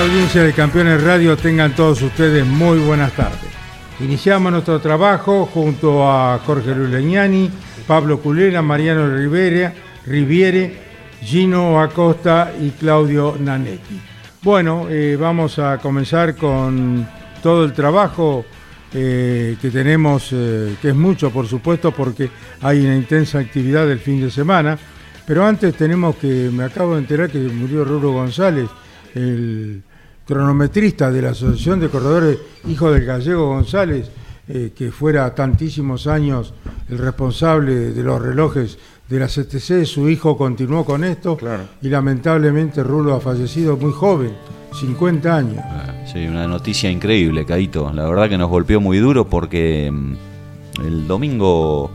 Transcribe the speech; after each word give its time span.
audiencia 0.00 0.42
de 0.42 0.54
Campeones 0.54 1.02
Radio, 1.02 1.36
tengan 1.36 1.74
todos 1.74 2.00
ustedes 2.00 2.46
muy 2.46 2.78
buenas 2.78 3.12
tardes. 3.12 3.50
Iniciamos 4.00 4.50
nuestro 4.50 4.80
trabajo 4.80 5.44
junto 5.44 6.10
a 6.10 6.38
Jorge 6.38 6.74
Luis 6.74 6.88
Leñani, 6.88 7.50
Pablo 7.86 8.18
Culera, 8.18 8.62
Mariano 8.62 9.14
Rivera, 9.14 9.74
Riviere, 10.06 10.78
Gino 11.22 11.78
Acosta 11.78 12.50
y 12.58 12.70
Claudio 12.70 13.36
Nanetti. 13.38 14.00
Bueno, 14.42 14.86
eh, 14.88 15.18
vamos 15.20 15.58
a 15.58 15.76
comenzar 15.76 16.34
con 16.34 17.06
todo 17.42 17.64
el 17.64 17.74
trabajo 17.74 18.46
eh, 18.94 19.58
que 19.60 19.70
tenemos, 19.70 20.30
eh, 20.32 20.76
que 20.80 20.88
es 20.88 20.96
mucho 20.96 21.30
por 21.30 21.46
supuesto, 21.46 21.92
porque 21.92 22.30
hay 22.62 22.86
una 22.86 22.96
intensa 22.96 23.38
actividad 23.38 23.86
del 23.86 23.98
fin 23.98 24.18
de 24.18 24.30
semana. 24.30 24.78
Pero 25.26 25.44
antes 25.44 25.74
tenemos 25.74 26.16
que, 26.16 26.48
me 26.50 26.64
acabo 26.64 26.94
de 26.94 27.00
enterar 27.00 27.28
que 27.28 27.38
murió 27.38 27.84
Rulo 27.84 28.12
González, 28.12 28.68
el 29.14 29.82
cronometrista 30.30 31.10
de 31.10 31.22
la 31.22 31.30
Asociación 31.30 31.80
de 31.80 31.88
Corredores, 31.88 32.38
hijo 32.68 32.92
del 32.92 33.04
gallego 33.04 33.48
González, 33.48 34.08
eh, 34.48 34.70
que 34.76 34.92
fuera 34.92 35.34
tantísimos 35.34 36.06
años 36.06 36.54
el 36.88 36.98
responsable 36.98 37.90
de 37.92 38.02
los 38.04 38.22
relojes 38.22 38.78
de 39.08 39.18
la 39.18 39.26
CTC, 39.26 39.84
su 39.84 40.08
hijo 40.08 40.36
continuó 40.36 40.84
con 40.84 41.02
esto 41.02 41.36
y 41.82 41.88
lamentablemente 41.88 42.84
Rulo 42.84 43.14
ha 43.14 43.20
fallecido 43.20 43.76
muy 43.76 43.90
joven, 43.90 44.30
50 44.72 45.36
años. 45.36 45.58
Ah, 45.64 46.06
sí, 46.06 46.24
una 46.24 46.46
noticia 46.46 46.88
increíble, 46.88 47.44
Caito. 47.44 47.92
La 47.92 48.08
verdad 48.08 48.28
que 48.28 48.38
nos 48.38 48.48
golpeó 48.48 48.80
muy 48.80 48.98
duro 48.98 49.28
porque 49.28 49.90
mm, 49.92 50.14
el 50.86 51.08
domingo 51.08 51.90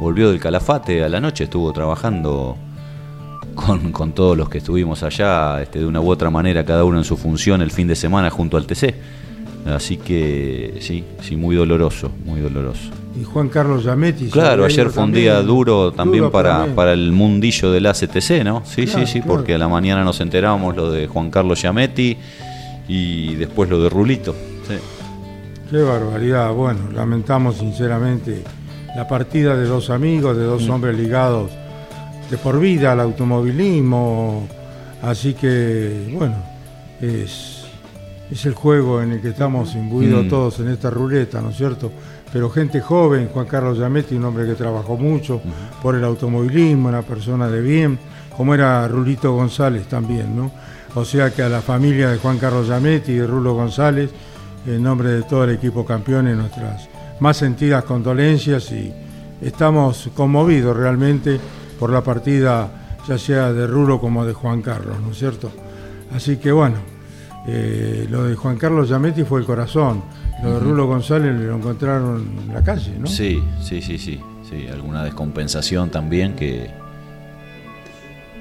volvió 0.00 0.30
del 0.30 0.40
Calafate 0.40 1.04
a 1.04 1.08
la 1.08 1.20
noche, 1.20 1.44
estuvo 1.44 1.72
trabajando 1.72 2.56
con, 3.92 4.12
todos 4.12 4.36
los 4.36 4.48
que 4.48 4.58
estuvimos 4.58 5.02
allá, 5.02 5.60
este, 5.60 5.80
de 5.80 5.86
una 5.86 6.00
u 6.00 6.10
otra 6.10 6.30
manera, 6.30 6.64
cada 6.64 6.84
uno 6.84 6.98
en 6.98 7.04
su 7.04 7.16
función 7.16 7.60
el 7.60 7.70
fin 7.70 7.88
de 7.88 7.96
semana 7.96 8.30
junto 8.30 8.56
al 8.56 8.66
TC. 8.66 8.94
Así 9.66 9.98
que 9.98 10.78
sí, 10.80 11.04
sí, 11.20 11.36
muy 11.36 11.56
doloroso, 11.56 12.10
muy 12.24 12.40
doloroso. 12.40 12.90
Y 13.20 13.24
Juan 13.24 13.48
Carlos 13.48 13.84
Yametti. 13.84 14.28
Claro, 14.28 14.64
ayer 14.64 14.88
fue 14.88 15.02
un 15.02 15.12
día 15.12 15.42
duro 15.42 15.92
también 15.92 16.30
para, 16.30 16.66
para 16.74 16.92
el 16.92 17.12
mundillo 17.12 17.70
del 17.72 17.86
ACTC, 17.86 18.44
¿no? 18.44 18.62
Sí, 18.64 18.86
sí, 18.86 19.06
sí, 19.06 19.20
porque 19.20 19.54
a 19.54 19.58
la 19.58 19.68
mañana 19.68 20.04
nos 20.04 20.20
enterábamos 20.20 20.76
lo 20.76 20.90
de 20.90 21.06
Juan 21.06 21.30
Carlos 21.30 21.60
Yametti 21.60 22.16
y 22.86 23.34
después 23.34 23.68
lo 23.68 23.82
de 23.82 23.90
Rulito. 23.90 24.34
Qué 25.70 25.82
barbaridad. 25.82 26.52
Bueno, 26.52 26.80
lamentamos 26.94 27.56
sinceramente 27.56 28.42
la 28.96 29.06
partida 29.06 29.54
de 29.54 29.66
dos 29.66 29.90
amigos, 29.90 30.36
de 30.36 30.44
dos 30.44 30.66
mm. 30.66 30.70
hombres 30.70 30.96
ligados 30.96 31.50
de 32.30 32.38
por 32.38 32.58
vida 32.58 32.92
al 32.92 33.00
automovilismo. 33.00 34.46
Así 35.02 35.34
que, 35.34 36.10
bueno, 36.12 36.36
es, 37.00 37.64
es 38.30 38.46
el 38.46 38.54
juego 38.54 39.00
en 39.00 39.12
el 39.12 39.20
que 39.20 39.28
estamos 39.28 39.74
imbuidos 39.74 40.26
mm. 40.26 40.28
todos 40.28 40.60
en 40.60 40.68
esta 40.68 40.90
ruleta, 40.90 41.40
¿no 41.40 41.50
es 41.50 41.56
cierto? 41.56 41.90
Pero 42.32 42.50
gente 42.50 42.80
joven, 42.80 43.28
Juan 43.32 43.46
Carlos 43.46 43.78
Yametti, 43.78 44.16
un 44.16 44.24
hombre 44.24 44.46
que 44.46 44.54
trabajó 44.54 44.96
mucho 44.96 45.40
por 45.82 45.94
el 45.94 46.04
automovilismo, 46.04 46.88
una 46.88 47.02
persona 47.02 47.48
de 47.48 47.60
bien, 47.62 47.98
como 48.36 48.54
era 48.54 48.86
Rulito 48.86 49.32
González 49.32 49.86
también, 49.86 50.36
¿no? 50.36 50.50
O 50.94 51.04
sea 51.04 51.30
que 51.30 51.42
a 51.42 51.48
la 51.48 51.62
familia 51.62 52.10
de 52.10 52.18
Juan 52.18 52.38
Carlos 52.38 52.68
Yametti 52.68 53.12
y 53.12 53.16
de 53.16 53.26
Rulo 53.26 53.54
González, 53.54 54.10
en 54.66 54.82
nombre 54.82 55.10
de 55.10 55.22
todo 55.22 55.44
el 55.44 55.50
equipo 55.50 55.84
campeones, 55.84 56.36
nuestras 56.36 56.88
más 57.20 57.36
sentidas 57.36 57.84
condolencias 57.84 58.70
y 58.72 58.92
estamos 59.40 60.10
conmovidos 60.14 60.76
realmente 60.76 61.40
por 61.78 61.90
la 61.90 62.02
partida 62.02 62.70
ya 63.08 63.16
sea 63.16 63.52
de 63.52 63.66
Rulo 63.66 64.00
como 64.00 64.26
de 64.26 64.34
Juan 64.34 64.60
Carlos, 64.60 65.00
¿no 65.00 65.12
es 65.12 65.18
cierto? 65.18 65.50
Así 66.14 66.36
que 66.36 66.52
bueno, 66.52 66.76
eh, 67.46 68.06
lo 68.10 68.24
de 68.24 68.34
Juan 68.34 68.58
Carlos 68.58 68.88
Yametti 68.88 69.24
fue 69.24 69.40
el 69.40 69.46
corazón, 69.46 70.02
lo 70.42 70.54
de 70.54 70.60
Rulo 70.60 70.86
González 70.86 71.34
lo 71.34 71.56
encontraron 71.56 72.28
en 72.46 72.54
la 72.54 72.62
calle, 72.62 72.98
¿no? 72.98 73.06
Sí, 73.06 73.42
sí, 73.62 73.80
sí, 73.80 73.98
sí, 73.98 74.20
sí, 74.48 74.66
alguna 74.70 75.04
descompensación 75.04 75.90
también 75.90 76.34
que, 76.34 76.70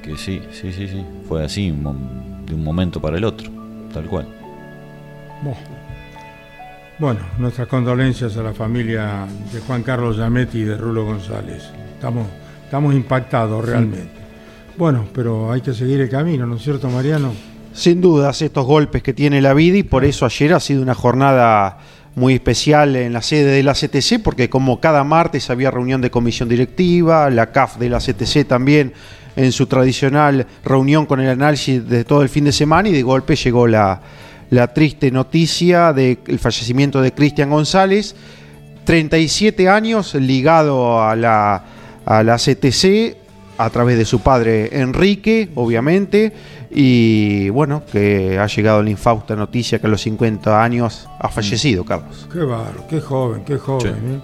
que 0.04 0.18
sí, 0.18 0.42
sí, 0.52 0.74
sí, 0.74 0.88
sí, 0.88 1.06
fue 1.28 1.46
así 1.46 1.72
de 1.72 2.54
un 2.54 2.64
momento 2.64 3.02
para 3.02 3.18
el 3.18 3.24
otro, 3.24 3.50
tal 3.94 4.06
cual. 4.06 4.28
Bueno, 7.00 7.20
nuestras 7.38 7.68
condolencias 7.68 8.36
a 8.38 8.44
la 8.44 8.54
familia 8.54 9.26
de 9.54 9.60
Juan 9.62 9.84
Carlos 9.84 10.18
Yametti 10.18 10.60
y 10.60 10.64
de 10.64 10.78
Rulo 10.78 11.06
González. 11.06 11.70
Estamos 11.94 12.26
estamos 12.68 12.94
impactados 12.94 13.64
realmente. 13.64 14.10
Bueno, 14.76 15.06
pero 15.14 15.54
hay 15.54 15.62
que 15.62 15.74
seguir 15.74 16.02
el 16.02 16.10
camino, 16.10 16.46
¿no 16.46 16.58
es 16.58 16.64
cierto, 16.64 16.90
Mariano? 16.90 17.32
Sin 17.72 18.02
dudas, 18.02 18.42
estos 18.42 18.66
golpes 18.66 19.02
que 19.02 19.14
tiene 19.14 19.42
la 19.42 19.54
vida 19.54 19.78
y 19.78 19.84
por 19.84 20.04
eso 20.04 20.26
ayer 20.26 20.54
ha 20.54 20.60
sido 20.60 20.82
una 20.82 20.94
jornada 20.94 21.78
muy 22.16 22.34
especial 22.34 22.98
en 22.98 23.14
la 23.14 23.22
sede 23.22 23.52
de 23.52 23.64
la 23.64 23.72
CTC, 23.72 24.22
porque 24.22 24.50
como 24.50 24.82
cada 24.82 25.06
martes 25.06 25.50
había 25.50 25.72
reunión 25.72 26.02
de 26.02 26.12
comisión 26.12 26.50
directiva, 26.50 27.30
la 27.30 27.54
CAF 27.54 27.78
de 27.78 27.88
la 27.88 28.00
CTC 28.00 28.46
también 28.46 28.92
en 29.38 29.54
su 29.54 29.68
tradicional 29.68 30.46
reunión 30.66 31.06
con 31.06 31.22
el 31.22 31.30
análisis 31.30 31.88
de 31.88 32.04
todo 32.04 32.22
el 32.22 32.28
fin 32.28 32.44
de 32.44 32.52
semana 32.52 32.90
y 32.90 32.92
de 32.92 33.02
golpe 33.02 33.38
llegó 33.38 33.66
la, 33.66 34.02
la 34.50 34.74
triste 34.74 35.10
noticia 35.10 35.94
del 35.94 36.38
fallecimiento 36.38 37.02
de 37.02 37.14
Cristian 37.14 37.50
González, 37.50 38.14
37 38.84 39.70
años 39.70 40.16
ligado 40.16 41.02
a 41.02 41.16
la 41.16 41.77
a 42.08 42.24
la 42.24 42.38
CTC 42.38 43.18
a 43.58 43.70
través 43.70 43.98
de 43.98 44.06
su 44.06 44.22
padre 44.22 44.80
Enrique, 44.80 45.50
obviamente, 45.56 46.32
y 46.72 47.50
bueno, 47.50 47.84
que 47.92 48.40
ha 48.40 48.48
llegado 48.48 48.82
la 48.82 48.90
infausta 48.90 49.36
noticia 49.36 49.80
que 49.80 49.88
a 49.88 49.90
los 49.90 50.02
50 50.02 50.64
años 50.64 51.10
ha 51.20 51.28
fallecido, 51.28 51.84
Carlos. 51.84 52.28
Qué 52.32 52.40
barro, 52.40 52.88
qué 52.88 53.02
joven, 53.02 53.44
qué 53.44 53.58
joven. 53.58 53.96
¿eh? 53.96 54.20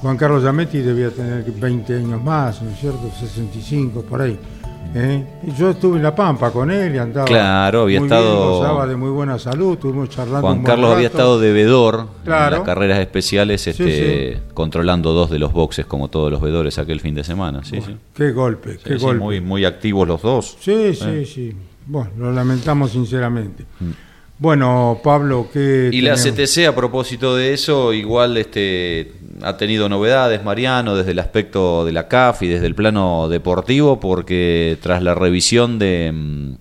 Juan 0.00 0.16
Carlos 0.16 0.44
Yametti 0.44 0.78
debía 0.78 1.10
tener 1.10 1.44
20 1.44 1.96
años 1.96 2.22
más, 2.22 2.62
¿no 2.62 2.70
es 2.70 2.78
cierto? 2.78 3.10
65, 3.18 4.02
por 4.02 4.22
ahí. 4.22 4.38
¿Eh? 4.94 5.24
yo 5.58 5.70
estuve 5.70 5.96
en 5.96 6.02
La 6.02 6.14
Pampa 6.14 6.50
con 6.50 6.70
él 6.70 6.94
y 6.94 6.98
andaba. 6.98 7.26
Claro, 7.26 7.82
había 7.82 8.00
estado. 8.00 8.86
de 8.86 8.96
muy 8.96 9.10
buena 9.10 9.38
salud, 9.38 9.74
estuvimos 9.74 10.10
charlando. 10.10 10.40
Juan 10.40 10.62
Carlos 10.62 10.92
había 10.92 11.06
estado 11.06 11.40
de 11.40 11.52
vedor 11.52 12.08
en 12.24 12.30
las 12.30 12.60
carreras 12.60 12.98
especiales, 12.98 13.66
este, 13.66 14.40
controlando 14.54 15.12
dos 15.12 15.30
de 15.30 15.38
los 15.38 15.52
boxes 15.52 15.86
como 15.86 16.08
todos 16.08 16.30
los 16.30 16.40
vedores 16.40 16.78
aquel 16.78 17.00
fin 17.00 17.14
de 17.14 17.24
semana. 17.24 17.64
Sí, 17.64 17.80
sí. 17.80 17.96
Qué 18.14 18.32
golpe, 18.32 18.78
qué 18.84 18.96
golpe. 18.96 19.18
Muy, 19.22 19.40
muy 19.40 19.64
activos 19.64 20.06
los 20.06 20.22
dos. 20.22 20.56
Sí, 20.60 20.94
sí, 20.94 21.08
¿Eh? 21.08 21.26
sí. 21.26 21.56
Bueno, 21.86 22.10
lo 22.18 22.32
lamentamos 22.32 22.92
sinceramente. 22.92 23.64
Mm. 23.80 23.90
Bueno, 24.38 25.00
Pablo, 25.04 25.48
¿qué. 25.52 25.90
Y 25.92 26.00
la 26.00 26.16
CTC, 26.16 26.66
a 26.66 26.74
propósito 26.74 27.36
de 27.36 27.52
eso, 27.52 27.92
igual 27.92 28.36
este 28.36 29.12
ha 29.44 29.56
tenido 29.56 29.88
novedades, 29.88 30.44
Mariano, 30.44 30.96
desde 30.96 31.12
el 31.12 31.18
aspecto 31.18 31.84
de 31.84 31.92
la 31.92 32.08
CAF 32.08 32.42
y 32.42 32.48
desde 32.48 32.66
el 32.66 32.74
plano 32.74 33.28
deportivo, 33.28 34.00
porque 34.00 34.78
tras 34.80 35.02
la 35.02 35.14
revisión 35.14 35.78
de, 35.78 36.12
mm, 36.12 36.54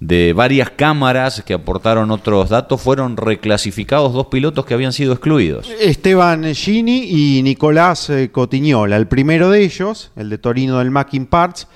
de 0.00 0.32
varias 0.32 0.70
cámaras 0.70 1.42
que 1.44 1.54
aportaron 1.54 2.10
otros 2.10 2.48
datos, 2.48 2.80
fueron 2.80 3.16
reclasificados 3.16 4.12
dos 4.12 4.26
pilotos 4.26 4.64
que 4.64 4.74
habían 4.74 4.92
sido 4.92 5.12
excluidos. 5.12 5.70
Esteban 5.80 6.54
Gini 6.54 7.04
y 7.04 7.42
Nicolás 7.42 8.10
eh, 8.10 8.30
Cotiñola. 8.30 8.96
El 8.96 9.06
primero 9.06 9.50
de 9.50 9.62
ellos, 9.62 10.10
el 10.16 10.30
de 10.30 10.38
Torino 10.38 10.78
del 10.78 10.90
Mackin 10.90 11.26
Parts, 11.26 11.68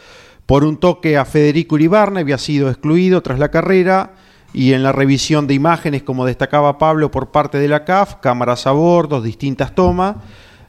por 0.47 0.65
un 0.65 0.79
toque 0.79 1.17
a 1.17 1.25
Federico 1.25 1.75
Uribarne, 1.75 2.21
había 2.21 2.39
sido 2.39 2.69
excluido 2.69 3.23
tras 3.23 3.39
la 3.39 3.51
carrera 3.51 4.15
y 4.55 4.73
en 4.73 4.85
la 4.85 4.93
revisión 4.93 5.49
de 5.49 5.55
imágenes, 5.55 6.05
como 6.05 6.25
destacaba 6.25 6.79
Pablo 6.79 7.11
por 7.11 7.33
parte 7.33 7.59
de 7.59 7.67
la 7.67 7.85
CAF, 7.85 8.15
cámaras 8.23 8.69
a 8.69 8.71
bordo, 8.71 9.21
distintas 9.21 9.75
tomas, 9.75 10.17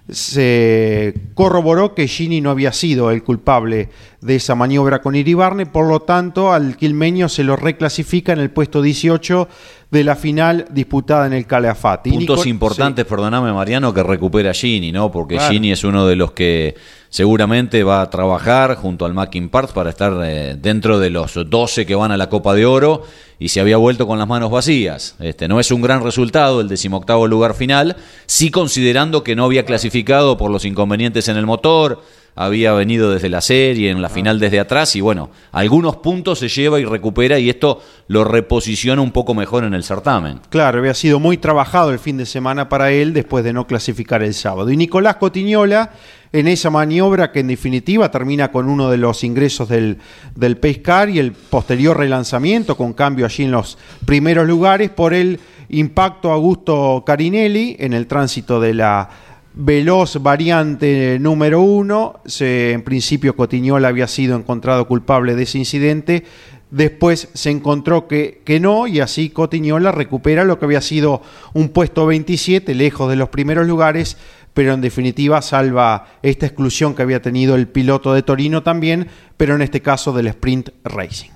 se 0.10 1.14
corroboró 1.36 1.96
que 1.96 2.08
Gini 2.08 2.42
no 2.42 2.50
había 2.50 2.72
sido 2.74 3.12
el 3.12 3.24
culpable 3.24 3.90
de 4.22 4.36
esa 4.36 4.56
maniobra 4.56 5.02
con 5.02 5.16
Iribarne, 5.16 5.68
por 5.68 5.88
lo 5.88 6.00
tanto 6.02 6.52
al 6.52 6.78
quilmeño 6.78 7.30
se 7.30 7.44
lo 7.44 7.56
reclasifica 7.56 8.34
en 8.34 8.40
el 8.40 8.50
puesto 8.50 8.82
18 8.82 9.48
de 9.96 10.04
la 10.04 10.18
final 10.18 10.66
disputada 10.72 11.26
en 11.26 11.32
el 11.32 11.48
Calafate. 11.48 12.10
Puntos 12.10 12.46
importantes, 12.46 13.06
perdóname 13.06 13.54
Mariano, 13.54 13.94
que 13.94 14.04
recupera 14.04 14.54
Gini, 14.54 14.92
¿no? 14.92 15.10
Porque 15.10 15.40
Gini 15.40 15.72
es 15.72 15.86
uno 15.86 16.06
de 16.06 16.18
los 16.18 16.34
que 16.34 16.76
seguramente 17.10 17.82
va 17.86 18.02
a 18.02 18.10
trabajar 18.10 18.76
junto 18.76 19.06
al 19.06 19.14
Mackin 19.14 19.48
Parts 19.48 19.72
para 19.72 19.92
estar 19.92 20.14
eh, 20.26 20.58
dentro 20.60 21.00
de 21.00 21.10
los 21.10 21.40
12 21.50 21.86
que 21.86 21.96
van 21.96 22.12
a 22.12 22.18
la 22.18 22.28
Copa 22.28 22.54
de 22.54 22.66
Oro 22.66 23.04
y 23.40 23.48
se 23.48 23.62
había 23.62 23.78
vuelto 23.78 24.06
con 24.06 24.20
las 24.20 24.28
manos 24.28 24.52
vacías. 24.52 25.16
Este 25.20 25.48
no 25.48 25.62
es 25.62 25.72
un 25.72 25.82
gran 25.82 26.04
resultado 26.04 26.60
el 26.60 26.68
decimoctavo 26.68 27.26
lugar 27.26 27.54
final, 27.54 27.96
sí 28.26 28.52
considerando 28.52 29.24
que 29.24 29.38
no 29.38 29.46
había 29.46 29.64
clasificado 29.64 30.36
por 30.36 30.52
los 30.52 30.66
inconvenientes 30.66 31.30
en 31.30 31.38
el 31.38 31.46
motor, 31.46 32.02
había 32.36 32.74
venido 32.74 33.12
desde 33.12 33.30
la 33.30 33.42
serie, 33.42 33.90
en 33.90 34.02
la 34.02 34.10
final 34.10 34.40
desde 34.40 34.60
atrás 34.60 34.96
y 34.96 35.02
bueno, 35.02 35.30
algunos 35.52 35.96
puntos 35.98 36.40
se 36.40 36.50
lleva 36.50 36.80
y 36.80 36.86
recupera 36.86 37.40
y 37.40 37.50
esto 37.50 37.82
lo 38.08 38.26
reposiciona 38.26 39.02
un 39.02 39.12
poco 39.12 39.34
mejor 39.34 39.64
en 39.64 39.74
el 39.74 39.84
certamen. 39.84 40.42
Claro, 40.50 40.80
había 40.80 40.94
sido 40.94 41.20
muy 41.20 41.38
trabajado 41.38 41.92
el 41.92 42.00
fin 42.00 42.18
de 42.18 42.26
semana 42.26 42.68
para 42.68 42.92
él 42.92 43.14
después 43.14 43.44
de 43.46 43.54
no 43.54 43.66
clasificar 43.66 44.22
el 44.22 44.34
sábado. 44.34 44.70
Y 44.70 44.78
Nicolás 44.78 45.16
Cotiñola 45.16 45.92
en 46.34 46.50
esa 46.50 46.70
maniobra 46.70 47.32
que 47.32 47.40
en 47.40 47.48
definitiva 47.48 48.12
termina 48.12 48.52
con 48.52 48.68
uno 48.68 48.90
de 48.90 48.98
los 48.98 49.24
ingresos 49.24 49.70
del, 49.70 50.00
del 50.36 50.58
Pescar 50.58 51.10
y 51.10 51.20
el 51.20 51.32
posterior 51.32 51.98
relanzamiento 51.98 52.76
con 52.76 52.92
cambio 52.92 53.26
allí 53.26 53.46
en 53.46 53.52
los 53.52 53.78
primeros 54.06 54.46
lugares 54.46 54.90
por 54.90 55.14
el 55.14 55.40
impacto 55.70 56.32
Augusto 56.32 57.04
Carinelli 57.06 57.78
en 57.80 57.94
el 57.94 58.08
tránsito 58.08 58.60
de 58.60 58.74
la 58.74 59.10
veloz 59.56 60.22
variante 60.22 61.18
número 61.20 61.62
uno. 61.62 62.20
Se, 62.26 62.74
en 62.74 62.84
principio 62.84 63.36
Cotiñola 63.36 63.88
había 63.88 64.08
sido 64.08 64.38
encontrado 64.38 64.88
culpable 64.88 65.36
de 65.36 65.44
ese 65.44 65.58
incidente. 65.58 66.26
Después 66.72 67.30
se 67.34 67.52
encontró 67.52 68.08
que, 68.08 68.42
que, 68.44 68.60
no 68.60 68.88
y 68.88 69.00
así 69.00 69.30
Cotiñola 69.30 69.92
recupera 69.92 70.44
lo 70.44 70.60
que 70.60 70.66
había 70.66 70.82
sido 70.82 71.22
un 71.54 71.70
puesto 71.70 72.06
27, 72.06 72.76
lejos 72.76 73.10
de 73.10 73.16
los 73.16 73.30
primeros 73.30 73.66
lugares, 73.66 74.18
pero 74.54 74.74
en 74.74 74.82
definitiva 74.82 75.42
salva 75.42 76.08
esta 76.22 76.46
exclusión 76.46 76.94
que 76.96 77.04
había 77.04 77.22
tenido 77.22 77.56
el 77.56 77.68
piloto 77.68 78.14
de 78.14 78.24
Torino 78.24 78.64
también, 78.64 79.08
pero 79.38 79.56
en 79.56 79.62
este 79.62 79.82
caso 79.82 80.12
del 80.12 80.28
Sprint 80.28 80.70
Racing. 80.84 81.30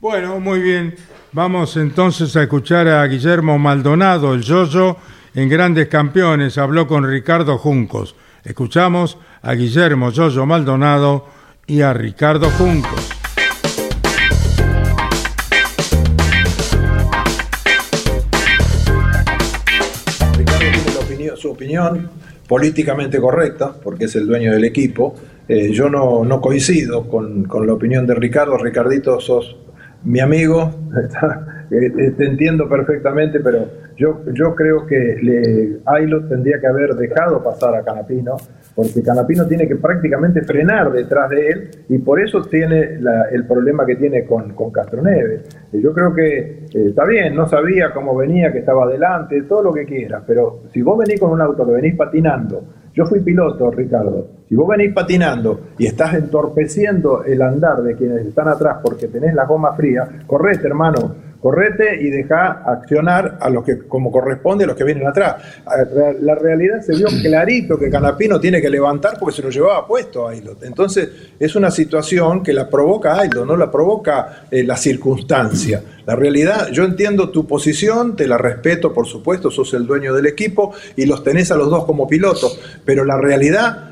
Bueno, 0.00 0.40
muy 0.40 0.60
bien. 0.60 0.96
Vamos 1.32 1.76
entonces 1.76 2.34
a 2.36 2.42
escuchar 2.42 2.88
a 2.88 3.06
Guillermo 3.06 3.58
Maldonado, 3.58 4.34
el 4.34 4.42
Yoyo 4.42 4.98
en 5.34 5.48
Grandes 5.48 5.88
Campeones 5.88 6.58
habló 6.58 6.86
con 6.86 7.08
Ricardo 7.08 7.58
Juncos. 7.58 8.14
Escuchamos 8.44 9.18
a 9.40 9.54
Guillermo 9.54 10.10
Yoyo 10.10 10.44
Maldonado 10.46 11.26
y 11.66 11.80
a 11.82 11.92
Ricardo 11.92 12.50
Juncos. 12.50 13.08
Ricardo 20.36 21.00
tiene 21.08 21.36
su 21.36 21.50
opinión 21.50 22.10
políticamente 22.46 23.18
correcta, 23.18 23.72
porque 23.82 24.04
es 24.04 24.16
el 24.16 24.26
dueño 24.26 24.52
del 24.52 24.64
equipo. 24.64 25.14
Eh, 25.48 25.72
yo 25.72 25.88
no, 25.88 26.24
no 26.24 26.40
coincido 26.40 27.08
con, 27.08 27.44
con, 27.44 27.66
la 27.66 27.72
opinión 27.72 28.06
de 28.06 28.14
Ricardo. 28.14 28.58
Ricardito, 28.58 29.20
sos 29.20 29.56
mi 30.04 30.20
amigo, 30.20 30.74
eh, 31.72 31.86
eh, 31.86 32.10
te 32.10 32.26
entiendo 32.26 32.68
perfectamente, 32.68 33.40
pero 33.40 33.66
yo, 33.96 34.20
yo 34.34 34.54
creo 34.54 34.84
que 34.86 35.16
le, 35.22 35.78
Ailo 35.86 36.28
tendría 36.28 36.60
que 36.60 36.66
haber 36.66 36.94
dejado 36.94 37.42
pasar 37.42 37.74
a 37.74 37.82
Canapino, 37.82 38.36
porque 38.74 39.02
Canapino 39.02 39.46
tiene 39.46 39.66
que 39.66 39.76
prácticamente 39.76 40.42
frenar 40.42 40.92
detrás 40.92 41.30
de 41.30 41.48
él 41.48 41.70
y 41.88 41.96
por 41.98 42.20
eso 42.20 42.42
tiene 42.42 42.98
el 43.30 43.46
problema 43.46 43.86
que 43.86 43.96
tiene 43.96 44.26
con, 44.26 44.52
con 44.52 44.70
Castroneves. 44.70 45.48
Yo 45.72 45.94
creo 45.94 46.12
que 46.12 46.38
eh, 46.38 46.88
está 46.88 47.06
bien, 47.06 47.34
no 47.34 47.48
sabía 47.48 47.90
cómo 47.94 48.14
venía, 48.14 48.52
que 48.52 48.58
estaba 48.58 48.84
adelante, 48.84 49.42
todo 49.42 49.62
lo 49.62 49.72
que 49.72 49.86
quieras, 49.86 50.24
pero 50.26 50.64
si 50.74 50.82
vos 50.82 50.98
venís 50.98 51.18
con 51.18 51.30
un 51.30 51.40
auto 51.40 51.64
que 51.64 51.72
venís 51.72 51.96
patinando, 51.96 52.64
yo 52.94 53.06
fui 53.06 53.20
piloto, 53.20 53.70
Ricardo. 53.70 54.42
Si 54.46 54.54
vos 54.54 54.68
venís 54.68 54.92
patinando 54.92 55.68
y 55.78 55.86
estás 55.86 56.12
entorpeciendo 56.12 57.24
el 57.24 57.40
andar 57.40 57.82
de 57.82 57.96
quienes 57.96 58.26
están 58.26 58.48
atrás 58.48 58.80
porque 58.82 59.08
tenés 59.08 59.34
la 59.34 59.46
goma 59.46 59.74
fría, 59.74 60.06
correte, 60.26 60.66
hermano 60.66 61.31
correte 61.42 62.00
y 62.00 62.08
deja 62.08 62.62
accionar 62.64 63.38
a 63.40 63.50
los 63.50 63.64
que, 63.64 63.78
como 63.88 64.12
corresponde, 64.12 64.62
a 64.62 64.68
los 64.68 64.76
que 64.76 64.84
vienen 64.84 65.08
atrás. 65.08 65.42
La 66.20 66.36
realidad 66.36 66.80
se 66.80 66.94
vio 66.94 67.08
clarito 67.22 67.76
que 67.76 67.90
Canapino 67.90 68.38
tiene 68.38 68.62
que 68.62 68.70
levantar 68.70 69.18
porque 69.18 69.34
se 69.34 69.42
lo 69.42 69.50
llevaba 69.50 69.84
puesto 69.84 70.28
a 70.28 70.30
Ailot. 70.30 70.62
Entonces, 70.62 71.08
es 71.40 71.56
una 71.56 71.72
situación 71.72 72.44
que 72.44 72.52
la 72.52 72.70
provoca 72.70 73.18
Ailot, 73.18 73.44
no 73.44 73.56
la 73.56 73.70
provoca 73.70 74.44
eh, 74.50 74.62
la 74.62 74.76
circunstancia. 74.76 75.82
La 76.06 76.14
realidad, 76.14 76.68
yo 76.70 76.84
entiendo 76.84 77.30
tu 77.30 77.44
posición, 77.44 78.14
te 78.14 78.28
la 78.28 78.38
respeto, 78.38 78.92
por 78.92 79.06
supuesto, 79.06 79.50
sos 79.50 79.74
el 79.74 79.84
dueño 79.84 80.14
del 80.14 80.26
equipo 80.26 80.72
y 80.94 81.06
los 81.06 81.24
tenés 81.24 81.50
a 81.50 81.56
los 81.56 81.68
dos 81.68 81.84
como 81.84 82.06
pilotos, 82.06 82.60
pero 82.84 83.04
la 83.04 83.18
realidad 83.18 83.91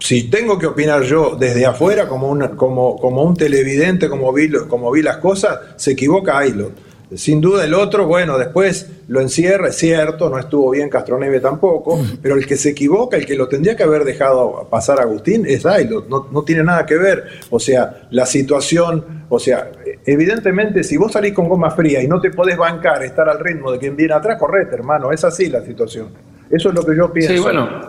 si 0.00 0.24
tengo 0.24 0.58
que 0.58 0.66
opinar 0.66 1.02
yo 1.02 1.36
desde 1.38 1.66
afuera 1.66 2.08
como, 2.08 2.56
como, 2.56 2.96
como 2.96 3.22
un 3.22 3.36
televidente, 3.36 4.08
como 4.08 4.32
vi, 4.32 4.50
como 4.68 4.90
vi 4.90 5.02
las 5.02 5.18
cosas, 5.18 5.58
se 5.76 5.92
equivoca 5.92 6.38
Ailot. 6.38 6.90
Sin 7.14 7.40
duda 7.40 7.64
el 7.64 7.74
otro, 7.74 8.06
bueno, 8.06 8.38
después 8.38 8.88
lo 9.08 9.20
encierra, 9.20 9.68
es 9.68 9.76
cierto, 9.76 10.30
no 10.30 10.38
estuvo 10.38 10.70
bien 10.70 10.88
Castroneve 10.88 11.40
tampoco, 11.40 12.00
pero 12.22 12.36
el 12.36 12.46
que 12.46 12.56
se 12.56 12.70
equivoca, 12.70 13.16
el 13.16 13.26
que 13.26 13.34
lo 13.34 13.48
tendría 13.48 13.74
que 13.74 13.82
haber 13.82 14.04
dejado 14.04 14.68
pasar 14.70 15.00
a 15.00 15.02
Agustín 15.02 15.44
es 15.44 15.66
Ailot, 15.66 16.08
no, 16.08 16.28
no 16.30 16.42
tiene 16.44 16.62
nada 16.62 16.86
que 16.86 16.96
ver. 16.96 17.24
O 17.50 17.58
sea, 17.58 18.02
la 18.12 18.26
situación, 18.26 19.24
o 19.28 19.40
sea, 19.40 19.72
evidentemente 20.06 20.84
si 20.84 20.96
vos 20.96 21.10
salís 21.10 21.34
con 21.34 21.48
goma 21.48 21.72
fría 21.72 22.00
y 22.00 22.06
no 22.06 22.20
te 22.20 22.30
podés 22.30 22.56
bancar, 22.56 23.02
estar 23.02 23.28
al 23.28 23.40
ritmo 23.40 23.72
de 23.72 23.78
quien 23.80 23.96
viene 23.96 24.14
atrás, 24.14 24.38
correte, 24.38 24.76
hermano, 24.76 25.10
es 25.10 25.24
así 25.24 25.48
la 25.48 25.64
situación. 25.64 26.10
Eso 26.48 26.68
es 26.68 26.74
lo 26.76 26.86
que 26.86 26.96
yo 26.96 27.12
pienso. 27.12 27.34
Sí, 27.34 27.40
bueno. 27.40 27.88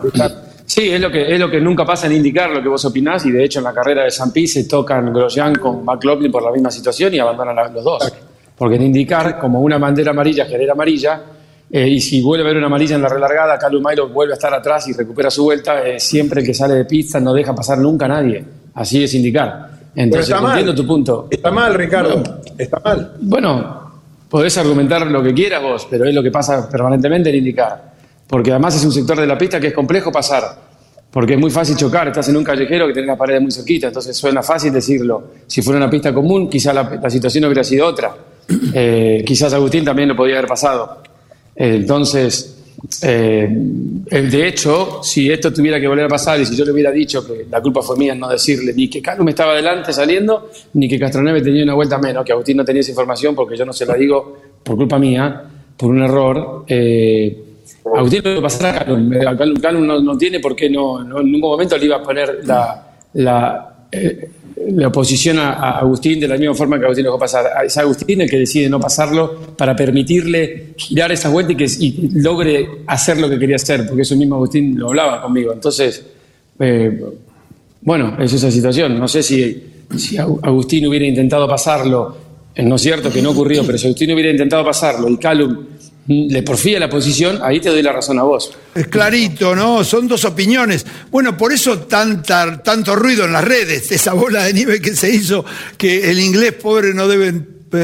Sí, 0.74 0.88
es 0.88 0.98
lo 0.98 1.10
que 1.10 1.34
es 1.34 1.38
lo 1.38 1.50
que 1.50 1.60
nunca 1.60 1.84
pasa 1.84 2.06
en 2.06 2.14
indicar 2.14 2.48
lo 2.48 2.62
que 2.62 2.68
vos 2.70 2.82
opinás 2.86 3.26
y 3.26 3.30
de 3.30 3.44
hecho 3.44 3.58
en 3.58 3.64
la 3.64 3.74
carrera 3.74 4.04
de 4.04 4.10
San 4.10 4.32
Pi 4.32 4.46
se 4.46 4.64
tocan 4.64 5.12
Grosjean 5.12 5.54
con 5.56 5.84
McLaughlin 5.84 6.32
por 6.32 6.42
la 6.42 6.50
misma 6.50 6.70
situación 6.70 7.12
y 7.12 7.18
abandonan 7.18 7.74
los 7.74 7.84
dos. 7.84 8.10
Porque 8.56 8.76
en 8.76 8.84
indicar 8.84 9.38
como 9.38 9.60
una 9.60 9.76
bandera 9.76 10.12
amarilla 10.12 10.46
genera 10.46 10.72
amarilla 10.72 11.24
eh, 11.70 11.86
y 11.86 12.00
si 12.00 12.22
vuelve 12.22 12.44
a 12.44 12.46
haber 12.46 12.56
una 12.56 12.68
amarilla 12.68 12.96
en 12.96 13.02
la 13.02 13.10
relargada, 13.10 13.58
Calum 13.58 13.84
Milo 13.86 14.08
vuelve 14.08 14.32
a 14.32 14.36
estar 14.36 14.54
atrás 14.54 14.88
y 14.88 14.94
recupera 14.94 15.30
su 15.30 15.44
vuelta, 15.44 15.86
eh, 15.86 16.00
siempre 16.00 16.40
el 16.40 16.46
que 16.46 16.54
sale 16.54 16.72
de 16.72 16.86
pista 16.86 17.20
no 17.20 17.34
deja 17.34 17.54
pasar 17.54 17.76
nunca 17.76 18.06
a 18.06 18.08
nadie. 18.08 18.42
Así 18.72 19.04
es 19.04 19.12
indicar. 19.12 19.68
Entonces 19.94 20.34
entiendo 20.34 20.74
tu 20.74 20.86
punto. 20.86 21.28
Está 21.30 21.50
mal, 21.50 21.74
Ricardo. 21.74 22.22
está 22.56 22.80
mal. 22.82 23.12
Bueno, 23.20 23.92
podés 24.26 24.56
argumentar 24.56 25.06
lo 25.06 25.22
que 25.22 25.34
quieras 25.34 25.62
vos, 25.62 25.86
pero 25.90 26.06
es 26.06 26.14
lo 26.14 26.22
que 26.22 26.30
pasa 26.30 26.66
permanentemente 26.66 27.28
en 27.28 27.36
indicar 27.36 27.91
porque 28.32 28.50
además 28.50 28.74
es 28.76 28.84
un 28.86 28.92
sector 28.92 29.20
de 29.20 29.26
la 29.26 29.36
pista 29.36 29.60
que 29.60 29.66
es 29.66 29.74
complejo 29.74 30.10
pasar, 30.10 30.56
porque 31.10 31.34
es 31.34 31.38
muy 31.38 31.50
fácil 31.50 31.76
chocar, 31.76 32.08
estás 32.08 32.30
en 32.30 32.38
un 32.38 32.42
callejero 32.42 32.86
que 32.86 32.94
tiene 32.94 33.08
la 33.08 33.14
pared 33.18 33.38
muy 33.38 33.52
cerquita, 33.52 33.88
entonces 33.88 34.16
suena 34.16 34.42
fácil 34.42 34.72
decirlo. 34.72 35.32
Si 35.46 35.60
fuera 35.60 35.76
una 35.76 35.90
pista 35.90 36.14
común, 36.14 36.48
quizás 36.48 36.74
la, 36.74 37.10
situación 37.10 37.44
hubiera 37.44 37.62
sido 37.62 37.86
otra. 37.86 38.16
Eh, 38.74 39.22
quizás 39.26 39.52
Agustín 39.52 39.84
también 39.84 40.08
lo 40.08 40.16
podía 40.16 40.38
haber 40.38 40.48
pasado. 40.48 41.02
entonces, 41.54 42.56
eh, 43.02 43.48
de 43.50 44.48
hecho, 44.48 45.00
si 45.02 45.30
esto 45.30 45.52
tuviera 45.52 45.78
que 45.78 45.86
volver 45.86 46.06
a 46.06 46.08
pasar 46.08 46.40
y 46.40 46.46
si 46.46 46.56
yo 46.56 46.64
le 46.64 46.72
hubiera 46.72 46.90
dicho 46.90 47.26
que 47.26 47.44
la 47.50 47.60
culpa 47.60 47.82
fue 47.82 47.98
mía 47.98 48.14
en 48.14 48.20
no 48.20 48.30
decirle 48.30 48.72
ni 48.72 48.88
que 48.88 49.02
Carlos 49.02 49.26
me 49.26 49.32
estaba 49.32 49.52
adelante 49.52 49.92
saliendo, 49.92 50.50
ni 50.72 50.88
que 50.88 50.98
Castroneve 50.98 51.42
tenía 51.42 51.64
una 51.64 51.74
vuelta 51.74 51.98
menos, 51.98 52.24
que 52.24 52.32
Agustín 52.32 52.56
no 52.56 52.64
tenía 52.64 52.80
esa 52.80 52.92
información 52.92 53.34
porque 53.34 53.58
yo 53.58 53.66
no 53.66 53.74
se 53.74 53.84
la 53.84 53.94
digo 53.94 54.38
por 54.64 54.76
culpa 54.76 54.98
mía, 54.98 55.42
por 55.76 55.90
un 55.90 56.02
error, 56.02 56.64
eh, 56.66 57.41
Agustín 57.84 58.22
lo 58.24 58.36
que 58.36 58.40
pasar 58.40 58.76
a 58.76 58.84
Calum. 58.84 59.86
no, 59.86 60.00
no, 60.00 60.18
tiene 60.18 60.40
por 60.40 60.54
qué 60.54 60.70
no, 60.70 61.00
en 61.00 61.32
ningún 61.32 61.50
momento 61.50 61.76
le 61.76 61.84
iba 61.86 61.96
a 61.96 62.02
poner 62.02 62.40
la, 62.44 62.86
la, 63.14 63.74
eh, 63.90 64.30
la 64.68 64.88
oposición 64.88 65.38
a, 65.38 65.78
Agustín 65.78 66.20
de 66.20 66.28
la 66.28 66.36
misma 66.36 66.54
forma 66.54 66.78
que 66.78 66.84
Agustín 66.84 67.04
lo 67.04 67.10
dejó 67.10 67.18
pasar. 67.18 67.46
Es 67.64 67.76
Agustín 67.76 68.20
el 68.20 68.30
que 68.30 68.38
decide 68.38 68.68
no 68.68 68.78
pasarlo 68.78 69.54
para 69.56 69.74
permitirle 69.74 70.74
girar 70.76 71.10
esa 71.12 71.28
vuelta 71.28 71.52
y 71.52 71.56
que 71.56 71.68
logre 72.14 72.68
hacer 72.86 73.18
lo 73.18 73.28
que 73.28 73.38
quería 73.38 73.56
hacer, 73.56 73.86
porque 73.86 74.02
eso 74.02 74.16
mismo 74.16 74.36
Agustín 74.36 74.78
lo 74.78 74.88
hablaba 74.88 75.20
conmigo. 75.22 75.52
Entonces, 75.52 76.04
eh, 76.58 77.00
bueno, 77.80 78.16
es 78.20 78.32
esa 78.32 78.50
situación. 78.50 78.98
No 78.98 79.08
sé 79.08 79.22
si, 79.22 79.62
si 79.96 80.16
Agustín 80.16 80.86
hubiera 80.86 81.06
intentado 81.06 81.48
pasarlo, 81.48 82.16
no 82.56 82.76
es 82.76 82.82
cierto 82.82 83.10
que 83.10 83.20
no 83.20 83.30
ocurrió, 83.30 83.64
pero 83.66 83.76
si 83.76 83.86
Agustín 83.86 84.12
hubiera 84.12 84.30
intentado 84.30 84.64
pasarlo 84.64 85.08
y 85.08 85.16
Calum 85.16 85.71
le 86.06 86.42
porfía 86.42 86.80
la 86.80 86.88
posición, 86.88 87.38
ahí 87.42 87.60
te 87.60 87.68
doy 87.68 87.82
la 87.82 87.92
razón 87.92 88.18
a 88.18 88.22
vos. 88.22 88.52
Es 88.74 88.88
clarito, 88.88 89.54
¿no? 89.54 89.84
Son 89.84 90.08
dos 90.08 90.24
opiniones. 90.24 90.84
Bueno, 91.10 91.36
por 91.36 91.52
eso 91.52 91.80
tanta, 91.80 92.62
tanto 92.62 92.96
ruido 92.96 93.24
en 93.24 93.32
las 93.32 93.44
redes, 93.44 93.92
esa 93.92 94.12
bola 94.12 94.44
de 94.44 94.52
nieve 94.52 94.80
que 94.80 94.94
se 94.94 95.10
hizo, 95.10 95.44
que 95.76 96.10
el 96.10 96.18
inglés 96.18 96.54
pobre 96.54 96.92
no 96.92 97.06
debe, 97.06 97.32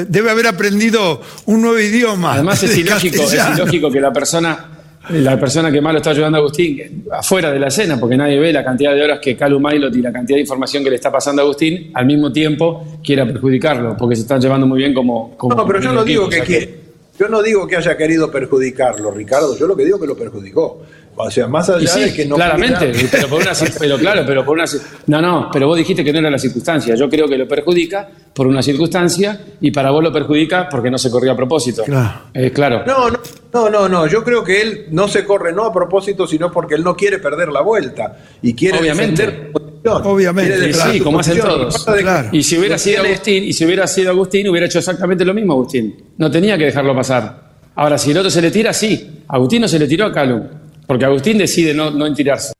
debe 0.09 0.31
haber 0.31 0.49
aprendido 0.49 1.23
un 1.47 1.63
nuevo 1.63 1.79
idioma. 1.79 2.35
Además 2.35 2.63
es 2.63 2.77
ilógico, 2.79 3.23
es 3.23 3.41
ilógico 3.55 3.91
que 3.91 4.01
la 4.01 4.13
persona 4.13 4.79
la 5.11 5.41
persona 5.41 5.73
que 5.73 5.81
más 5.81 5.93
lo 5.93 5.99
está 5.99 6.11
ayudando 6.11 6.37
a 6.37 6.41
Agustín, 6.41 7.05
afuera 7.11 7.51
de 7.51 7.59
la 7.59 7.69
escena, 7.69 7.99
porque 7.99 8.17
nadie 8.17 8.39
ve 8.39 8.53
la 8.53 8.63
cantidad 8.63 8.95
de 8.95 9.03
horas 9.03 9.19
que 9.21 9.37
Calum 9.37 9.63
Mailot 9.63 9.95
y 9.97 10.03
la 10.03 10.13
cantidad 10.13 10.37
de 10.37 10.43
información 10.43 10.85
que 10.85 10.91
le 10.91 10.97
está 10.97 11.11
pasando 11.11 11.41
a 11.41 11.45
Agustín, 11.45 11.91
al 11.95 12.05
mismo 12.05 12.31
tiempo 12.31 12.99
quiera 13.03 13.25
perjudicarlo, 13.25 13.97
porque 13.97 14.17
se 14.17 14.23
están 14.23 14.41
llevando 14.41 14.67
muy 14.67 14.79
bien 14.79 14.93
como... 14.93 15.37
no, 15.43 15.67
pero 15.67 15.81
yo 15.81 15.93
no 15.93 16.05
digo 16.05 16.29
que, 16.29 16.78
yo 17.19 17.29
no 17.29 17.43
digo 17.43 17.67
que 17.67 17.77
haya 17.77 17.97
querido 17.97 18.31
perjudicarlo, 18.31 19.11
Ricardo, 19.11 19.57
yo 19.57 19.67
lo 19.67 19.77
que 19.77 19.85
digo 19.85 19.97
es 19.97 20.03
que 20.03 20.07
lo 20.07 20.17
perjudicó. 20.17 20.83
O 21.21 21.31
sea, 21.33 21.49
más 21.49 21.69
allá 21.69 21.97
de 21.97 22.15
que 22.15 22.25
no. 22.25 22.37
Claramente, 22.37 22.93
pero, 23.11 23.29
por 23.29 23.43
una, 23.43 23.53
pero 23.79 23.99
claro, 23.99 24.23
pero 24.25 24.45
por 24.45 24.57
una. 24.57 24.67
No, 25.09 25.21
no, 25.21 25.51
pero 25.53 25.67
vos 25.67 25.77
dijiste 25.77 26.05
que 26.05 26.13
no 26.13 26.21
era 26.21 26.31
la 26.31 26.39
circunstancia. 26.39 26.95
Yo 26.95 27.09
creo 27.09 27.27
que 27.27 27.37
lo 27.37 27.49
perjudica 27.49 28.09
por 28.33 28.47
una 28.47 28.63
circunstancia 28.63 29.41
y 29.61 29.73
para 29.73 29.91
vos 29.91 30.03
lo 30.03 30.13
perjudica 30.13 30.69
porque 30.69 30.93
no 30.93 30.97
se 30.97 31.11
corrió 31.11 31.33
a 31.33 31.37
propósito. 31.37 31.83
Claro. 31.83 32.21
Eh, 32.33 32.53
claro. 32.53 32.85
No, 32.87 33.11
no, 33.53 33.69
no, 33.69 33.89
no, 33.89 34.07
Yo 34.07 34.23
creo 34.23 34.45
que 34.45 34.63
él 34.63 34.87
no 34.93 35.09
se 35.09 35.25
corre 35.25 35.53
no 35.53 35.65
a 35.65 35.73
propósito, 35.73 36.25
sino 36.25 36.53
porque 36.53 36.77
él 36.77 36.85
no 36.85 36.95
quiere 36.95 37.19
perder 37.19 37.49
la 37.49 37.63
vuelta 37.63 38.17
y 38.41 38.55
quiere. 38.55 38.79
Obviamente. 38.79 39.51
Obviamente. 39.85 40.73
Sí, 40.73 41.01
como 41.01 41.21
hacen 41.21 41.39
todos. 41.39 41.87
Y 42.33 42.43
si 42.43 42.59
hubiera 42.59 42.79
sido 42.79 43.03
Agustín, 43.03 43.45
y 43.45 43.53
si 43.53 43.65
hubiera 43.65 43.87
sido 43.87 44.11
Agustín, 44.11 44.49
hubiera 44.49 44.67
hecho 44.67 44.79
exactamente 44.79 45.25
lo 45.25 45.35
mismo 45.35 45.53
Agustín. 45.55 45.97
No 46.17 46.31
tenía 46.31 46.59
que 46.59 46.67
dejarlo 46.67 46.95
pasar. 46.95 47.49
Ahora, 47.75 47.97
si 47.97 48.11
el 48.11 48.19
otro 48.19 48.31
se 48.31 48.43
le 48.43 48.51
tira, 48.51 48.73
sí. 48.73 49.23
Agustín 49.29 49.63
no 49.63 49.69
se 49.69 49.79
le 49.79 49.87
tiró 49.87 50.07
a 50.07 50.13
Calum. 50.13 50.43
Porque 50.87 51.05
Agustín 51.05 51.39
decide 51.39 51.75
no, 51.75 51.91
no 51.91 52.13
tirarse. 52.15 52.53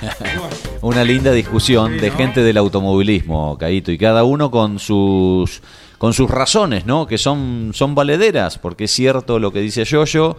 Una 0.82 1.04
linda 1.04 1.32
discusión 1.32 1.98
de 1.98 2.10
gente 2.10 2.42
del 2.42 2.56
automovilismo, 2.56 3.56
Caíto, 3.58 3.90
y 3.90 3.98
cada 3.98 4.24
uno 4.24 4.50
con 4.50 4.78
sus 4.78 5.62
con 5.98 6.14
sus 6.14 6.30
razones, 6.30 6.86
¿no? 6.86 7.06
Que 7.06 7.18
son, 7.18 7.72
son 7.74 7.94
valederas, 7.94 8.58
porque 8.58 8.84
es 8.84 8.90
cierto 8.90 9.38
lo 9.38 9.52
que 9.52 9.60
dice 9.60 9.84
Yoyo, 9.84 10.36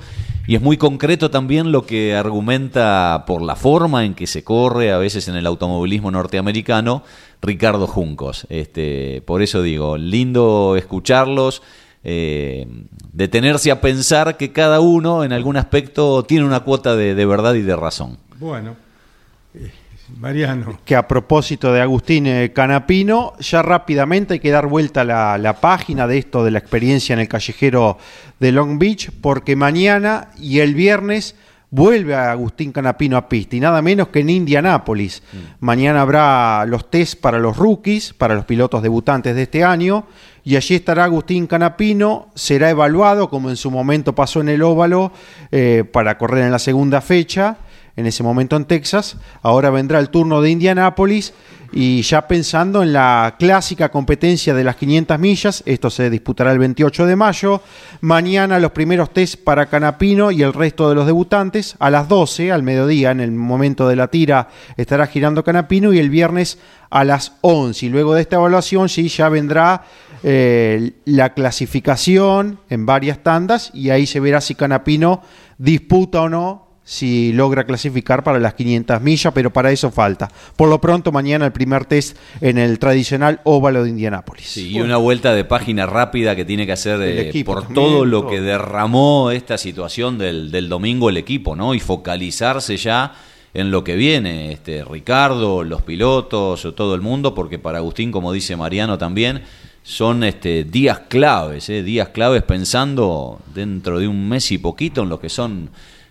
y 0.47 0.55
es 0.55 0.61
muy 0.61 0.77
concreto 0.77 1.29
también 1.29 1.71
lo 1.71 1.85
que 1.85 2.15
argumenta 2.15 3.25
por 3.27 3.41
la 3.41 3.55
forma 3.55 4.05
en 4.05 4.15
que 4.15 4.25
se 4.25 4.43
corre 4.43 4.91
a 4.91 4.97
veces 4.97 5.27
en 5.27 5.35
el 5.35 5.45
automovilismo 5.45 6.11
norteamericano 6.11 7.03
Ricardo 7.41 7.87
Juncos. 7.87 8.47
Este, 8.49 9.21
por 9.25 9.41
eso 9.41 9.61
digo, 9.61 9.97
lindo 9.97 10.75
escucharlos 10.77 11.61
eh, 12.03 12.65
detenerse 13.11 13.71
a 13.71 13.81
pensar 13.81 14.37
que 14.37 14.53
cada 14.53 14.79
uno 14.79 15.25
en 15.25 15.33
algún 15.33 15.57
aspecto 15.57 16.23
tiene 16.23 16.45
una 16.45 16.61
cuota 16.61 16.95
de, 16.95 17.25
verdad 17.25 17.55
y 17.55 17.61
de 17.61 17.75
razón. 17.75 18.17
Bueno, 18.37 18.75
eh, 19.53 19.71
Mariano. 20.17 20.79
Que 20.85 20.95
a 20.95 21.07
propósito 21.07 21.73
de 21.73 21.81
Agustín 21.81 22.27
eh, 22.27 22.51
Canapino, 22.53 23.33
ya 23.39 23.61
rápidamente 23.61 24.35
hay 24.35 24.39
que 24.39 24.51
dar 24.51 24.67
vuelta 24.67 25.03
la, 25.03 25.37
la 25.37 25.61
página 25.61 26.07
de 26.07 26.17
esto 26.17 26.43
de 26.43 26.51
la 26.51 26.59
experiencia 26.59 27.13
en 27.13 27.19
el 27.19 27.27
callejero 27.27 27.97
de 28.39 28.51
Long 28.51 28.79
Beach, 28.79 29.11
porque 29.21 29.55
mañana 29.55 30.29
y 30.37 30.59
el 30.59 30.73
viernes 30.73 31.35
vuelve 31.71 32.15
a 32.15 32.31
Agustín 32.31 32.71
Canapino 32.71 33.15
a 33.15 33.29
pista 33.29 33.55
y 33.55 33.59
nada 33.59 33.81
menos 33.81 34.07
que 34.07 34.19
en 34.19 34.29
Indianápolis. 34.29 35.21
Mm. 35.31 35.37
Mañana 35.59 36.01
habrá 36.01 36.65
los 36.65 36.89
test 36.89 37.19
para 37.21 37.37
los 37.37 37.57
rookies, 37.57 38.13
para 38.13 38.35
los 38.35 38.45
pilotos 38.45 38.81
debutantes 38.81 39.35
de 39.35 39.43
este 39.43 39.63
año 39.63 40.05
y 40.43 40.55
allí 40.55 40.75
estará 40.75 41.03
Agustín 41.03 41.47
Canapino, 41.47 42.29
será 42.33 42.69
evaluado 42.69 43.29
como 43.29 43.49
en 43.49 43.57
su 43.57 43.69
momento 43.69 44.15
pasó 44.15 44.41
en 44.41 44.49
el 44.49 44.63
óvalo 44.63 45.11
eh, 45.51 45.83
para 45.91 46.17
correr 46.17 46.45
en 46.45 46.51
la 46.51 46.59
segunda 46.59 47.01
fecha, 47.01 47.57
en 47.95 48.05
ese 48.05 48.23
momento 48.23 48.55
en 48.55 48.65
Texas, 48.65 49.17
ahora 49.41 49.69
vendrá 49.69 49.99
el 49.99 50.09
turno 50.09 50.41
de 50.41 50.51
Indianápolis 50.51 51.33
y 51.71 52.01
ya 52.01 52.27
pensando 52.27 52.81
en 52.81 52.93
la 52.93 53.35
clásica 53.37 53.89
competencia 53.89 54.53
de 54.53 54.63
las 54.63 54.75
500 54.75 55.19
millas, 55.19 55.63
esto 55.65 55.89
se 55.89 56.09
disputará 56.09 56.51
el 56.51 56.57
28 56.57 57.05
de 57.05 57.15
mayo, 57.15 57.61
mañana 58.01 58.59
los 58.59 58.71
primeros 58.71 59.13
test 59.13 59.43
para 59.43 59.67
Canapino 59.67 60.31
y 60.31 60.41
el 60.41 60.53
resto 60.53 60.89
de 60.89 60.95
los 60.95 61.05
debutantes, 61.05 61.75
a 61.79 61.91
las 61.91 62.07
12, 62.07 62.51
al 62.51 62.63
mediodía, 62.63 63.11
en 63.11 63.19
el 63.19 63.31
momento 63.31 63.87
de 63.87 63.95
la 63.95 64.07
tira, 64.07 64.47
estará 64.77 65.05
girando 65.05 65.43
Canapino 65.43 65.93
y 65.93 65.99
el 65.99 66.09
viernes 66.09 66.57
a 66.89 67.03
las 67.03 67.33
11. 67.41 67.85
Y 67.85 67.89
luego 67.89 68.15
de 68.15 68.21
esta 68.21 68.37
evaluación, 68.37 68.89
sí, 68.89 69.07
ya 69.07 69.29
vendrá 69.29 69.83
eh, 70.23 70.93
la 71.05 71.33
clasificación 71.33 72.59
en 72.69 72.85
varias 72.87 73.21
tandas 73.21 73.69
y 73.75 73.91
ahí 73.91 74.07
se 74.07 74.19
verá 74.19 74.41
si 74.41 74.55
Canapino 74.55 75.21
disputa 75.59 76.21
o 76.21 76.29
no 76.29 76.68
si 76.89 77.31
logra 77.33 77.65
clasificar 77.65 78.23
para 78.23 78.39
las 78.39 78.55
500 78.55 78.99
millas, 78.99 79.31
pero 79.31 79.53
para 79.53 79.71
eso 79.71 79.91
falta. 79.91 80.27
Por 80.55 80.69
lo 80.69 80.81
pronto, 80.81 81.11
mañana 81.11 81.45
el 81.45 81.51
primer 81.51 81.85
test 81.85 82.17
en 82.41 82.57
el 82.57 82.79
tradicional 82.79 83.41
óvalo 83.43 83.83
de 83.83 83.91
Indianápolis. 83.91 84.57
y 84.57 84.81
una 84.81 84.97
vuelta 84.97 85.35
de 85.35 85.45
página 85.45 85.85
rápida 85.85 86.35
que 86.35 86.45
tiene 86.45 86.65
que 86.65 86.71
hacer 86.71 86.99
eh, 87.03 87.43
por 87.45 87.71
todo 87.71 88.05
lo 88.05 88.25
que 88.25 88.41
derramó 88.41 89.29
esta 89.29 89.59
situación 89.59 90.17
del, 90.17 90.49
del, 90.49 90.67
domingo 90.67 91.09
el 91.09 91.17
equipo, 91.17 91.55
¿no? 91.55 91.75
Y 91.75 91.79
focalizarse 91.79 92.75
ya 92.75 93.13
en 93.53 93.69
lo 93.69 93.83
que 93.83 93.95
viene, 93.95 94.51
este 94.51 94.83
Ricardo, 94.83 95.63
los 95.63 95.83
pilotos, 95.83 96.67
todo 96.75 96.95
el 96.95 97.01
mundo, 97.01 97.35
porque 97.35 97.59
para 97.59 97.77
Agustín, 97.77 98.11
como 98.11 98.33
dice 98.33 98.55
Mariano 98.55 98.97
también, 98.97 99.43
son 99.83 100.23
este, 100.23 100.63
días 100.63 101.01
claves, 101.07 101.69
eh, 101.69 101.83
días 101.83 102.09
claves 102.09 102.41
pensando 102.41 103.39
dentro 103.53 103.99
de 103.99 104.07
un 104.07 104.27
mes 104.27 104.51
y 104.51 104.57
poquito 104.57 105.03
en 105.03 105.09
lo 105.09 105.19
que 105.19 105.29
son 105.29 105.69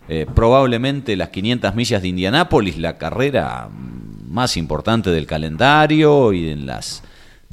eh, 0.08 0.26
probablemente 0.34 1.16
las 1.16 1.28
500 1.28 1.74
millas 1.74 2.02
de 2.02 2.08
Indianápolis, 2.08 2.78
la 2.78 2.96
carrera 2.96 3.68
más 4.28 4.56
importante 4.56 5.10
del 5.10 5.26
calendario 5.26 6.32
y 6.32 6.48
en 6.48 6.66
las 6.66 7.02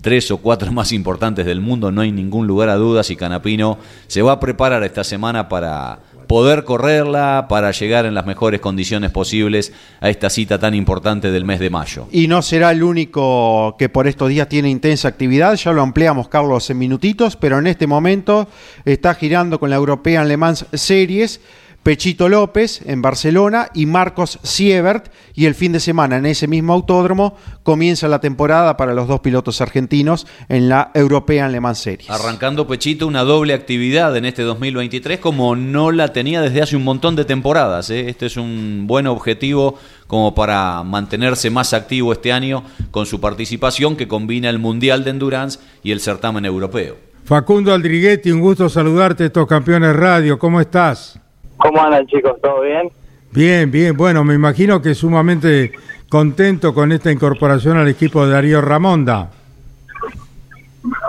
tres 0.01 0.29
o 0.31 0.37
cuatro 0.37 0.71
más 0.71 0.91
importantes 0.91 1.45
del 1.45 1.61
mundo, 1.61 1.91
no 1.91 2.01
hay 2.01 2.11
ningún 2.11 2.47
lugar 2.47 2.69
a 2.69 2.75
dudas 2.75 3.09
y 3.09 3.15
Canapino 3.15 3.77
se 4.07 4.21
va 4.21 4.33
a 4.33 4.39
preparar 4.39 4.83
esta 4.83 5.03
semana 5.03 5.49
para 5.49 5.99
poder 6.27 6.63
correrla, 6.63 7.47
para 7.49 7.71
llegar 7.71 8.05
en 8.05 8.13
las 8.13 8.25
mejores 8.25 8.59
condiciones 8.59 9.11
posibles 9.11 9.73
a 10.01 10.09
esta 10.09 10.29
cita 10.29 10.59
tan 10.59 10.73
importante 10.73 11.31
del 11.31 11.45
mes 11.45 11.59
de 11.59 11.69
mayo. 11.69 12.07
Y 12.11 12.27
no 12.27 12.41
será 12.41 12.71
el 12.71 12.83
único 12.83 13.75
que 13.77 13.89
por 13.89 14.07
estos 14.07 14.29
días 14.29 14.49
tiene 14.49 14.69
intensa 14.69 15.07
actividad, 15.07 15.55
ya 15.55 15.71
lo 15.71 15.81
ampliamos 15.81 16.27
Carlos 16.27 16.69
en 16.69 16.77
minutitos, 16.77 17.35
pero 17.35 17.59
en 17.59 17.67
este 17.67 17.87
momento 17.87 18.47
está 18.85 19.13
girando 19.15 19.59
con 19.59 19.69
la 19.69 19.75
European 19.75 20.27
Le 20.27 20.37
Mans 20.37 20.65
Series 20.73 21.41
Pechito 21.85 22.29
López 22.29 22.81
en 22.87 23.03
Barcelona 23.03 23.69
y 23.75 23.85
Marcos 23.85 24.39
Siebert. 24.41 25.11
Y 25.35 25.45
el 25.45 25.53
fin 25.53 25.71
de 25.71 25.79
semana 25.79 26.17
en 26.17 26.25
ese 26.25 26.47
mismo 26.47 26.73
autódromo 26.73 27.37
comienza 27.61 28.07
la 28.07 28.19
temporada 28.19 28.75
para 28.75 28.95
los 28.95 29.07
dos 29.07 29.19
pilotos 29.19 29.61
argentinos 29.61 30.25
en 30.49 30.67
la 30.67 30.89
European 30.95 31.51
Le 31.51 31.59
Mans 31.59 31.77
Series. 31.77 32.09
Arrancando 32.09 32.65
Pechito 32.65 33.05
una 33.05 33.21
doble 33.21 33.53
actividad 33.53 34.17
en 34.17 34.25
este 34.25 34.41
2023 34.41 35.19
como 35.19 35.55
no 35.55 35.91
la 35.91 36.11
tenía 36.11 36.41
desde 36.41 36.63
hace 36.63 36.75
un 36.75 36.83
montón 36.83 37.15
de 37.15 37.23
temporadas. 37.23 37.91
¿eh? 37.91 38.09
Este 38.09 38.25
es 38.25 38.37
un 38.37 38.85
buen 38.87 39.05
objetivo 39.05 39.77
como 40.07 40.33
para 40.33 40.81
mantenerse 40.81 41.51
más 41.51 41.75
activo 41.75 42.13
este 42.13 42.33
año 42.33 42.63
con 42.89 43.05
su 43.05 43.21
participación 43.21 43.95
que 43.95 44.07
combina 44.07 44.49
el 44.49 44.57
Mundial 44.57 45.03
de 45.03 45.11
Endurance 45.11 45.59
y 45.83 45.91
el 45.91 45.99
certamen 45.99 46.45
europeo. 46.45 46.97
Facundo 47.25 47.71
Aldriguetti, 47.71 48.31
un 48.31 48.41
gusto 48.41 48.69
saludarte, 48.69 49.25
estos 49.25 49.45
campeones 49.45 49.95
radio. 49.95 50.39
¿Cómo 50.39 50.59
estás? 50.59 51.19
¿Cómo 51.57 51.81
andan 51.81 52.05
chicos? 52.07 52.39
¿Todo 52.41 52.61
bien? 52.61 52.89
Bien, 53.31 53.69
bien. 53.69 53.95
Bueno, 53.97 54.23
me 54.23 54.33
imagino 54.33 54.81
que 54.81 54.95
sumamente 54.95 55.71
contento 56.09 56.73
con 56.73 56.91
esta 56.91 57.11
incorporación 57.11 57.77
al 57.77 57.87
equipo 57.87 58.25
de 58.25 58.33
Darío 58.33 58.61
Ramonda. 58.61 59.31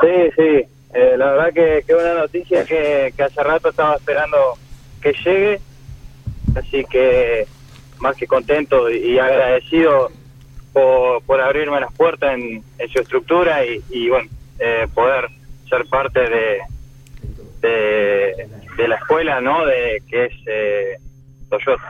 Sí, 0.00 0.30
sí. 0.34 0.64
Eh, 0.94 1.14
la 1.16 1.32
verdad 1.32 1.52
que, 1.52 1.84
que 1.86 1.94
una 1.94 2.14
noticia 2.14 2.64
que, 2.64 3.12
hace 3.22 3.42
rato 3.42 3.68
estaba 3.68 3.96
esperando 3.96 4.36
que 5.00 5.12
llegue. 5.12 5.60
Así 6.54 6.84
que 6.90 7.46
más 7.98 8.16
que 8.16 8.26
contento 8.26 8.90
y 8.90 9.18
agradecido 9.18 10.10
por, 10.72 11.22
por 11.22 11.40
abrirme 11.40 11.80
las 11.80 11.92
puertas 11.92 12.34
en, 12.34 12.62
su 12.92 12.98
estructura 13.00 13.64
y, 13.64 14.08
bueno, 14.08 14.28
eh, 14.58 14.86
poder 14.94 15.28
ser 15.68 15.84
parte 15.86 16.20
de, 16.20 16.60
de, 17.60 18.48
de 18.76 18.88
la 18.88 18.96
escuela, 18.96 19.40
¿no? 19.40 19.64
De 19.64 20.02
que 20.08 20.24
es 20.26 20.32
eh, 20.46 20.96
Toyota. 21.48 21.82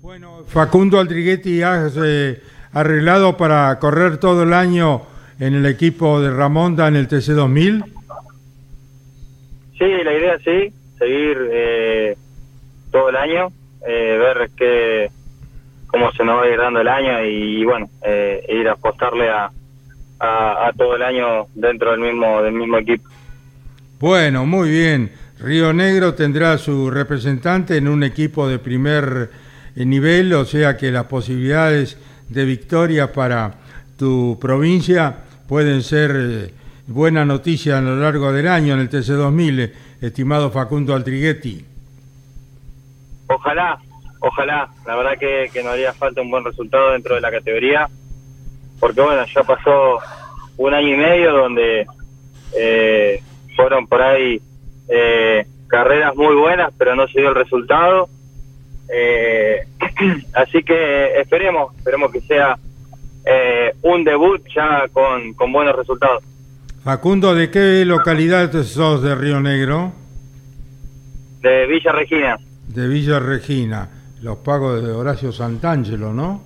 Bueno, 0.00 0.44
Facundo 0.46 0.98
Aldriguetti, 0.98 1.62
¿has 1.62 1.96
eh, 2.02 2.40
arreglado 2.72 3.36
para 3.36 3.78
correr 3.78 4.18
todo 4.18 4.42
el 4.42 4.52
año 4.52 5.02
en 5.38 5.54
el 5.54 5.66
equipo 5.66 6.20
de 6.20 6.30
Ramonda 6.30 6.88
en 6.88 6.96
el 6.96 7.08
TC2000? 7.08 7.84
Sí, 9.78 9.86
la 10.04 10.12
idea 10.12 10.38
sí, 10.38 10.72
seguir 10.98 11.38
eh, 11.50 12.16
todo 12.90 13.08
el 13.08 13.16
año, 13.16 13.48
eh, 13.86 14.18
ver 14.18 14.50
qué 14.56 15.10
cómo 15.86 16.12
se 16.12 16.24
nos 16.24 16.38
va 16.38 16.42
a 16.44 16.48
ir 16.48 16.58
dando 16.58 16.80
el 16.80 16.88
año 16.88 17.24
y, 17.24 17.64
bueno, 17.64 17.88
eh, 18.04 18.44
ir 18.48 18.68
a 18.68 18.72
apostarle 18.72 19.28
a, 19.28 19.50
a, 20.20 20.68
a 20.68 20.72
todo 20.74 20.94
el 20.94 21.02
año 21.02 21.46
dentro 21.54 21.90
del 21.90 22.00
mismo 22.00 22.42
del 22.42 22.52
mismo 22.52 22.78
equipo. 22.78 23.08
Bueno, 23.98 24.46
muy 24.46 24.70
bien. 24.70 25.10
Río 25.42 25.72
Negro 25.72 26.14
tendrá 26.14 26.58
su 26.58 26.90
representante 26.90 27.78
en 27.78 27.88
un 27.88 28.02
equipo 28.02 28.46
de 28.46 28.58
primer 28.58 29.30
eh, 29.74 29.84
nivel, 29.86 30.34
o 30.34 30.44
sea 30.44 30.76
que 30.76 30.90
las 30.90 31.04
posibilidades 31.04 31.98
de 32.28 32.44
victoria 32.44 33.10
para 33.10 33.54
tu 33.96 34.38
provincia 34.38 35.16
pueden 35.48 35.82
ser 35.82 36.10
eh, 36.14 36.54
buena 36.86 37.24
noticia 37.24 37.78
a 37.78 37.80
lo 37.80 37.96
largo 37.96 38.32
del 38.32 38.48
año 38.48 38.74
en 38.74 38.80
el 38.80 38.90
TC2000, 38.90 39.60
eh, 39.60 39.72
estimado 40.02 40.50
Facundo 40.50 40.94
Altriguetti. 40.94 41.64
Ojalá, 43.26 43.78
ojalá. 44.20 44.68
La 44.86 44.94
verdad 44.94 45.12
que, 45.18 45.48
que 45.52 45.62
nos 45.62 45.72
haría 45.72 45.94
falta 45.94 46.20
un 46.20 46.30
buen 46.30 46.44
resultado 46.44 46.92
dentro 46.92 47.14
de 47.14 47.22
la 47.22 47.30
categoría, 47.30 47.88
porque 48.78 49.00
bueno, 49.00 49.24
ya 49.34 49.42
pasó 49.42 50.00
un 50.58 50.74
año 50.74 50.88
y 50.88 50.98
medio 50.98 51.32
donde 51.32 51.86
eh, 52.54 53.22
fueron 53.56 53.86
por 53.86 54.02
ahí 54.02 54.42
eh, 54.90 55.46
carreras 55.68 56.14
muy 56.16 56.34
buenas, 56.34 56.72
pero 56.76 56.94
no 56.94 57.06
se 57.08 57.20
dio 57.20 57.28
el 57.30 57.34
resultado. 57.34 58.08
Eh, 58.92 59.66
así 60.34 60.62
que 60.62 61.20
esperemos, 61.20 61.74
esperemos 61.76 62.10
que 62.10 62.20
sea 62.22 62.58
eh, 63.24 63.74
un 63.82 64.02
debut 64.04 64.42
ya 64.54 64.88
con, 64.92 65.32
con 65.34 65.52
buenos 65.52 65.76
resultados. 65.76 66.22
Facundo, 66.82 67.34
¿de 67.34 67.50
qué 67.50 67.84
localidad 67.84 68.50
sos 68.64 69.02
de 69.02 69.14
Río 69.14 69.40
Negro? 69.40 69.92
De 71.40 71.66
Villa 71.66 71.92
Regina. 71.92 72.38
De 72.68 72.88
Villa 72.88 73.18
Regina, 73.18 73.88
los 74.22 74.38
pagos 74.38 74.82
de 74.82 74.90
Horacio 74.90 75.30
Santangelo, 75.32 76.12
¿no? 76.12 76.42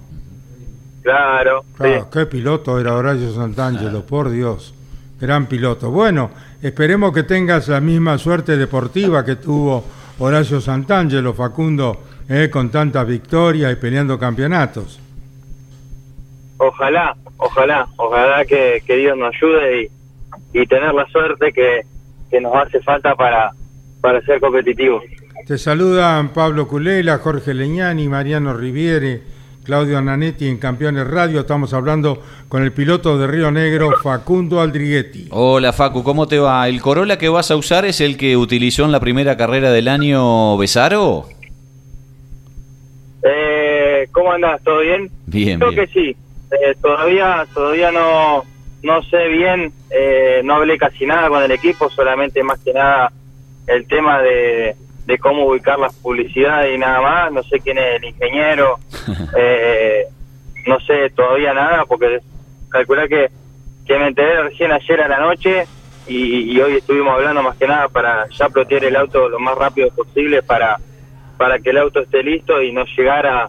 Claro, 1.03 1.65
Claro, 1.77 2.03
sí. 2.05 2.09
qué 2.13 2.27
piloto 2.27 2.81
era 2.81 2.95
Horacio 2.95 3.31
Santangelo, 3.33 4.05
por 4.07 4.31
Dios, 4.31 4.75
gran 5.21 5.47
piloto. 5.47 5.91
Bueno, 5.91 6.31
esperemos 6.63 7.13
que 7.13 7.23
tengas 7.23 7.69
la 7.69 7.81
misma 7.81 8.19
suerte 8.19 8.57
deportiva 8.57 9.25
que 9.25 9.37
tuvo 9.37 9.85
Horacio 10.19 10.61
Santangelo, 10.61 11.35
Facundo, 11.35 12.03
eh, 12.29 12.49
con 12.51 12.71
tantas 12.71 13.07
victorias 13.07 13.73
y 13.73 13.77
peleando 13.77 14.19
campeonatos. 14.19 15.01
Ojalá, 16.57 17.17
ojalá, 17.37 17.87
ojalá 17.97 18.45
que, 18.45 18.83
que 18.87 18.97
Dios 18.97 19.17
nos 19.19 19.35
ayude 19.35 19.83
y, 19.83 20.61
y 20.61 20.67
tener 20.67 20.95
la 20.95 21.07
suerte 21.07 21.53
que, 21.53 21.83
que 22.31 22.41
nos 22.41 22.55
hace 22.55 22.81
falta 22.81 23.15
para, 23.15 23.51
para 24.01 24.21
ser 24.23 24.41
competitivos. 24.41 25.03
Te 25.47 25.59
saludan 25.59 26.31
Pablo 26.31 26.67
Culela, 26.67 27.19
Jorge 27.19 27.53
Leñani, 27.53 28.09
Mariano 28.09 28.55
Riviere, 28.55 29.34
Claudio 29.65 29.97
Ananetti 29.99 30.47
en 30.49 30.59
Campeones 30.59 31.07
Radio. 31.07 31.41
Estamos 31.41 31.73
hablando 31.73 32.23
con 32.49 32.63
el 32.63 32.73
piloto 32.73 33.17
de 33.19 33.27
Río 33.27 33.51
Negro, 33.51 33.93
Facundo 34.03 34.61
Aldriguetti. 34.61 35.29
Hola 35.31 35.73
Facu, 35.73 36.03
¿cómo 36.05 36.29
te 36.29 36.39
va? 36.39 36.69
¿El 36.69 36.83
Corolla 36.83 37.17
que 37.17 37.31
vas 37.31 37.51
a 37.51 37.57
usar 37.57 37.87
es 37.87 38.01
el 38.03 38.19
que 38.19 38.37
utilizó 38.37 38.85
en 38.85 38.93
la 38.93 39.01
primera 39.01 39.37
carrera 39.39 39.71
del 39.73 39.89
año 39.89 40.57
Besaro? 40.59 41.25
Eh, 43.23 44.07
¿Cómo 44.13 44.33
andás? 44.33 44.63
¿Todo 44.63 44.81
bien? 44.81 45.11
Bien, 45.27 45.59
Creo 45.59 45.71
bien. 45.71 45.87
que 45.87 45.93
sí. 45.93 46.17
Eh, 46.51 46.75
todavía 46.83 47.47
todavía 47.55 47.91
no 47.91 48.45
no 48.83 49.03
sé 49.05 49.29
bien, 49.29 49.73
eh, 49.91 50.43
no 50.45 50.57
hablé 50.57 50.77
casi 50.77 51.07
nada 51.07 51.31
con 51.31 51.43
el 51.43 51.51
equipo, 51.51 51.89
solamente 51.89 52.43
más 52.43 52.61
que 52.61 52.75
nada 52.75 53.11
el 53.67 53.87
tema 53.87 54.21
de, 54.21 54.77
de 55.07 55.19
cómo 55.19 55.47
ubicar 55.47 55.79
las 55.79 55.95
publicidades 55.95 56.75
y 56.75 56.79
nada 56.79 57.01
más. 57.01 57.33
No 57.33 57.43
sé 57.45 57.61
quién 57.61 57.79
es 57.79 57.97
el 57.97 58.05
ingeniero, 58.05 58.79
eh, 59.37 60.07
no 60.67 60.81
sé 60.81 61.11
todavía 61.11 61.53
nada, 61.55 61.85
porque 61.87 62.21
calculé 62.69 63.09
que, 63.09 63.29
que 63.87 63.99
me 63.99 64.09
enteré 64.09 64.43
recién 64.43 64.73
ayer 64.73 65.01
a 65.03 65.09
la 65.09 65.21
noche 65.21 65.67
y, 66.07 66.61
hoy 66.61 66.77
estuvimos 66.77 67.15
hablando 67.15 67.43
más 67.43 67.57
que 67.57 67.67
nada 67.67 67.89
para 67.89 68.29
ya 68.29 68.49
plotear 68.51 68.85
el 68.85 68.97
auto 68.97 69.29
lo 69.29 69.39
más 69.39 69.57
rápido 69.57 69.89
posible 69.91 70.43
para, 70.43 70.79
para 71.39 71.59
que 71.59 71.71
el 71.71 71.79
auto 71.79 72.01
esté 72.01 72.23
listo 72.23 72.61
y 72.61 72.73
no 72.73 72.85
llegar 72.97 73.27
a, 73.27 73.49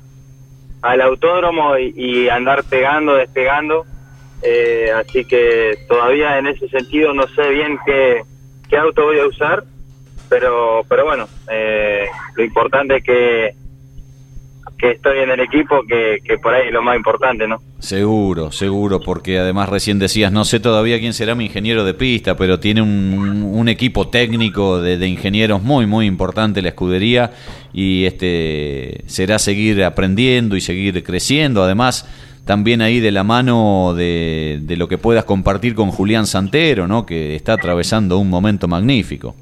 al 0.82 1.02
autódromo 1.02 1.78
y, 1.78 1.94
y 1.96 2.30
andar 2.30 2.64
pegando, 2.64 3.16
despegando. 3.16 3.86
Eh, 4.42 4.92
así 4.92 5.26
que 5.26 5.76
todavía 5.88 6.38
en 6.38 6.48
ese 6.48 6.68
sentido 6.70 7.14
no 7.14 7.28
sé 7.30 7.50
bien 7.50 7.80
qué, 7.86 8.22
qué 8.70 8.78
auto 8.78 9.06
voy 9.06 9.20
a 9.20 9.26
usar, 9.26 9.64
pero 10.30 10.86
pero 10.88 11.06
bueno, 11.06 11.28
eh, 11.50 12.06
lo 12.36 12.44
importante 12.44 12.98
es 12.98 13.04
que, 13.04 13.56
que 14.86 14.92
estoy 14.92 15.20
en 15.20 15.32
el 15.32 15.40
equipo, 15.40 15.82
que, 15.88 16.20
que 16.24 16.38
por 16.38 16.54
ahí 16.54 16.68
es 16.68 16.74
lo 16.74 16.82
más 16.84 16.96
importante, 16.96 17.48
¿no? 17.48 17.58
Seguro, 17.80 18.52
seguro, 18.52 19.00
porque 19.00 19.40
además 19.40 19.70
recién 19.70 19.98
decías, 19.98 20.32
no 20.32 20.46
sé 20.46 20.60
todavía 20.60 21.00
quién 21.00 21.14
será 21.14 21.34
mi 21.34 21.46
ingeniero 21.46 21.84
de 21.84 21.96
pista, 21.96 22.36
pero 22.38 22.60
tiene 22.60 22.82
un, 22.82 23.44
un 23.44 23.68
equipo 23.68 24.10
técnico 24.10 24.80
de, 24.80 24.98
de 24.98 25.08
ingenieros 25.08 25.64
muy, 25.64 25.88
muy 25.88 26.06
importante 26.06 26.62
la 26.62 26.70
escudería 26.70 27.32
y 27.74 28.06
este 28.06 29.02
será 29.08 29.40
seguir 29.40 29.84
aprendiendo 29.84 30.56
y 30.56 30.62
seguir 30.62 31.04
creciendo. 31.04 31.64
Además, 31.64 32.08
también 32.46 32.82
ahí 32.82 33.00
de 33.00 33.12
la 33.12 33.24
mano 33.24 33.94
de, 33.96 34.60
de 34.62 34.78
lo 34.78 34.88
que 34.88 35.00
puedas 35.00 35.26
compartir 35.26 35.74
con 35.74 35.90
Julián 35.90 36.28
Santero, 36.28 36.88
¿no? 36.88 37.06
que 37.06 37.36
está 37.36 37.54
atravesando 37.54 38.20
un 38.20 38.30
momento 38.30 38.68
magnífico. 38.68 39.36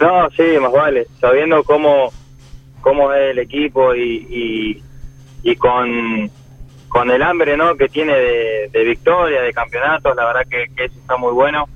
No, 0.00 0.28
sí, 0.36 0.42
más 0.60 0.72
vale, 0.72 1.06
sabiendo 1.20 1.62
cómo, 1.64 2.12
cómo 2.82 3.12
es 3.14 3.30
el 3.30 3.38
equipo 3.38 3.94
y, 3.94 4.26
y, 4.28 4.82
y 5.50 5.56
con, 5.56 6.30
con 6.88 7.10
el 7.10 7.22
hambre 7.22 7.56
¿no? 7.56 7.74
que 7.76 7.88
tiene 7.88 8.14
de, 8.14 8.68
de 8.70 8.84
victoria, 8.84 9.40
de 9.40 9.52
campeonatos, 9.54 10.14
la 10.14 10.26
verdad 10.26 10.42
que, 10.50 10.64
eso 10.84 10.98
está 10.98 11.16
muy 11.16 11.32
bueno. 11.32 11.66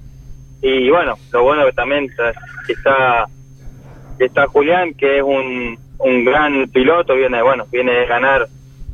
Y 0.60 0.90
bueno, 0.90 1.14
lo 1.32 1.42
bueno 1.42 1.64
que 1.64 1.72
también 1.72 2.10
está- 2.68 3.26
está 4.18 4.46
Julián, 4.48 4.94
que 4.94 5.18
es 5.18 5.22
un, 5.22 5.78
un 5.98 6.24
gran 6.24 6.68
piloto, 6.68 7.14
viene 7.14 7.42
bueno 7.42 7.64
viene 7.70 7.92
de 7.92 8.06
ganar 8.06 8.46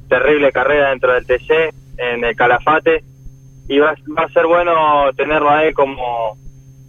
terrible 0.09 0.53
carrera 0.53 0.91
dentro 0.91 1.13
del 1.13 1.27
TC 1.27 1.73
en 1.99 2.25
el 2.25 2.37
Calafate 2.37 3.03
y 3.69 3.79
va, 3.79 3.95
va 4.19 4.25
a 4.25 4.29
ser 4.33 4.47
bueno 4.47 5.11
tenerlo 5.17 5.49
a 5.51 5.65
él 5.65 5.73
como, 5.75 6.37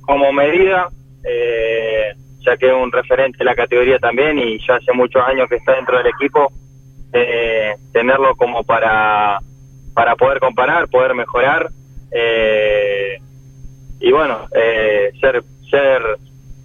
como 0.02 0.34
medida, 0.34 0.90
eh, 1.24 2.14
ya 2.46 2.58
que 2.58 2.68
es 2.68 2.74
un 2.74 2.92
referente 2.92 3.38
de 3.40 3.46
la 3.46 3.56
categoría 3.56 4.00
también 4.00 4.38
y 4.38 4.60
ya 4.66 4.76
hace 4.76 4.92
muchos 4.94 5.22
años 5.26 5.48
que 5.50 5.56
está 5.56 5.74
dentro 5.74 5.98
del 5.98 6.08
equipo, 6.08 6.52
eh, 7.14 7.74
tenerlo 7.92 8.36
como 8.36 8.64
para, 8.64 9.40
para 9.94 10.16
poder 10.16 10.40
comparar, 10.40 10.88
poder 10.88 11.14
mejorar 11.14 11.70
eh, 12.12 13.18
y 14.00 14.12
bueno, 14.12 14.48
eh, 14.56 15.12
ser, 15.20 15.44
ser 15.70 16.02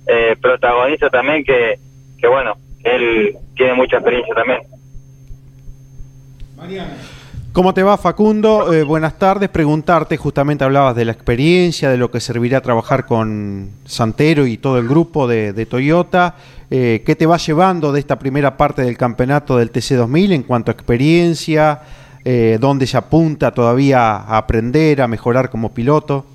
eh, 0.07 0.37
protagonista 0.41 1.09
también 1.09 1.45
que, 1.45 1.79
que 2.19 2.27
bueno, 2.27 2.57
él 2.83 3.37
tiene 3.55 3.75
mucha 3.75 3.97
experiencia 3.97 4.35
también. 4.35 4.61
¿Cómo 7.59 7.75
te 7.75 7.83
va, 7.83 7.99
Facundo? 7.99 8.73
Eh, 8.73 8.85
buenas 8.85 9.19
tardes. 9.19 9.49
Preguntarte, 9.49 10.17
justamente 10.17 10.63
hablabas 10.63 10.95
de 10.95 11.05
la 11.05 11.11
experiencia, 11.11 11.91
de 11.91 11.97
lo 11.97 12.09
que 12.09 12.21
servirá 12.21 12.61
trabajar 12.61 13.05
con 13.05 13.71
Santero 13.85 14.47
y 14.47 14.59
todo 14.59 14.79
el 14.79 14.87
grupo 14.87 15.27
de, 15.27 15.67
Toyota. 15.67 16.37
Eh, 16.71 17.03
¿Qué 17.05 17.17
te 17.17 17.27
va 17.27 17.37
llevando 17.37 17.91
de 17.91 17.99
esta 17.99 18.17
primera 18.17 18.57
parte 18.57 18.83
del 18.83 18.97
campeonato 18.97 19.57
del 19.57 19.73
TC2000 19.73 20.35
en 20.35 20.43
cuanto 20.45 20.71
a 20.71 20.75
experiencia? 20.75 21.81
Eh, 22.25 22.59
¿Dónde 22.61 22.87
se 22.87 22.97
apunta 22.97 23.51
todavía 23.51 24.19
a 24.19 24.39
aprender, 24.39 25.03
a 25.03 25.09
mejorar 25.09 25.51
como 25.51 25.75
piloto? 25.75 26.27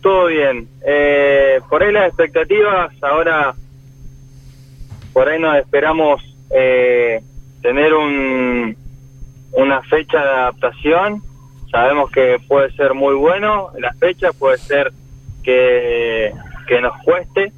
Todo 0.00 0.26
bien. 0.26 0.68
Por 1.68 1.82
ahí 1.82 1.92
las 1.92 2.06
expectativas, 2.06 2.92
ahora 3.02 3.56
por 5.12 5.28
ahí 5.28 5.40
nos 5.40 5.58
esperamos 5.58 6.22
eh, 6.54 7.20
tener 7.62 7.94
un, 7.94 8.76
una 9.52 9.82
fecha 9.82 10.18
de 10.18 10.30
adaptación. 10.30 11.22
Sabemos 11.70 12.10
que 12.10 12.38
puede 12.46 12.70
ser 12.72 12.92
muy 12.92 13.14
bueno 13.14 13.70
la 13.78 13.92
fecha, 13.94 14.32
puede 14.32 14.58
ser 14.58 14.92
que, 15.42 16.32
que 16.66 16.80
nos 16.80 17.00
cueste, 17.02 17.52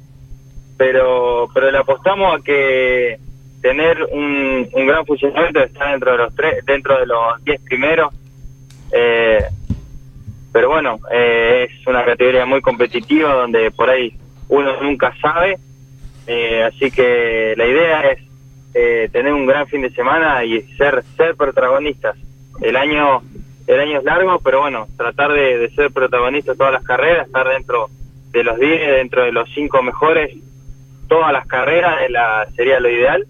pero 0.77 1.49
pero 1.53 1.71
le 1.71 1.77
apostamos 1.77 2.39
a 2.39 2.43
que 2.43 3.17
tener 3.61 4.03
un, 4.11 4.69
un 4.71 4.87
gran 4.87 5.05
funcionamiento 5.05 5.59
está 5.59 5.91
dentro 5.91 6.11
de 6.11 6.17
los 6.19 6.35
tres, 6.35 6.65
dentro 6.65 6.99
de 6.99 7.07
los 7.07 7.43
10 7.43 7.61
primeros. 7.61 8.13
Eh, 8.91 9.43
pero 10.53 10.69
bueno, 10.69 10.99
eh, 11.11 11.67
es 11.69 11.87
una 11.87 12.05
categoría 12.05 12.45
muy 12.45 12.61
competitiva 12.61 13.33
donde 13.33 13.71
por 13.71 13.89
ahí 13.89 14.13
uno 14.47 14.81
nunca 14.81 15.13
sabe, 15.19 15.57
eh, 16.27 16.63
así 16.63 16.91
que 16.91 17.55
la 17.57 17.65
idea 17.65 18.01
es 18.11 18.24
eh, 18.77 19.09
tener 19.09 19.31
un 19.31 19.45
gran 19.45 19.67
fin 19.67 19.81
de 19.81 19.89
semana 19.91 20.43
y 20.43 20.61
ser 20.75 21.01
ser 21.15 21.35
protagonistas. 21.35 22.17
El 22.61 22.75
año 22.75 23.21
el 23.67 23.79
año 23.79 23.99
es 23.99 24.03
largo, 24.03 24.39
pero 24.43 24.59
bueno, 24.59 24.87
tratar 24.97 25.31
de, 25.31 25.71
ser 25.75 25.91
protagonistas 25.91 26.57
todas 26.57 26.73
las 26.73 26.83
carreras, 26.83 27.25
estar 27.25 27.47
dentro 27.47 27.89
de 28.31 28.43
los 28.43 28.59
10, 28.59 28.79
dentro 28.97 29.23
de 29.23 29.31
los 29.31 29.49
5 29.55 29.81
mejores, 29.81 30.35
todas 31.07 31.31
las 31.31 31.47
carreras 31.47 31.95
sería 32.55 32.79
lo 32.79 32.89
ideal, 32.89 33.25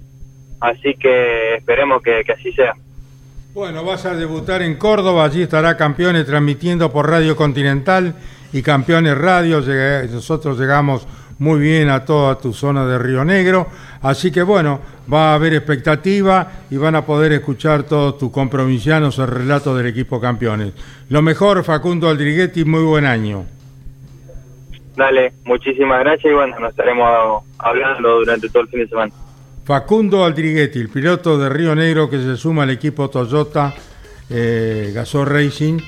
así 0.60 0.95
que 0.95 1.55
esperemos 1.55 2.01
que, 2.01 2.25
así 2.34 2.51
sea. 2.53 2.73
Bueno, 3.53 3.86
vas 3.86 4.05
a 4.05 4.15
debutar 4.15 4.62
en 4.62 4.77
Córdoba, 4.77 5.25
allí 5.25 5.43
estará 5.43 5.77
Campeones 5.77 6.25
transmitiendo 6.25 6.91
por 6.91 7.10
Radio 7.10 7.36
Continental 7.38 8.15
y 8.51 8.62
Campeones 8.62 9.17
Radio. 9.17 9.62
Nosotros 10.12 10.60
llegamos 10.60 11.08
muy 11.39 11.59
bien 11.59 11.89
a 11.89 12.05
toda 12.05 12.37
tu 12.37 12.53
zona 12.53 12.85
de 12.85 12.97
Río 12.97 13.25
Negro, 13.25 13.67
así 14.01 14.31
que 14.31 14.43
bueno, 14.43 14.79
va 15.11 15.31
a 15.31 15.35
haber 15.35 15.53
expectativa 15.53 16.51
y 16.69 16.77
van 16.77 16.95
a 16.95 17.05
poder 17.05 17.33
escuchar 17.33 17.83
todos 17.83 18.17
tus 18.17 18.31
compromisianos 18.31 19.19
el 19.19 19.27
relato 19.27 19.75
del 19.75 19.87
equipo 19.87 20.19
Campeones. 20.19 20.73
Lo 21.09 21.21
mejor, 21.21 21.63
Facundo 21.63 22.09
Aldriguetti, 22.09 22.65
muy 22.65 22.83
buen 22.83 23.05
año. 23.05 23.45
Dale, 24.95 25.33
muchísimas 25.43 25.99
gracias 25.99 26.31
y 26.31 26.35
bueno, 26.35 26.57
nos 26.59 26.69
estaremos 26.69 27.43
hablando 27.59 28.19
durante 28.19 28.49
todo 28.49 28.63
el 28.63 28.69
fin 28.69 28.79
de 28.79 28.87
semana. 28.87 29.13
Facundo 29.65 30.23
Aldriguetti, 30.23 30.79
el 30.79 30.89
piloto 30.89 31.37
de 31.37 31.49
Río 31.49 31.75
Negro 31.75 32.09
que 32.09 32.19
se 32.19 32.37
suma 32.37 32.63
al 32.63 32.69
equipo 32.69 33.09
Toyota 33.09 33.73
eh, 34.29 34.91
Gasol 34.93 35.27
Racing, 35.27 35.79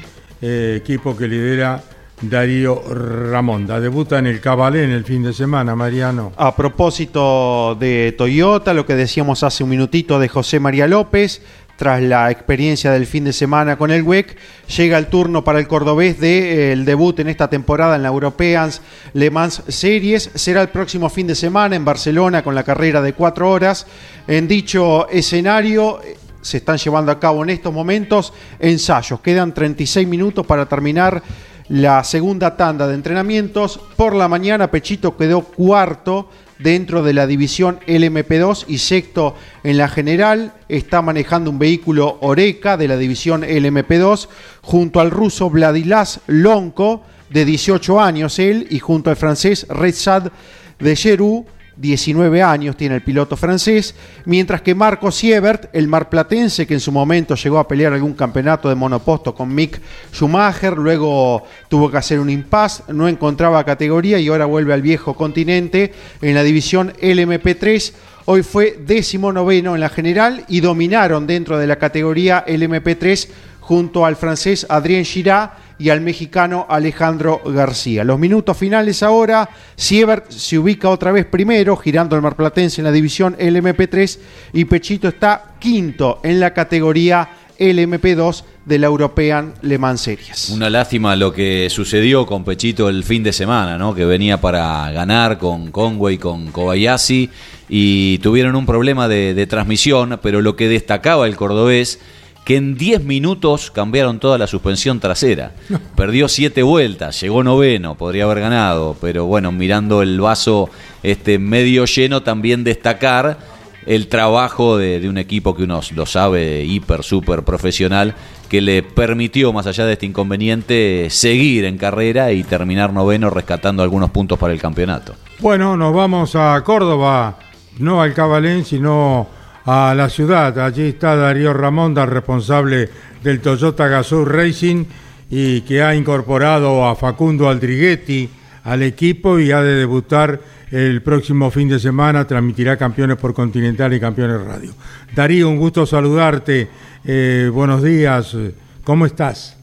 eh, 0.41 0.75
equipo 0.77 1.15
que 1.15 1.27
lidera 1.27 1.81
Darío 2.21 2.82
Ramonda. 2.89 3.80
Debuta 3.80 4.17
en 4.17 4.27
el 4.27 4.41
Cabalé 4.41 4.84
en 4.84 4.91
el 4.91 5.06
fin 5.06 5.23
de 5.23 5.34
semana, 5.34 5.75
Mariano. 5.75 6.34
A 6.36 6.56
propósito 6.56 7.75
de 7.80 8.15
Toyota, 8.17 8.73
lo 8.73 8.86
que 8.86 8.95
decíamos 8.95 9.43
hace 9.43 9.63
un 9.63 9.69
minutito 9.69 10.19
de 10.19 10.27
José 10.27 10.60
María 10.60 10.88
López, 10.88 11.41
tras 11.75 12.01
la 12.01 12.32
experiencia 12.32 12.91
del 12.91 13.06
fin 13.06 13.23
de 13.23 13.34
semana 13.34 13.77
con 13.77 13.91
el 13.91 14.01
WEC, 14.01 14.36
llega 14.75 14.97
el 14.97 15.08
turno 15.08 15.43
para 15.43 15.60
el 15.60 15.67
cordobés 15.67 16.19
del 16.19 16.80
de, 16.80 16.91
debut 16.91 17.19
en 17.19 17.30
esta 17.30 17.49
temporada 17.49 17.95
en 17.95 18.01
la 18.01 18.10
Europeans 18.10 18.82
Le 19.13 19.30
Mans 19.30 19.62
Series. 19.67 20.32
Será 20.34 20.63
el 20.63 20.69
próximo 20.69 21.10
fin 21.10 21.27
de 21.27 21.36
semana 21.36 21.75
en 21.75 21.86
Barcelona 21.86 22.43
con 22.43 22.56
la 22.56 22.63
carrera 22.63 22.99
de 22.99 23.13
cuatro 23.13 23.51
horas. 23.51 23.86
En 24.27 24.47
dicho 24.47 25.08
escenario 25.10 26.01
eh, 26.01 26.17
se 26.41 26.58
están 26.58 26.77
llevando 26.77 27.12
a 27.12 27.19
cabo 27.19 27.43
en 27.43 27.51
estos 27.51 27.71
momentos 27.71 28.34
ensayos. 28.58 29.19
Quedan 29.19 29.53
36 29.53 30.08
minutos 30.08 30.47
para 30.47 30.65
terminar 30.65 31.21
la 31.69 32.03
segunda 32.03 32.56
tanda 32.56 32.88
de 32.88 32.95
entrenamientos. 32.95 33.80
Por 33.95 34.15
la 34.15 34.27
mañana 34.27 34.71
Pechito 34.71 35.17
quedó 35.17 35.41
cuarto 35.41 36.30
dentro 36.60 37.03
de 37.03 37.13
la 37.13 37.27
división 37.27 37.80
LMP2 37.88 38.65
y 38.67 38.77
sexto 38.77 39.36
en 39.63 39.77
la 39.77 39.88
general. 39.88 40.53
Está 40.69 41.01
manejando 41.01 41.49
un 41.49 41.60
vehículo 41.60 42.17
Oreca 42.21 42.77
de 42.77 42.88
la 42.88 42.97
división 42.97 43.43
LMP2 43.43 44.27
junto 44.62 44.99
al 44.99 45.12
ruso 45.12 45.49
Vladilás 45.49 46.21
Lonco 46.27 47.03
de 47.30 47.45
18 47.45 47.99
años 47.99 48.39
él 48.39 48.67
y 48.69 48.80
junto 48.80 49.10
al 49.10 49.17
francés 49.17 49.67
Redzad 49.69 50.32
de 50.80 50.95
Cherou 50.95 51.45
19 51.78 52.42
años 52.42 52.76
tiene 52.76 52.96
el 52.96 53.04
piloto 53.04 53.38
francés, 53.38 53.96
mientras 54.26 54.62
que 54.62 54.74
Marco 54.74 55.12
Siebert, 55.12 55.70
el 55.74 55.88
marplatense 55.88 56.66
que 56.66 56.74
en 56.74 56.80
su 56.80 56.92
momento 56.92 57.36
llegó 57.36 57.60
a 57.60 57.68
pelear 57.68 57.94
algún 57.94 58.13
campeonato 58.13 58.68
de 58.68 58.76
monoposto 58.76 59.36
con 59.36 59.54
Mick 59.54 59.80
Schumacher, 60.12 60.78
luego 60.78 61.44
tuvo 61.70 61.92
que 61.92 61.98
hacer 61.98 62.20
un 62.20 62.30
impasse, 62.30 62.84
no 62.90 63.08
encontraba 63.08 63.63
categoría 63.63 64.20
y 64.20 64.28
ahora 64.28 64.46
vuelve 64.46 64.74
al 64.74 64.82
viejo 64.82 65.13
continente 65.13 65.94
en 66.22 66.34
la 66.34 66.44
división 66.44 66.94
LMP3. 67.02 67.94
Hoy 68.26 68.44
fue 68.44 68.78
décimo 68.86 69.32
noveno 69.32 69.76
en 69.76 69.82
la 69.82 69.90
general 69.90 70.46
y 70.50 70.60
dominaron 70.60 71.28
dentro 71.28 71.58
de 71.58 71.68
la 71.68 71.78
categoría 71.78 72.44
LMP3 72.46 73.30
junto 73.62 74.06
al 74.06 74.16
francés 74.16 74.66
Adrien 74.70 75.06
Girard 75.06 75.52
y 75.80 75.90
al 75.90 76.02
mexicano 76.02 76.66
Alejandro 76.70 77.42
García. 77.46 78.04
Los 78.04 78.20
minutos 78.20 78.58
finales 78.58 79.04
ahora, 79.04 79.50
Siebert 79.76 80.32
se 80.32 80.58
ubica 80.58 80.90
otra 80.90 81.12
vez 81.12 81.26
primero, 81.26 81.76
girando 81.78 82.16
el 82.16 82.22
marplatense 82.22 82.82
en 82.82 82.86
la 82.86 82.92
división 82.92 83.36
LMP3 83.38 84.20
y 84.54 84.66
Pechito 84.66 85.08
está 85.08 85.56
quinto 85.60 86.20
en 86.24 86.40
la 86.40 86.54
categoría 86.54 87.30
LMP2 87.60 88.44
de 88.66 88.80
la 88.80 88.88
European 88.88 89.54
Le 89.62 89.78
Mans 89.78 90.02
Series. 90.02 90.50
Una 90.50 90.70
lástima 90.70 91.16
lo 91.16 91.32
que 91.34 91.70
sucedió 91.70 92.26
con 92.26 92.44
Pechito 92.44 92.90
el 92.90 93.04
fin 93.04 93.24
de 93.24 93.34
semana, 93.34 93.78
¿no? 93.78 93.96
Que 93.96 94.06
venía 94.06 94.40
para 94.40 94.92
ganar 94.92 95.38
con 95.38 95.72
Conway, 95.72 96.18
con 96.18 96.52
Kobayashi 96.52 97.30
y 97.70 98.18
tuvieron 98.20 98.56
un 98.56 98.66
problema 98.66 99.08
de, 99.08 99.34
de 99.34 99.48
transmisión, 99.48 100.20
pero 100.22 100.42
lo 100.42 100.56
que 100.56 100.68
destacaba 100.68 101.28
el 101.28 101.36
cordobés 101.36 102.00
que 102.47 102.55
en 102.55 102.77
10 102.77 103.03
minutos 103.03 103.71
cambiaron 103.71 104.19
toda 104.19 104.38
la 104.38 104.47
suspensión 104.47 105.01
trasera. 105.01 105.51
Perdió 105.97 106.29
7 106.29 106.63
vueltas, 106.63 107.19
llegó 107.19 107.43
noveno, 107.43 107.95
podría 107.95 108.23
haber 108.23 108.39
ganado, 108.39 108.95
pero 109.01 109.25
bueno, 109.25 109.51
mirando 109.51 110.01
el 110.01 110.21
vaso 110.21 110.69
este 111.03 111.39
medio 111.39 111.83
lleno, 111.83 112.23
también 112.23 112.63
destacar 112.63 113.38
el 113.86 114.07
trabajo 114.07 114.77
de, 114.77 115.10
un 115.10 115.17
equipo 115.17 115.57
que 115.57 115.63
uno 115.63 115.81
lo 115.93 116.05
sabe, 116.05 116.63
hiper, 116.63 117.03
súper 117.03 117.43
profesional, 117.43 118.15
que 118.47 118.62
le 118.62 118.81
permitió, 118.81 119.51
más 119.51 119.67
allá 119.67 119.86
de 119.86 119.93
este 119.93 120.05
inconveniente, 120.05 121.10
seguir 121.10 121.65
en 121.65 121.77
carrera 121.77 122.31
y 122.31 122.45
terminar 122.45 122.93
noveno 122.93 123.29
rescatando 123.29 123.83
algunos 123.83 124.12
puntos 124.12 124.39
para 124.39 124.53
el 124.53 124.62
campeonato. 124.62 125.15
Bueno, 125.39 125.75
nos 125.75 125.93
vamos 125.93 126.33
a 126.38 126.63
Córdoba, 126.63 127.39
no 127.79 128.01
al 128.01 128.13
Cabalén, 128.13 128.63
sino 128.63 129.36
a 129.67 129.93
la 129.93 130.08
ciudad. 130.08 130.58
Allí 130.60 130.88
está 130.88 131.17
Darío 131.17 131.53
Ramonda, 131.53 132.06
responsable 132.06 132.89
del 133.21 133.41
Toyota 133.41 133.88
Gazoo 133.89 134.23
Racing 134.23 134.86
y 135.30 135.62
que 135.62 135.84
ha 135.84 135.93
incorporado 135.93 136.86
a 136.86 136.95
Facundo 136.95 137.49
Aldriguetti 137.49 138.30
al 138.63 138.82
equipo 138.82 139.38
y 139.39 139.51
ha 139.51 139.62
de 139.62 139.75
debutar 139.75 140.39
el 140.71 141.01
próximo 141.01 141.51
fin 141.51 141.67
de 141.67 141.80
semana, 141.80 142.25
transmitirá 142.25 142.77
campeones 142.77 143.17
por 143.17 143.34
Continental 143.34 143.93
y 143.93 143.99
campeones 143.99 144.41
radio. 144.45 144.71
Darío, 145.13 145.49
un 145.49 145.58
gusto 145.58 145.86
saludarte, 145.86 146.69
eh, 147.06 147.49
buenos 147.53 147.84
días, 147.84 148.38
¿cómo 148.86 149.06
estás? 149.06 149.53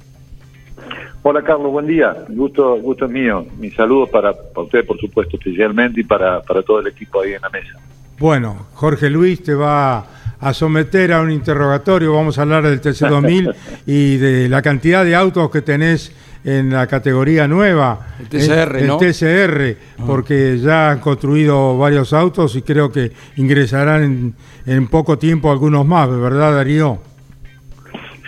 Hola 1.22 1.42
Carlos, 1.42 1.72
buen 1.72 1.86
día, 1.86 2.14
gusto, 2.28 2.76
gusto 2.76 3.06
es 3.06 3.10
mío, 3.10 3.46
mis 3.58 3.74
saludos 3.74 4.10
para, 4.10 4.34
usted 4.56 4.84
por 4.84 4.98
supuesto 5.00 5.38
especialmente 5.38 6.02
y 6.02 6.04
para, 6.04 6.42
para 6.42 6.62
todo 6.62 6.80
el 6.80 6.88
equipo 6.88 7.22
ahí 7.22 7.32
en 7.32 7.40
la 7.40 7.48
mesa. 7.48 7.78
Bueno, 8.18 8.66
Jorge 8.74 9.10
Luis 9.10 9.42
te 9.42 9.54
va 9.54 10.06
a 10.40 10.52
someter 10.52 11.12
a 11.12 11.20
un 11.20 11.30
interrogatorio, 11.30 12.12
vamos 12.12 12.38
a 12.38 12.42
hablar 12.42 12.64
del 12.64 12.80
TC2000 12.80 13.54
y 13.86 14.16
de 14.16 14.48
la 14.48 14.62
cantidad 14.62 15.04
de 15.04 15.14
autos 15.16 15.50
que 15.50 15.62
tenés 15.62 16.14
en 16.44 16.70
la 16.70 16.86
categoría 16.86 17.48
nueva, 17.48 18.08
el 18.20 18.28
TCR, 18.28 18.76
el, 18.76 18.96
TCR 18.98 19.78
ah. 19.98 20.04
porque 20.06 20.58
ya 20.58 20.90
han 20.90 21.00
construido 21.00 21.78
varios 21.78 22.12
autos 22.12 22.54
y 22.56 22.62
creo 22.62 22.92
que 22.92 23.12
ingresarán 23.36 24.34
en, 24.66 24.88
poco 24.88 25.18
tiempo 25.18 25.50
algunos 25.50 25.86
más, 25.86 26.08
¿verdad 26.10 26.54
Darío? 26.54 26.98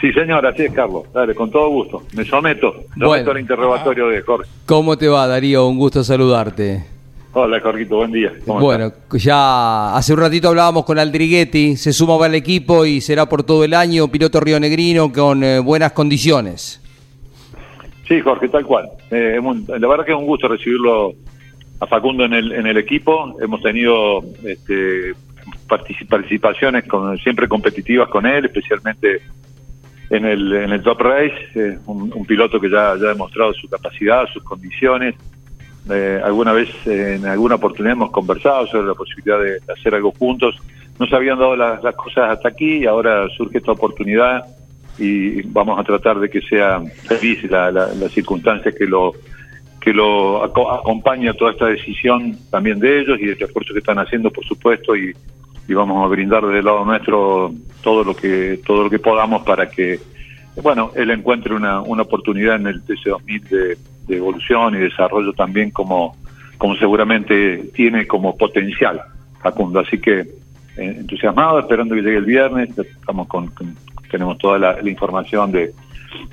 Sí, 0.01 0.13
señor, 0.13 0.47
así 0.47 0.65
es, 0.65 0.73
Carlos. 0.73 1.05
Dale, 1.13 1.35
con 1.35 1.51
todo 1.51 1.71
gusto. 1.71 2.03
Me 2.15 2.25
someto. 2.25 2.85
Someto 2.99 3.31
al 3.31 3.41
interrogatorio 3.41 4.09
de 4.09 4.21
Jorge. 4.21 4.51
¿Cómo 4.67 4.97
te 4.99 5.09
va, 5.09 5.27
Darío? 5.27 5.67
Un 5.67 5.79
gusto 5.79 6.05
saludarte. 6.05 6.96
Hola, 7.39 7.61
Jorgito, 7.61 7.97
buen 7.97 8.13
día. 8.13 8.33
bueno, 8.47 8.91
ya 9.11 9.95
hace 9.95 10.15
un 10.15 10.21
ratito 10.21 10.49
hablábamos 10.49 10.87
con 10.87 10.99
Aldriguetti, 10.99 11.77
se 11.77 11.93
suma 11.93 12.25
al 12.25 12.35
equipo 12.35 12.87
y 12.87 13.03
será 13.03 13.27
por 13.27 13.43
todo 13.43 13.63
el 13.63 13.75
año 13.75 14.09
piloto 14.09 14.41
rionegrino 14.41 15.13
con 15.13 15.45
eh, 15.45 15.59
buenas 15.59 15.93
condiciones. 15.93 16.81
Sí, 18.09 18.23
Jorge, 18.23 18.49
tal 18.49 18.65
cual. 18.65 18.89
Eh, 19.11 19.39
la 19.69 19.87
verdad 19.87 20.07
que 20.07 20.13
es 20.13 20.19
un 20.19 20.25
gusto 20.25 20.49
recibirlo 20.49 21.13
a 21.79 21.87
Facundo 21.87 22.25
en 22.25 22.33
el, 22.33 22.53
en 22.53 22.69
el 22.69 22.79
equipo. 22.79 23.37
Hemos 23.39 23.61
tenido 23.61 24.25
este, 24.43 25.13
participaciones 26.09 26.85
con, 26.89 27.19
siempre 27.19 27.49
competitivas 27.49 28.09
con 28.09 28.25
él, 28.25 28.47
especialmente 28.47 29.21
en 30.09 30.25
el, 30.25 30.55
en 30.55 30.71
el 30.71 30.83
Top 30.83 31.03
Race. 31.03 31.79
un, 31.85 32.11
un, 32.15 32.25
piloto 32.25 32.59
que 32.59 32.71
ya, 32.71 32.97
ya 32.99 33.09
ha 33.09 33.13
demostrado 33.13 33.53
su 33.53 33.69
capacidad, 33.69 34.25
sus 34.33 34.43
condiciones 34.43 35.17
eh, 35.91 36.21
alguna 36.23 36.53
vez, 36.53 36.69
en 36.87 37.27
alguna 37.27 37.57
oportunidad 37.57 37.93
hemos 37.93 38.11
conversado 38.11 38.67
sobre 38.67 38.89
la 38.89 38.95
posibilidad 38.95 39.41
de 39.41 39.61
hacer 39.73 39.95
algo 39.95 40.13
juntos. 40.13 40.57
No 40.99 41.07
se 41.07 41.15
habían 41.15 41.39
dado 41.39 41.57
las, 41.57 41.81
cosas 41.95 42.31
hasta 42.31 42.49
aquí 42.49 42.79
y 42.79 42.87
ahora 42.87 43.29
surge 43.37 43.59
esta 43.59 43.73
oportunidad 43.73 44.45
y 44.99 45.43
vamos 45.43 45.79
a 45.79 45.85
tratar 45.85 46.19
de 46.19 46.31
que 46.31 46.41
sea 46.41 46.81
feliz 47.05 47.43
la, 47.51 47.71
la, 47.71 47.89
las 47.95 48.11
circunstancias 48.13 48.75
que 48.75 48.87
lo 48.87 49.13
que 49.81 49.93
lo 49.93 50.43
acompaña 50.43 51.33
toda 51.35 51.53
esta 51.53 51.67
decisión 51.67 52.37
también 52.51 52.81
de 52.81 53.03
ellos 53.03 53.21
y 53.21 53.27
de 53.27 53.33
este 53.33 53.45
esfuerzo 53.45 53.73
que 53.73 53.79
están 53.79 54.01
haciendo, 54.01 54.33
por 54.33 54.45
supuesto, 54.45 54.97
y, 54.97 55.15
y 55.69 55.75
vamos 55.75 56.05
a 56.05 56.09
brindar 56.09 56.45
desde 56.45 56.63
lado 56.63 56.85
nuestro 56.85 57.53
todo 57.83 58.03
lo 58.03 58.17
que 58.17 58.61
todo 58.67 58.85
lo 58.85 58.91
que 58.91 58.99
podamos 58.99 59.43
para 59.43 59.69
que 59.69 60.01
bueno 60.61 60.91
él 60.97 61.11
encuentre 61.11 61.55
una, 61.55 61.81
una 61.83 62.03
oportunidad 62.03 62.57
en 62.57 62.67
el 62.67 62.85
TC2000 62.85 63.49
de 63.49 63.79
de 64.07 64.17
evolución 64.17 64.75
y 64.75 64.79
desarrollo 64.79 65.33
también 65.33 65.71
como, 65.71 66.17
como 66.59 66.77
seguramente 66.77 67.71
tiene 67.75 68.07
como 68.07 68.37
potencial 68.37 69.01
Facundo. 69.43 69.81
Así 69.81 69.99
que 69.99 70.21
eh, 70.21 70.27
entusiasmado, 70.77 71.59
esperando 71.59 71.95
que 71.95 72.03
llegue 72.03 72.19
el 72.19 72.25
viernes, 72.25 72.77
estamos 72.79 73.27
con, 73.29 73.53
tenemos 74.11 74.39
toda 74.39 74.59
la, 74.59 74.89
información 74.89 75.53
de, 75.53 75.73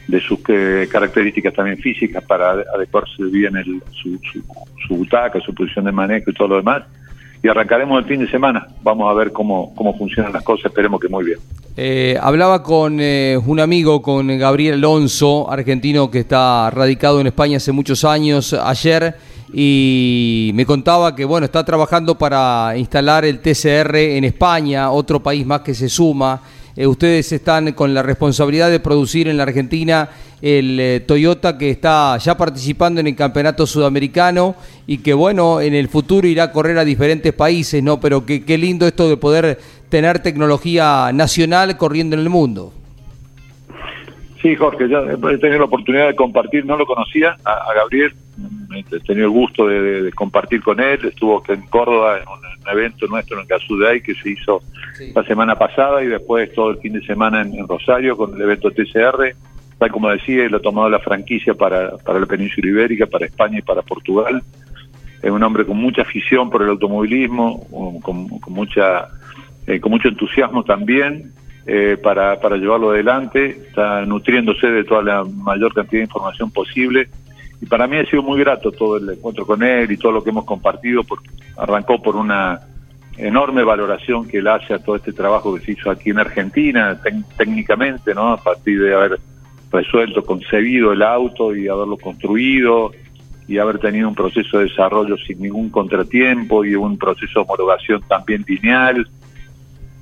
de 0.07 0.19
sus 0.19 0.39
eh, 0.49 0.88
características 0.91 1.53
también 1.53 1.77
físicas 1.77 2.23
para 2.23 2.51
adecuarse 2.51 3.23
bien 3.25 3.55
el, 3.55 3.81
su, 3.91 4.19
su, 4.31 4.43
su, 4.88 4.95
butaca, 4.95 5.39
su 5.39 5.53
posición 5.53 5.86
de 5.86 5.91
manejo 5.91 6.31
y 6.31 6.33
todo 6.33 6.49
lo 6.49 6.55
demás. 6.57 6.83
Y 7.41 7.47
arrancaremos 7.47 7.99
el 7.99 8.05
fin 8.05 8.19
de 8.21 8.31
semana. 8.31 8.67
Vamos 8.81 9.09
a 9.09 9.13
ver 9.13 9.31
cómo, 9.31 9.73
cómo 9.75 9.97
funcionan 9.97 10.31
las 10.31 10.43
cosas, 10.43 10.67
esperemos 10.67 10.99
que 10.99 11.09
muy 11.09 11.25
bien. 11.25 11.39
Eh, 11.75 12.19
hablaba 12.21 12.62
con 12.62 12.99
eh, 12.99 13.36
un 13.43 13.59
amigo, 13.59 14.03
con 14.03 14.27
Gabriel 14.38 14.75
Alonso, 14.75 15.51
argentino 15.51 16.12
que 16.12 16.19
está 16.19 16.69
radicado 16.69 17.19
en 17.19 17.25
España 17.25 17.57
hace 17.57 17.71
muchos 17.71 18.03
años, 18.03 18.53
ayer, 18.53 19.15
y 19.51 20.51
me 20.53 20.67
contaba 20.67 21.15
que 21.15 21.25
bueno, 21.25 21.45
está 21.45 21.65
trabajando 21.65 22.15
para 22.15 22.77
instalar 22.77 23.25
el 23.25 23.39
TCR 23.39 23.95
en 23.95 24.23
España, 24.23 24.91
otro 24.91 25.23
país 25.23 25.47
más 25.47 25.62
que 25.62 25.73
se 25.73 25.89
suma. 25.89 26.43
Eh, 26.75 26.86
ustedes 26.86 27.31
están 27.31 27.71
con 27.73 27.91
la 27.91 28.03
responsabilidad 28.03 28.69
de 28.69 28.79
producir 28.79 29.27
en 29.27 29.38
la 29.38 29.43
Argentina 29.43 30.09
el 30.41 30.79
eh, 30.79 30.99
Toyota 30.99 31.57
que 31.57 31.69
está 31.69 32.17
ya 32.17 32.36
participando 32.36 32.99
en 32.99 33.07
el 33.07 33.15
campeonato 33.15 33.65
sudamericano 33.65 34.55
y 34.86 34.97
que 34.97 35.13
bueno, 35.13 35.62
en 35.62 35.73
el 35.73 35.88
futuro 35.88 36.27
irá 36.27 36.43
a 36.43 36.51
correr 36.51 36.77
a 36.77 36.83
diferentes 36.83 37.31
países, 37.31 37.81
¿no? 37.81 37.99
Pero 37.99 38.25
qué 38.25 38.57
lindo 38.57 38.86
esto 38.86 39.07
de 39.07 39.17
poder 39.17 39.59
tener 39.93 40.17
tecnología 40.23 41.12
nacional 41.13 41.77
corriendo 41.77 42.15
en 42.15 42.23
el 42.23 42.29
mundo. 42.29 42.73
Sí, 44.41 44.56
Jorge, 44.56 44.89
ya 44.89 45.01
he 45.01 45.38
tenido 45.38 45.60
la 45.60 45.65
oportunidad 45.65 46.08
de 46.08 46.15
compartir, 46.15 46.65
no 46.65 46.75
lo 46.75 46.86
conocía, 46.88 47.38
a, 47.45 47.51
a 47.51 47.73
Gabriel, 47.75 48.12
he 48.75 48.99
tenido 49.01 49.25
el 49.27 49.32
gusto 49.32 49.67
de, 49.67 49.79
de- 49.79 50.01
de 50.01 50.12
compartir 50.12 50.63
con 50.63 50.79
él, 50.79 50.99
estuvo 51.06 51.43
en 51.47 51.62
Córdoba 51.67 52.17
en 52.17 52.27
un, 52.27 52.39
un 52.39 52.67
evento 52.75 53.06
nuestro 53.06 53.39
en 53.39 53.45
Casudey 53.45 54.01
que 54.01 54.15
se 54.15 54.32
hizo 54.32 54.63
la 55.13 55.23
semana 55.25 55.56
pasada 55.56 56.03
y 56.03 56.08
después 56.08 56.51
todo 56.56 56.71
el 56.71 56.77
fin 56.79 56.93
de 56.93 57.06
semana 57.06 57.41
en, 57.43 57.53
en 57.53 57.67
Rosario 57.67 58.17
con 58.17 58.34
el 58.34 58.41
evento 58.41 58.71
TCR, 58.71 59.36
tal 59.77 59.91
como 59.91 60.10
decía, 60.10 60.43
él 60.45 60.56
ha 60.56 60.60
tomado 60.60 60.89
la 60.89 60.99
franquicia 60.99 61.53
para, 61.53 61.97
para 61.99 62.19
la 62.19 62.25
península 62.25 62.67
ibérica, 62.67 63.06
para 63.06 63.27
España 63.27 63.60
y 63.60 63.62
para 63.62 63.84
Portugal. 63.84 64.41
Es 65.21 65.29
un 65.32 65.41
hombre 65.43 65.65
con 65.65 65.77
mucha 65.77 66.01
afición 66.01 66.49
por 66.49 66.63
el 66.63 66.69
automovilismo, 66.69 67.65
con, 68.01 68.27
con 68.39 68.53
mucha 68.53 69.08
eh, 69.67 69.80
con 69.80 69.91
mucho 69.91 70.10
entusiasmo 70.10 70.63
también 70.63 71.34
eh, 71.65 71.97
para, 72.02 72.39
para 72.41 72.58
llevarlo 72.58 72.91
adelante, 72.91 73.47
está 73.67 74.06
nutriéndose 74.06 74.67
de 74.67 74.84
toda 74.84 75.02
la 75.02 75.23
mayor 75.23 75.73
cantidad 75.73 76.02
de 76.02 76.06
información 76.06 76.52
posible. 76.52 77.08
Y 77.62 77.65
para 77.65 77.88
mí 77.88 77.97
ha 77.97 78.06
sido 78.06 78.21
muy 78.21 78.39
grato 78.39 78.71
todo 78.71 78.97
el 78.97 79.10
encuentro 79.10 79.45
con 79.45 79.63
él 79.63 79.89
y 79.89 79.97
todo 79.97 80.12
lo 80.12 80.23
que 80.23 80.32
hemos 80.32 80.43
compartido, 80.43 81.04
porque 81.06 81.30
arrancó 81.58 82.02
por 82.02 82.17
una 82.17 82.60
enorme 83.17 83.63
valoración 83.63 84.28
que 84.28 84.39
él 84.39 84.47
hace 84.47 84.73
a 84.73 84.80
todo 84.80 84.97
este 84.97 85.13
trabajo 85.13 85.56
que 85.56 85.62
se 85.62 85.71
hizo 85.73 85.89
aquí 85.89 86.10
en 86.10 86.19
Argentina, 86.19 86.99
técnicamente, 87.38 88.13
¿no? 88.13 88.34
A 88.34 88.38
partir 88.38 88.82
de 88.82 88.93
haber 88.93 89.19
resuelto, 89.71 90.26
concebido 90.26 90.91
el 90.91 91.02
auto 91.02 91.56
y 91.56 91.69
haberlo 91.69 91.97
construido 91.97 92.91
y 93.47 93.58
haber 93.58 93.80
tenido 93.80 94.10
un 94.10 94.15
proceso 94.15 94.58
de 94.58 94.65
desarrollo 94.65 95.15
sin 95.17 95.41
ningún 95.41 95.69
contratiempo 95.69 96.65
y 96.65 96.76
un 96.76 96.97
proceso 96.97 97.39
de 97.39 97.45
homologación 97.45 98.02
también 98.08 98.43
lineal 98.47 99.08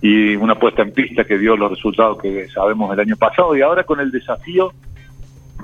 y 0.02 0.36
una 0.36 0.56
puesta 0.56 0.82
en 0.82 0.92
pista 0.94 1.24
que 1.26 1.38
dio 1.38 1.56
los 1.56 1.70
resultados 1.72 2.20
que 2.22 2.48
sabemos 2.50 2.92
el 2.94 3.00
año 3.00 3.16
pasado 3.18 3.56
y 3.56 3.62
ahora 3.62 3.84
con 3.84 4.00
el 4.00 4.10
desafío 4.12 4.74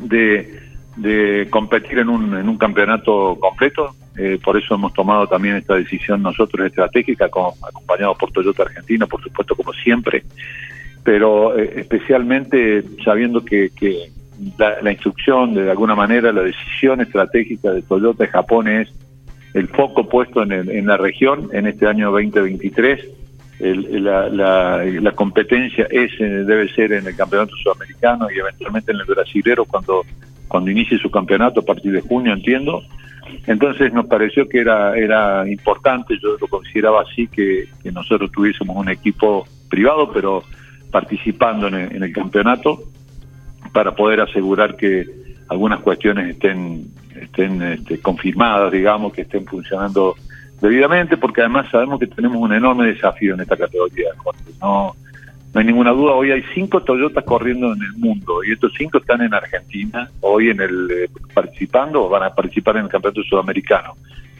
de, 0.01 0.59
de 0.95 1.47
competir 1.49 1.99
en 1.99 2.09
un, 2.09 2.35
en 2.37 2.47
un 2.47 2.57
campeonato 2.57 3.37
completo. 3.39 3.95
Eh, 4.17 4.39
por 4.43 4.57
eso 4.57 4.75
hemos 4.75 4.93
tomado 4.93 5.27
también 5.27 5.55
esta 5.55 5.75
decisión 5.75 6.21
nosotros 6.23 6.65
estratégica, 6.67 7.29
con- 7.29 7.53
acompañado 7.67 8.15
por 8.15 8.31
Toyota 8.31 8.63
Argentina, 8.63 9.05
por 9.05 9.21
supuesto, 9.21 9.55
como 9.55 9.73
siempre, 9.73 10.23
pero 11.03 11.57
eh, 11.57 11.73
especialmente 11.77 12.83
sabiendo 13.05 13.43
que, 13.45 13.69
que 13.75 14.09
la, 14.57 14.81
la 14.81 14.91
instrucción, 14.91 15.53
de 15.53 15.69
alguna 15.69 15.95
manera, 15.95 16.31
la 16.31 16.41
decisión 16.43 17.01
estratégica 17.01 17.71
de 17.71 17.81
Toyota 17.83 18.23
de 18.23 18.29
Japón 18.29 18.67
es 18.67 18.89
el 19.53 19.67
foco 19.69 20.07
puesto 20.09 20.41
en, 20.43 20.51
el- 20.51 20.69
en 20.69 20.85
la 20.87 20.97
región 20.97 21.49
en 21.53 21.67
este 21.67 21.87
año 21.87 22.11
2023. 22.11 22.99
El- 23.59 24.03
la, 24.03 24.29
la- 24.29 24.83
la 24.85 25.11
competencia 25.13 25.87
es 25.89 26.11
eh, 26.19 26.23
debe 26.45 26.69
ser 26.73 26.93
en 26.93 27.07
el 27.07 27.15
campeonato 27.15 27.55
sudamericano 27.63 28.27
y 28.29 28.37
eventualmente 28.39 28.91
en 28.91 28.99
el 28.99 29.05
brasilero 29.05 29.65
cuando 29.65 30.03
cuando 30.47 30.71
inicie 30.71 30.97
su 30.97 31.09
campeonato 31.11 31.59
a 31.61 31.65
partir 31.65 31.91
de 31.91 32.01
junio 32.01 32.33
entiendo. 32.33 32.81
Entonces 33.47 33.91
nos 33.91 34.05
pareció 34.05 34.47
que 34.47 34.59
era 34.59 34.95
era 34.97 35.49
importante 35.49 36.17
yo 36.21 36.37
lo 36.39 36.47
consideraba 36.47 37.01
así 37.01 37.27
que, 37.27 37.67
nosotros 37.91 38.31
tuviésemos 38.31 38.75
un 38.77 38.89
equipo 38.89 39.45
privado 39.69 40.11
pero 40.13 40.43
participando 40.91 41.67
en 41.67 41.75
el, 41.75 41.95
en 41.95 42.03
el 42.03 42.13
campeonato 42.13 42.79
para 43.73 43.93
poder 43.95 44.21
asegurar 44.21 44.75
que 44.77 45.05
algunas 45.49 45.81
cuestiones 45.81 46.29
estén 46.29 46.85
estén 47.19 47.61
este, 47.61 47.99
confirmadas 47.99 48.71
digamos 48.71 49.11
que 49.13 49.21
estén 49.23 49.45
funcionando 49.45 50.15
debidamente, 50.61 51.17
porque 51.17 51.41
además 51.41 51.69
sabemos 51.71 51.99
que 51.99 52.07
tenemos 52.07 52.37
un 52.37 52.53
enorme 52.53 52.87
desafío 52.87 53.33
en 53.33 53.41
esta 53.41 53.57
categoría. 53.57 54.09
Jorge. 54.17 54.43
No, 54.61 54.95
no 55.53 55.59
hay 55.59 55.65
ninguna 55.65 55.91
duda, 55.91 56.13
hoy 56.13 56.31
hay 56.31 56.43
cinco 56.53 56.81
Toyotas 56.81 57.23
corriendo 57.23 57.73
en 57.73 57.81
el 57.81 57.93
mundo 57.93 58.43
y 58.43 58.51
estos 58.51 58.73
cinco 58.77 58.97
están 58.99 59.21
en 59.21 59.33
Argentina, 59.33 60.09
hoy 60.21 60.49
en 60.49 60.61
el 60.61 60.91
eh, 60.91 61.09
participando 61.33 62.05
o 62.05 62.09
van 62.09 62.23
a 62.23 62.29
participar 62.35 62.77
en 62.77 62.83
el 62.83 62.89
Campeonato 62.89 63.23
Sudamericano. 63.23 63.95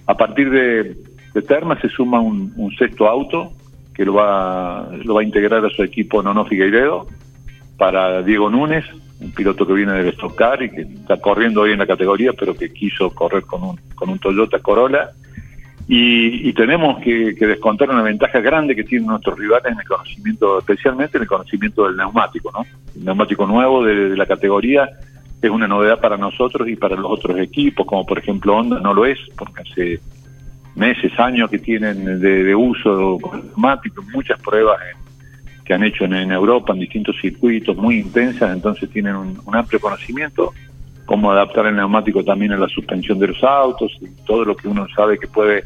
A 0.06 0.16
partir 0.16 0.50
de, 0.50 0.96
de 1.34 1.42
Terma 1.42 1.80
se 1.82 1.90
suma 1.90 2.20
un, 2.20 2.54
un 2.56 2.76
sexto 2.76 3.08
auto 3.08 3.54
que 3.94 4.06
lo 4.06 4.14
va, 4.14 4.90
lo 5.04 5.16
va 5.16 5.22
a 5.22 5.24
integrar 5.24 5.66
a 5.66 5.70
su 5.70 5.82
equipo 5.82 6.22
Nono 6.22 6.46
Figueiredo 6.46 7.08
para 7.78 8.22
Diego 8.22 8.50
Núñez, 8.50 8.86
un 9.20 9.32
piloto 9.32 9.66
que 9.66 9.74
viene 9.74 9.94
del 9.94 10.10
Stock 10.10 10.40
y 10.62 10.70
que 10.70 10.82
está 10.82 11.18
corriendo 11.18 11.62
hoy 11.62 11.72
en 11.72 11.80
la 11.80 11.88
categoría, 11.88 12.34
pero 12.34 12.54
que 12.54 12.72
quiso 12.72 13.10
correr 13.10 13.44
con 13.44 13.64
un, 13.64 13.80
con 13.96 14.10
un 14.10 14.20
Toyota 14.20 14.60
Corolla. 14.60 15.10
Y, 15.90 16.50
y 16.50 16.54
tenemos 16.54 17.00
que, 17.02 17.34
que 17.34 17.48
descontar 17.48 17.90
una 17.90 18.02
ventaja 18.02 18.42
grande 18.42 18.76
que 18.76 18.84
tienen 18.84 19.08
nuestros 19.08 19.40
rivales 19.40 19.72
en 19.72 19.80
el 19.80 19.88
conocimiento, 19.88 20.60
especialmente 20.60 21.18
en 21.18 21.24
el 21.24 21.30
conocimiento 21.30 21.86
del 21.88 21.96
neumático, 21.96 22.52
¿no? 22.54 22.66
El 22.94 23.06
neumático 23.06 23.48
nuevo 23.48 23.86
de, 23.86 24.18
la 24.18 24.26
categoría 24.26 24.90
es 25.42 25.50
una 25.50 25.66
novedad 25.68 26.02
para 26.02 26.18
nosotros 26.18 26.68
y 26.68 26.76
para 26.76 26.98
los 26.98 27.10
otros 27.10 27.40
equipos, 27.40 27.86
como 27.86 28.06
por 28.06 28.20
ejemplo 28.20 28.58
Honda 28.58 28.82
no 28.82 28.94
lo 28.94 29.06
es, 29.06 29.18
porque 29.38 29.62
hace 29.62 30.00
meses, 30.76 31.18
años 31.20 31.50
que 31.50 31.60
tienen 31.60 32.20
de, 32.20 32.44
de 32.44 32.54
uso 32.56 33.18
neumático, 33.32 34.04
muchas 34.14 34.42
pruebas 34.42 34.78
en- 34.92 35.08
que 35.64 35.74
han 35.74 35.84
hecho 35.84 36.06
en, 36.06 36.32
Europa 36.32 36.74
en 36.74 36.80
distintos 36.80 37.16
circuitos 37.22 37.76
muy 37.76 38.00
intensas, 38.00 38.54
entonces 38.54 38.90
tienen 38.90 39.16
un 39.16 39.56
amplio 39.56 39.80
conocimiento 39.82 40.54
cómo 41.08 41.32
adaptar 41.32 41.66
el 41.66 41.76
neumático 41.78 42.24
también 42.24 42.52
a 42.52 42.58
la 42.58 42.68
suspensión 42.68 43.18
de 43.18 43.30
los 43.30 43.44
autos 43.44 43.98
y 44.02 44.08
todo 44.26 44.44
lo 44.46 44.56
que 44.56 44.68
uno 44.68 44.86
sabe 44.94 45.18
que 45.18 45.28
puede 45.28 45.64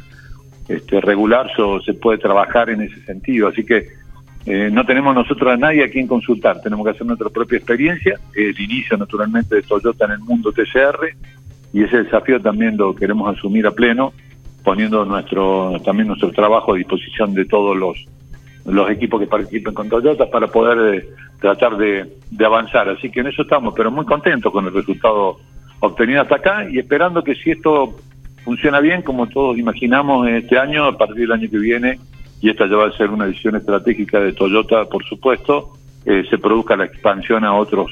este, 0.69 1.01
regularse 1.01 1.61
o 1.61 1.81
se 1.81 1.95
puede 1.95 2.19
trabajar 2.19 2.69
en 2.69 2.81
ese 2.83 3.03
sentido. 3.03 3.47
Así 3.47 3.65
que 3.65 3.87
eh, 4.45 4.69
no 4.71 4.85
tenemos 4.85 5.13
nosotros 5.15 5.51
a 5.51 5.57
nadie 5.57 5.83
a 5.83 5.89
quien 5.89 6.07
consultar, 6.07 6.61
tenemos 6.61 6.85
que 6.85 6.91
hacer 6.91 7.07
nuestra 7.07 7.29
propia 7.29 7.57
experiencia, 7.57 8.19
el 8.35 8.59
inicio 8.59 8.97
naturalmente 8.97 9.55
de 9.55 9.63
Toyota 9.63 10.05
en 10.05 10.11
el 10.11 10.19
mundo 10.19 10.51
TCR 10.51 11.09
y 11.73 11.83
ese 11.83 12.03
desafío 12.03 12.39
también 12.39 12.77
lo 12.77 12.95
queremos 12.95 13.35
asumir 13.35 13.65
a 13.65 13.71
pleno, 13.71 14.13
poniendo 14.63 15.05
nuestro 15.05 15.79
también 15.83 16.07
nuestro 16.07 16.31
trabajo 16.31 16.73
a 16.73 16.77
disposición 16.77 17.33
de 17.33 17.45
todos 17.45 17.75
los 17.75 17.97
los 18.65 18.89
equipos 18.89 19.19
que 19.19 19.27
participen 19.27 19.73
con 19.73 19.89
Toyota 19.89 20.29
para 20.29 20.47
poder 20.47 20.95
eh, 20.95 21.09
tratar 21.39 21.77
de, 21.77 22.07
avanzar. 22.45 22.89
Así 22.89 23.09
que 23.09 23.21
en 23.21 23.27
eso 23.27 23.41
estamos, 23.41 23.73
pero 23.75 23.91
muy 23.91 24.05
contentos 24.05 24.51
con 24.51 24.65
el 24.65 24.73
resultado 24.73 25.37
obtenido 25.79 26.21
hasta 26.21 26.35
acá 26.35 26.67
y 26.69 26.79
esperando 26.79 27.23
que 27.23 27.35
si 27.35 27.51
esto 27.51 27.95
funciona 28.43 28.79
bien, 28.79 29.01
como 29.01 29.27
todos 29.27 29.57
imaginamos 29.57 30.27
este 30.27 30.57
año, 30.57 30.85
a 30.85 30.97
partir 30.97 31.21
del 31.21 31.31
año 31.31 31.49
que 31.49 31.57
viene, 31.57 31.99
y 32.39 32.49
esta 32.49 32.67
ya 32.67 32.75
va 32.75 32.87
a 32.87 32.97
ser 32.97 33.09
una 33.09 33.25
decisión 33.25 33.55
estratégica 33.55 34.19
de 34.19 34.33
Toyota, 34.33 34.85
por 34.85 35.03
supuesto, 35.05 35.73
eh, 36.05 36.23
se 36.29 36.37
produzca 36.37 36.75
la 36.75 36.85
expansión 36.85 37.43
a 37.43 37.53
otros 37.53 37.91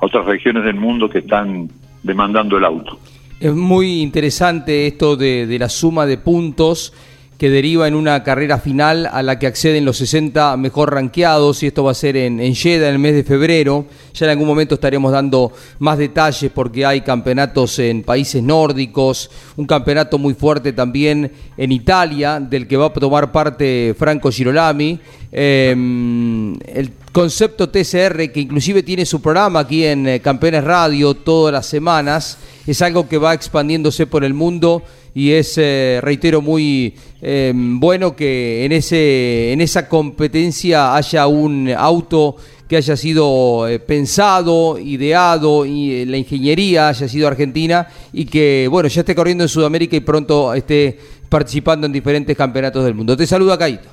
a 0.00 0.06
otras 0.06 0.26
regiones 0.26 0.64
del 0.64 0.74
mundo 0.74 1.08
que 1.08 1.18
están 1.18 1.70
demandando 2.02 2.58
el 2.58 2.64
auto. 2.64 2.98
Es 3.38 3.54
muy 3.54 4.02
interesante 4.02 4.88
esto 4.88 5.16
de, 5.16 5.46
de 5.46 5.58
la 5.58 5.68
suma 5.68 6.06
de 6.06 6.18
puntos 6.18 6.92
que 7.38 7.50
deriva 7.50 7.88
en 7.88 7.94
una 7.94 8.22
carrera 8.22 8.58
final 8.58 9.08
a 9.10 9.22
la 9.22 9.38
que 9.38 9.46
acceden 9.46 9.84
los 9.84 9.96
60 9.98 10.56
mejor 10.56 10.94
rankeados 10.94 11.62
y 11.62 11.66
esto 11.66 11.84
va 11.84 11.90
a 11.90 11.94
ser 11.94 12.16
en, 12.16 12.40
en 12.40 12.54
Jeddah 12.54 12.88
en 12.88 12.94
el 12.94 12.98
mes 12.98 13.14
de 13.14 13.24
febrero. 13.24 13.86
Ya 14.14 14.26
en 14.26 14.30
algún 14.30 14.46
momento 14.46 14.76
estaremos 14.76 15.10
dando 15.10 15.52
más 15.80 15.98
detalles 15.98 16.50
porque 16.54 16.86
hay 16.86 17.00
campeonatos 17.00 17.78
en 17.80 18.02
países 18.02 18.42
nórdicos, 18.42 19.30
un 19.56 19.66
campeonato 19.66 20.18
muy 20.18 20.34
fuerte 20.34 20.72
también 20.72 21.32
en 21.56 21.72
Italia 21.72 22.38
del 22.40 22.68
que 22.68 22.76
va 22.76 22.86
a 22.86 22.92
tomar 22.92 23.32
parte 23.32 23.94
Franco 23.98 24.30
Girolami. 24.30 25.00
Eh, 25.32 25.70
el 25.70 26.92
concepto 27.10 27.68
TCR 27.68 28.30
que 28.30 28.40
inclusive 28.40 28.84
tiene 28.84 29.04
su 29.04 29.20
programa 29.20 29.60
aquí 29.60 29.84
en 29.84 30.06
eh, 30.06 30.20
Campeones 30.20 30.62
Radio 30.62 31.14
todas 31.14 31.52
las 31.52 31.66
semanas 31.66 32.38
es 32.66 32.80
algo 32.82 33.08
que 33.08 33.18
va 33.18 33.34
expandiéndose 33.34 34.06
por 34.06 34.24
el 34.24 34.34
mundo 34.34 34.82
y 35.14 35.30
es, 35.30 35.56
eh, 35.58 36.00
reitero, 36.02 36.42
muy 36.42 36.94
eh, 37.22 37.52
bueno 37.54 38.16
que 38.16 38.64
en, 38.64 38.72
ese, 38.72 39.52
en 39.52 39.60
esa 39.60 39.88
competencia 39.88 40.96
haya 40.96 41.28
un 41.28 41.70
auto 41.70 42.36
que 42.68 42.76
haya 42.76 42.96
sido 42.96 43.68
eh, 43.68 43.78
pensado, 43.78 44.76
ideado 44.78 45.64
y 45.64 46.04
la 46.06 46.16
ingeniería 46.16 46.88
haya 46.88 47.06
sido 47.06 47.28
argentina 47.28 47.86
y 48.12 48.24
que, 48.24 48.66
bueno, 48.68 48.88
ya 48.88 49.02
esté 49.02 49.14
corriendo 49.14 49.44
en 49.44 49.48
Sudamérica 49.48 49.94
y 49.94 50.00
pronto 50.00 50.52
esté 50.52 50.98
participando 51.28 51.86
en 51.86 51.92
diferentes 51.92 52.36
campeonatos 52.36 52.84
del 52.84 52.94
mundo. 52.94 53.16
Te 53.16 53.26
saluda 53.26 53.56
Caito. 53.56 53.88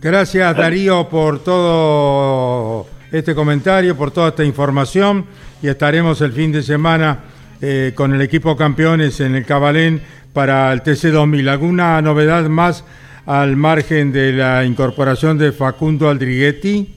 Gracias 0.00 0.56
Darío 0.56 1.08
por 1.08 1.42
todo 1.42 2.86
este 3.10 3.34
comentario, 3.34 3.96
por 3.96 4.12
toda 4.12 4.28
esta 4.28 4.44
información 4.44 5.26
y 5.60 5.68
estaremos 5.68 6.20
el 6.20 6.32
fin 6.32 6.52
de 6.52 6.62
semana 6.62 7.24
eh, 7.60 7.92
con 7.94 8.14
el 8.14 8.20
equipo 8.22 8.56
campeones 8.56 9.20
en 9.20 9.34
el 9.34 9.44
Cabalén 9.44 10.02
para 10.32 10.72
el 10.72 10.82
TC 10.82 11.10
2000. 11.12 11.48
¿Alguna 11.48 12.00
novedad 12.02 12.44
más 12.48 12.84
al 13.26 13.56
margen 13.56 14.12
de 14.12 14.32
la 14.32 14.64
incorporación 14.64 15.38
de 15.38 15.52
Facundo 15.52 16.08
Aldriguetti? 16.08 16.92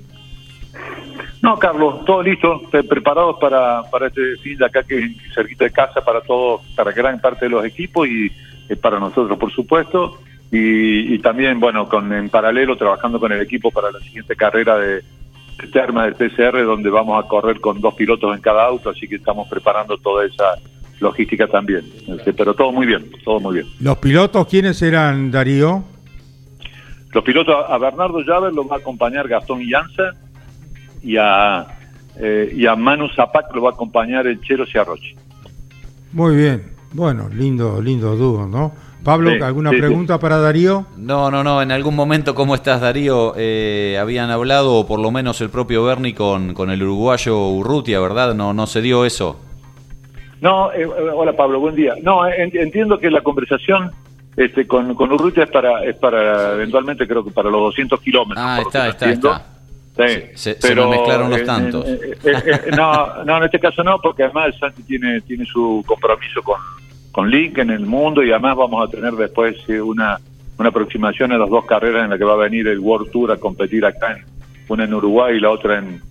No, 1.41 1.57
Carlos, 1.57 2.03
todo 2.05 2.21
listo, 2.21 2.61
pre- 2.69 2.83
preparados 2.83 3.37
para, 3.39 3.83
para 3.89 4.07
este 4.07 4.35
fin 4.43 4.57
de 4.57 4.65
acá 4.65 4.83
que 4.83 5.15
cerquita 5.33 5.63
de 5.63 5.71
casa 5.71 6.01
para 6.03 6.19
todos, 6.21 6.61
para 6.75 6.91
gran 6.91 7.19
parte 7.21 7.45
de 7.45 7.49
los 7.51 7.63
equipos 7.63 8.07
y 8.07 8.29
eh, 8.67 8.75
para 8.75 8.99
nosotros, 8.99 9.37
por 9.39 9.51
supuesto. 9.51 10.19
Y, 10.51 11.13
y 11.13 11.19
también, 11.19 11.59
bueno, 11.59 11.87
con 11.87 12.11
en 12.11 12.27
paralelo 12.29 12.75
trabajando 12.75 13.19
con 13.19 13.31
el 13.31 13.39
equipo 13.41 13.71
para 13.71 13.91
la 13.91 13.99
siguiente 13.99 14.35
carrera 14.35 14.77
de, 14.77 15.01
de 15.59 15.67
Terma 15.67 16.05
del 16.05 16.15
TCR, 16.15 16.63
donde 16.65 16.89
vamos 16.89 17.23
a 17.23 17.27
correr 17.27 17.59
con 17.59 17.79
dos 17.81 17.93
pilotos 17.95 18.35
en 18.35 18.41
cada 18.41 18.65
auto, 18.65 18.89
así 18.89 19.07
que 19.07 19.15
estamos 19.15 19.47
preparando 19.47 19.97
toda 19.97 20.25
esa 20.25 20.55
logística 20.99 21.47
también. 21.47 21.85
Este, 22.07 22.33
pero 22.33 22.53
todo 22.53 22.71
muy 22.71 22.85
bien, 22.85 23.09
todo 23.23 23.39
muy 23.39 23.55
bien. 23.55 23.67
¿Los 23.79 23.97
pilotos 23.97 24.47
quiénes 24.47 24.81
eran, 24.81 25.31
Darío? 25.31 25.83
Los 27.11 27.23
pilotos, 27.23 27.55
a 27.67 27.77
Bernardo 27.77 28.19
Llaver 28.21 28.53
lo 28.53 28.67
va 28.67 28.77
a 28.77 28.79
acompañar 28.79 29.27
Gastón 29.27 29.61
Llanza 29.61 30.11
y 31.01 31.17
a, 31.17 31.65
eh, 32.17 32.53
y 32.55 32.65
a 32.65 32.75
Manu 32.75 33.07
Zapac 33.09 33.53
lo 33.55 33.63
va 33.63 33.71
a 33.71 33.73
acompañar 33.73 34.27
el 34.27 34.39
Chero 34.41 34.65
Ciarrochi. 34.65 35.15
Muy 36.11 36.35
bien. 36.35 36.79
Bueno, 36.91 37.29
lindo, 37.29 37.81
lindo 37.81 38.15
dúo, 38.15 38.47
¿no? 38.47 38.73
Pablo, 39.03 39.31
Sí, 39.31 39.41
¿alguna 39.41 39.69
sí, 39.69 39.77
sí. 39.77 39.81
pregunta 39.81 40.19
para 40.19 40.37
Darío? 40.39 40.85
No, 40.97 41.31
no, 41.31 41.43
no. 41.43 41.61
En 41.61 41.71
algún 41.71 41.95
momento, 41.95 42.35
¿cómo 42.35 42.53
estás, 42.55 42.81
Darío? 42.81 43.33
Eh, 43.37 43.97
habían 43.99 44.29
hablado, 44.29 44.73
o 44.75 44.85
por 44.87 44.99
lo 44.99 45.09
menos 45.11 45.39
el 45.41 45.49
propio 45.49 45.83
Bernie, 45.85 46.13
con, 46.13 46.53
con 46.53 46.69
el 46.69 46.83
uruguayo 46.83 47.47
Urrutia, 47.49 47.99
¿verdad? 47.99 48.33
No, 48.35 48.53
no 48.53 48.67
se 48.67 48.81
dio 48.81 49.05
eso. 49.05 49.39
No, 50.41 50.71
eh, 50.71 50.83
eh, 50.83 50.87
hola 51.13 51.33
Pablo, 51.33 51.59
buen 51.59 51.75
día. 51.75 51.95
No, 52.01 52.25
en- 52.27 52.51
entiendo 52.57 52.97
que 52.99 53.09
la 53.09 53.21
conversación 53.21 53.91
este, 54.37 54.67
con, 54.67 54.93
con 54.95 55.11
Urrutia 55.11 55.43
es 55.43 55.49
para, 55.49 55.83
es 55.85 55.95
para, 55.97 56.53
eventualmente 56.53 57.07
creo 57.07 57.23
que 57.23 57.31
para 57.31 57.49
los 57.49 57.59
200 57.61 57.99
kilómetros. 58.01 58.45
Ah, 58.47 58.59
está, 58.61 58.87
está, 58.89 59.09
está. 59.11 59.45
Sí, 59.97 60.23
Se, 60.35 60.61
se 60.61 60.75
me 60.75 60.87
mezclaron 60.87 61.29
los 61.29 61.39
eh, 61.39 61.43
tantos. 61.45 61.85
eh, 61.89 62.17
eh, 62.23 62.33
eh, 62.45 62.71
no, 62.77 63.23
no, 63.25 63.37
en 63.37 63.43
este 63.43 63.59
caso 63.59 63.83
no, 63.83 63.99
porque 63.99 64.23
además 64.23 64.55
Santi 64.57 64.83
tiene, 64.83 65.19
tiene 65.21 65.43
su 65.45 65.83
compromiso 65.85 66.41
con, 66.41 66.55
con 67.11 67.29
Link 67.29 67.57
en 67.57 67.69
el 67.69 67.85
mundo 67.85 68.23
y 68.23 68.31
además 68.31 68.57
vamos 68.57 68.87
a 68.87 68.91
tener 68.91 69.13
después 69.13 69.57
eh, 69.67 69.81
una, 69.81 70.19
una 70.57 70.69
aproximación 70.69 71.31
a 71.31 71.37
las 71.37 71.49
dos 71.49 71.65
carreras 71.65 72.03
en 72.03 72.11
la 72.11 72.17
que 72.17 72.23
va 72.23 72.33
a 72.33 72.37
venir 72.37 72.67
el 72.67 72.79
World 72.79 73.11
Tour 73.11 73.31
a 73.31 73.37
competir 73.37 73.85
acá, 73.85 74.13
en, 74.13 74.25
una 74.67 74.83
en 74.83 74.93
Uruguay 74.93 75.37
y 75.37 75.39
la 75.39 75.49
otra 75.49 75.79
en, 75.79 76.01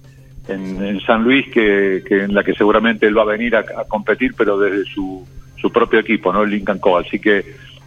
en, 0.48 0.84
en 0.84 1.00
San 1.00 1.22
Luis, 1.22 1.46
que, 1.52 2.02
que 2.06 2.24
en 2.24 2.34
la 2.34 2.42
que 2.42 2.54
seguramente 2.54 3.06
él 3.06 3.16
va 3.16 3.22
a 3.22 3.26
venir 3.26 3.54
a, 3.56 3.60
a 3.60 3.84
competir, 3.86 4.34
pero 4.36 4.58
desde 4.58 4.84
su, 4.84 5.24
su 5.60 5.70
propio 5.70 6.00
equipo, 6.00 6.32
¿no? 6.32 6.42
El 6.42 6.50
Lincoln 6.50 6.78
Co. 6.78 6.98
Así 6.98 7.18
que, 7.18 7.44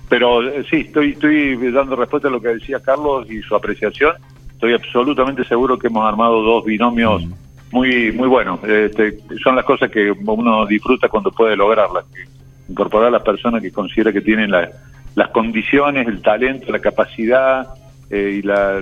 pero 0.10 0.44
eh, 0.48 0.64
sí, 0.70 0.78
estoy, 0.88 1.12
estoy 1.12 1.72
dando 1.72 1.96
respuesta 1.96 2.28
a 2.28 2.32
lo 2.32 2.42
que 2.42 2.50
decía 2.50 2.80
Carlos 2.80 3.30
y 3.30 3.42
su 3.42 3.56
apreciación. 3.56 4.14
Estoy 4.52 4.74
absolutamente 4.74 5.44
seguro 5.46 5.78
que 5.78 5.88
hemos 5.88 6.06
armado 6.06 6.42
dos 6.44 6.64
binomios 6.66 7.24
muy 7.72 8.12
muy 8.12 8.28
buenos. 8.28 8.64
Este, 8.64 9.18
son 9.44 9.56
las 9.56 9.66
cosas 9.66 9.90
que 9.90 10.12
uno 10.12 10.66
disfruta 10.66 11.08
cuando 11.08 11.32
puede 11.32 11.56
lograrlas. 11.56 12.06
Incorporar 12.72 13.08
a 13.10 13.12
las 13.12 13.22
personas 13.22 13.62
que 13.62 13.72
considera 13.72 14.12
que 14.12 14.22
tienen 14.22 14.50
la- 14.52 14.70
las 15.16 15.30
condiciones, 15.30 16.08
el 16.08 16.22
talento, 16.22 16.72
la 16.72 16.80
capacidad 16.80 17.68
eh, 18.10 18.40
y 18.40 18.42
la 18.42 18.82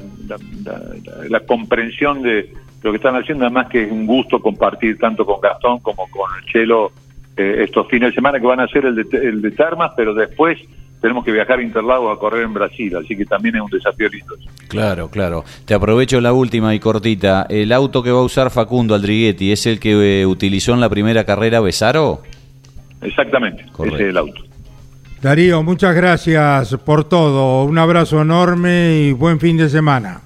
comprensión 1.42 2.22
de 2.22 2.52
lo 2.82 2.92
que 2.92 2.98
están 2.98 3.16
haciendo. 3.16 3.46
Además 3.46 3.68
que 3.70 3.84
es 3.84 3.92
un 3.92 4.06
gusto 4.06 4.40
compartir 4.42 4.98
tanto 4.98 5.26
con 5.26 5.40
Gastón 5.42 5.80
como 5.80 6.08
con 6.10 6.30
el 6.40 6.46
Chelo 6.52 6.92
eh, 7.38 7.64
estos 7.64 7.88
fines 7.88 8.10
de 8.10 8.16
semana 8.16 8.40
que 8.40 8.46
van 8.48 8.60
a 8.60 8.68
ser 8.68 8.86
el 8.86 8.96
de, 8.96 9.06
el 9.18 9.42
de 9.42 9.52
Termas, 9.52 9.92
pero 9.96 10.14
después 10.14 10.58
tenemos 11.02 11.24
que 11.24 11.32
viajar 11.32 11.60
a 11.60 11.64
Interlagos 11.64 12.16
a 12.16 12.20
correr 12.20 12.44
en 12.44 12.54
Brasil, 12.54 12.94
así 12.98 13.16
que 13.16 13.24
también 13.26 13.56
es 13.56 13.62
un 13.62 13.70
desafío 13.70 14.10
lindo. 14.10 14.36
Claro, 14.68 15.10
claro. 15.10 15.46
Te 15.66 15.74
aprovecho 15.74 16.20
la 16.20 16.34
última 16.34 16.76
y 16.76 16.80
cortita. 16.80 17.46
¿El 17.50 17.72
auto 17.72 18.04
que 18.04 18.12
va 18.12 18.20
a 18.20 18.24
usar 18.24 18.50
Facundo 18.52 18.94
Aldriguetti 18.96 19.52
es 19.54 19.66
el 19.66 19.80
que 19.80 20.22
eh, 20.22 20.26
utilizó 20.26 20.74
en 20.74 20.82
la 20.82 20.90
primera 20.90 21.24
carrera 21.24 21.62
Besaro? 21.62 22.22
Exactamente, 23.02 23.66
ese 23.86 23.96
es 23.96 24.02
el 24.02 24.18
auto. 24.18 24.42
Darío, 25.22 25.64
muchas 25.64 25.94
gracias 25.96 26.76
por 26.86 27.04
todo. 27.04 27.66
Un 27.66 27.78
abrazo 27.78 28.22
enorme 28.22 29.00
y 29.02 29.12
buen 29.12 29.40
fin 29.40 29.58
de 29.58 29.68
semana. 29.68 30.22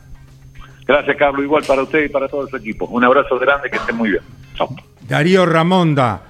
Gracias, 0.85 1.15
Carlos, 1.17 1.43
igual 1.43 1.63
para 1.65 1.81
usted 1.81 2.03
y 2.05 2.09
para 2.09 2.27
todo 2.27 2.47
su 2.47 2.57
equipo. 2.57 2.85
Un 2.85 3.03
abrazo 3.03 3.39
grande, 3.39 3.69
que 3.69 3.77
estén 3.77 3.95
muy 3.95 4.11
bien. 4.11 4.23
Chao. 4.55 4.69
Darío 5.07 5.45
Ramonda 5.45 6.21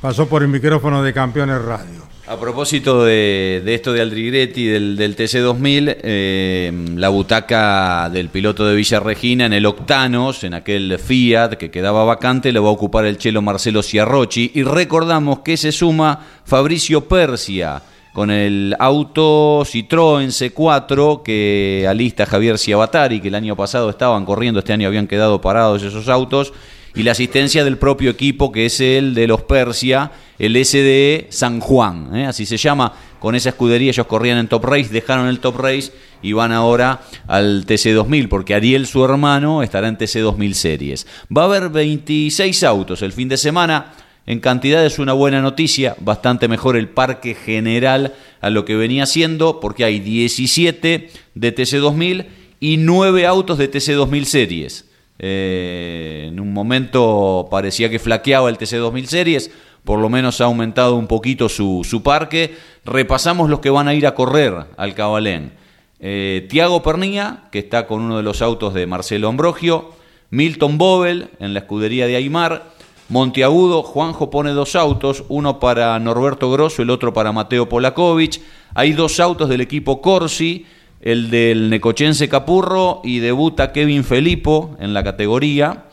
pasó 0.00 0.28
por 0.28 0.42
el 0.42 0.48
micrófono 0.48 1.02
de 1.02 1.12
Campeones 1.12 1.62
Radio. 1.62 2.13
A 2.26 2.40
propósito 2.40 3.04
de, 3.04 3.62
esto 3.66 3.92
de 3.92 4.00
Aldriguetti, 4.00 4.64
del, 4.64 4.96
del 4.96 5.14
TC2000, 5.14 5.96
eh, 6.00 6.72
la 6.96 7.10
butaca 7.10 8.08
del 8.08 8.30
piloto 8.30 8.64
de 8.64 8.74
Villa 8.74 8.98
Regina 8.98 9.44
en 9.44 9.52
el 9.52 9.66
Octanos, 9.66 10.42
en 10.42 10.54
aquel 10.54 10.98
Fiat 10.98 11.56
que 11.56 11.70
quedaba 11.70 12.02
vacante, 12.04 12.50
lo 12.50 12.62
va 12.62 12.70
a 12.70 12.72
ocupar 12.72 13.04
el 13.04 13.18
chelo 13.18 13.42
Marcelo 13.42 13.82
Ciarrochi. 13.82 14.52
Y 14.54 14.62
recordamos 14.62 15.40
que 15.40 15.58
se 15.58 15.70
suma 15.70 16.18
Fabricio 16.46 17.06
Persia 17.06 17.82
con 18.14 18.30
el 18.30 18.74
auto 18.78 19.62
Citroën 19.66 20.28
C4 20.28 21.22
que 21.22 21.84
alista 21.86 22.24
Javier 22.24 22.56
Ciabatari, 22.56 23.20
que 23.20 23.28
el 23.28 23.34
año 23.34 23.54
pasado 23.54 23.90
estaban 23.90 24.24
corriendo, 24.24 24.60
este 24.60 24.72
año 24.72 24.88
habían 24.88 25.08
quedado 25.08 25.42
parados 25.42 25.82
esos 25.82 26.08
autos 26.08 26.54
y 26.94 27.02
la 27.02 27.12
asistencia 27.12 27.64
del 27.64 27.78
propio 27.78 28.10
equipo 28.10 28.52
que 28.52 28.66
es 28.66 28.80
el 28.80 29.14
de 29.14 29.26
los 29.26 29.42
Persia, 29.42 30.12
el 30.38 30.62
SDE 30.64 31.26
San 31.30 31.60
Juan, 31.60 32.14
¿eh? 32.14 32.26
así 32.26 32.46
se 32.46 32.56
llama, 32.56 32.92
con 33.18 33.34
esa 33.34 33.50
escudería 33.50 33.90
ellos 33.90 34.06
corrían 34.06 34.38
en 34.38 34.48
Top 34.48 34.64
Race, 34.64 34.88
dejaron 34.90 35.28
el 35.28 35.40
Top 35.40 35.56
Race 35.58 35.92
y 36.22 36.32
van 36.32 36.52
ahora 36.52 37.02
al 37.26 37.66
TC2000, 37.66 38.28
porque 38.28 38.54
Ariel, 38.54 38.86
su 38.86 39.04
hermano, 39.04 39.62
estará 39.62 39.88
en 39.88 39.98
TC2000 39.98 40.52
Series. 40.52 41.06
Va 41.36 41.42
a 41.42 41.44
haber 41.46 41.68
26 41.68 42.62
autos 42.64 43.02
el 43.02 43.12
fin 43.12 43.28
de 43.28 43.36
semana, 43.36 43.92
en 44.26 44.40
cantidad 44.40 44.84
es 44.86 44.98
una 44.98 45.12
buena 45.12 45.42
noticia, 45.42 45.96
bastante 46.00 46.48
mejor 46.48 46.76
el 46.76 46.88
parque 46.88 47.34
general 47.34 48.14
a 48.40 48.50
lo 48.50 48.64
que 48.64 48.74
venía 48.74 49.04
siendo, 49.04 49.60
porque 49.60 49.84
hay 49.84 50.00
17 50.00 51.10
de 51.34 51.54
TC2000 51.54 52.26
y 52.60 52.78
9 52.78 53.26
autos 53.26 53.58
de 53.58 53.70
TC2000 53.70 54.24
Series. 54.24 54.86
Eh, 55.18 56.26
en 56.28 56.40
un 56.40 56.52
momento 56.52 57.46
parecía 57.50 57.88
que 57.88 57.98
flaqueaba 57.98 58.48
el 58.50 58.58
TC2000 58.58 59.04
Series, 59.04 59.50
por 59.84 59.98
lo 59.98 60.08
menos 60.08 60.40
ha 60.40 60.44
aumentado 60.44 60.96
un 60.96 61.06
poquito 61.06 61.48
su, 61.48 61.82
su 61.84 62.02
parque. 62.02 62.56
Repasamos 62.84 63.50
los 63.50 63.60
que 63.60 63.70
van 63.70 63.88
a 63.88 63.94
ir 63.94 64.06
a 64.06 64.14
correr 64.14 64.54
al 64.76 64.94
Cabalén. 64.94 65.52
Eh, 66.00 66.46
Tiago 66.50 66.82
Pernía, 66.82 67.44
que 67.50 67.60
está 67.60 67.86
con 67.86 68.02
uno 68.02 68.16
de 68.16 68.22
los 68.22 68.42
autos 68.42 68.74
de 68.74 68.86
Marcelo 68.86 69.28
Ambrogio. 69.28 69.92
Milton 70.30 70.78
Bobel, 70.78 71.28
en 71.38 71.54
la 71.54 71.60
escudería 71.60 72.06
de 72.06 72.16
Aymar. 72.16 72.74
Monteagudo, 73.08 73.82
Juanjo 73.82 74.30
pone 74.30 74.50
dos 74.50 74.74
autos, 74.74 75.24
uno 75.28 75.60
para 75.60 75.98
Norberto 75.98 76.50
Grosso, 76.50 76.82
el 76.82 76.90
otro 76.90 77.12
para 77.12 77.32
Mateo 77.32 77.68
Polakovic. 77.68 78.40
Hay 78.74 78.92
dos 78.92 79.20
autos 79.20 79.48
del 79.48 79.60
equipo 79.60 80.00
Corsi, 80.00 80.66
el 81.04 81.28
del 81.28 81.68
Necochense 81.68 82.30
Capurro 82.30 83.02
y 83.04 83.18
debuta 83.18 83.72
Kevin 83.72 84.04
Felipo 84.04 84.74
en 84.80 84.94
la 84.94 85.04
categoría. 85.04 85.84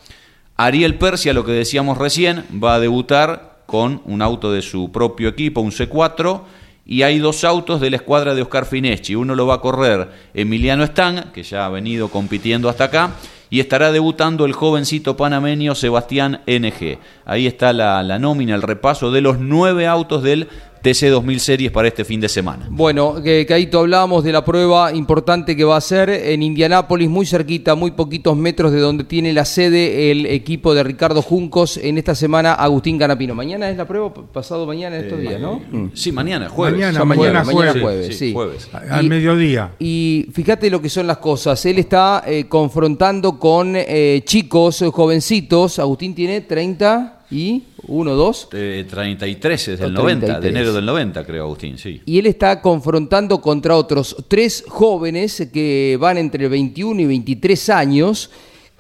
Ariel 0.56 0.96
Persia, 0.96 1.34
lo 1.34 1.44
que 1.44 1.52
decíamos 1.52 1.98
recién, 1.98 2.46
va 2.64 2.76
a 2.76 2.80
debutar 2.80 3.64
con 3.66 4.02
un 4.06 4.22
auto 4.22 4.54
de 4.54 4.62
su 4.62 4.90
propio 4.90 5.28
equipo, 5.28 5.60
un 5.60 5.72
C4, 5.72 6.44
y 6.86 7.02
hay 7.02 7.20
dos 7.20 7.44
autos 7.44 7.82
de 7.82 7.90
la 7.90 7.98
escuadra 7.98 8.36
de 8.36 8.42
Oscar 8.42 8.66
Fineschi. 8.66 9.16
Uno 9.16 9.36
lo 9.36 9.46
va 9.46 9.56
a 9.56 9.62
correr 9.62 10.10
Emiliano 10.34 10.86
Stang, 10.86 11.34
que 11.34 11.44
ya 11.44 11.66
ha 11.66 11.70
venido 11.70 12.08
compitiendo 12.08 12.70
hasta 12.70 12.86
acá, 12.86 13.12
y 13.50 13.60
estará 13.60 13.92
debutando 13.92 14.46
el 14.46 14.54
jovencito 14.54 15.18
panameño 15.18 15.76
Sebastián 15.76 16.40
NG. 16.48 17.00
Ahí 17.26 17.48
está 17.48 17.74
la, 17.74 18.02
la 18.02 18.18
nómina, 18.18 18.56
el 18.56 18.62
repaso 18.62 19.12
de 19.12 19.20
los 19.20 19.40
nueve 19.40 19.88
autos 19.88 20.24
del 20.24 20.48
TC 20.82 21.08
2000 21.10 21.40
Series 21.40 21.72
para 21.72 21.88
este 21.88 22.04
fin 22.06 22.20
de 22.22 22.30
semana. 22.30 22.68
Bueno, 22.70 23.22
que 23.24 23.46
Caito, 23.46 23.80
hablábamos 23.80 24.24
de 24.24 24.32
la 24.32 24.44
prueba 24.44 24.94
importante 24.94 25.56
que 25.56 25.64
va 25.64 25.78
a 25.78 25.82
ser 25.82 26.10
en 26.10 26.42
Indianápolis, 26.44 27.10
muy 27.10 27.26
cerquita, 27.26 27.76
muy 27.76 27.92
poquitos 27.92 28.36
metros 28.36 28.72
de 28.72 28.80
donde 28.80 29.04
tiene 29.04 29.34
la 29.34 29.46
sede 29.46 30.12
el 30.12 30.26
equipo 30.26 30.74
de 30.74 30.84
Ricardo 30.84 31.22
Juncos 31.22 31.78
en 31.78 31.98
esta 31.98 32.16
semana, 32.16 32.54
Agustín 32.54 32.98
Canapino. 32.98 33.36
Mañana 33.36 33.70
es 33.70 33.78
la 33.78 33.88
prueba, 33.88 34.14
pasado 34.14 34.66
mañana 34.66 34.98
en 34.98 35.04
estos 35.06 35.20
Eh, 35.20 35.22
días, 35.22 35.40
¿no? 35.42 35.62
Sí, 35.94 36.12
mañana, 36.12 36.50
jueves. 36.50 36.80
Mañana, 36.80 37.06
mañana, 37.06 37.44
mañana 37.44 37.52
jueves. 37.72 37.82
jueves, 37.84 38.18
sí. 38.18 38.34
jueves. 38.34 38.70
Al 38.90 39.06
Y- 39.06 39.10
mediodía. 39.10 39.72
Y 39.80 40.28
fíjate 40.34 40.70
lo 40.70 40.82
que 40.82 40.90
son 40.90 41.08
las 41.08 41.18
cosas. 41.18 41.64
Él 41.66 41.80
está 41.80 42.24
eh, 42.26 42.46
confrontando 42.48 43.38
con 43.40 43.74
eh, 43.76 44.22
chicos, 44.26 44.82
eh, 44.82 44.88
jovencitos. 44.92 45.80
Agustín 45.80 46.16
tiene 46.16 46.42
30. 46.42 47.18
y 47.34 47.64
1, 47.92 48.16
2. 48.16 48.48
Eh, 48.54 48.86
33 48.90 49.68
es 49.68 49.80
del 49.80 49.96
O 49.96 50.02
90, 50.02 50.26
de 50.26 50.32
33. 50.34 50.56
enero 50.56 50.74
del 50.74 50.86
90, 50.86 51.26
creo, 51.26 51.44
Agustín, 51.44 51.78
sí. 51.78 52.02
Y 52.06 52.20
él 52.20 52.26
está 52.26 52.62
confrontando 52.62 53.42
contra 53.42 53.76
otros 53.76 54.16
tres 54.28 54.64
jóvenes 54.68 55.50
que 55.54 55.98
van 56.00 56.18
entre 56.18 56.48
21 56.48 57.02
y 57.02 57.06
23 57.06 57.70
años 57.70 58.30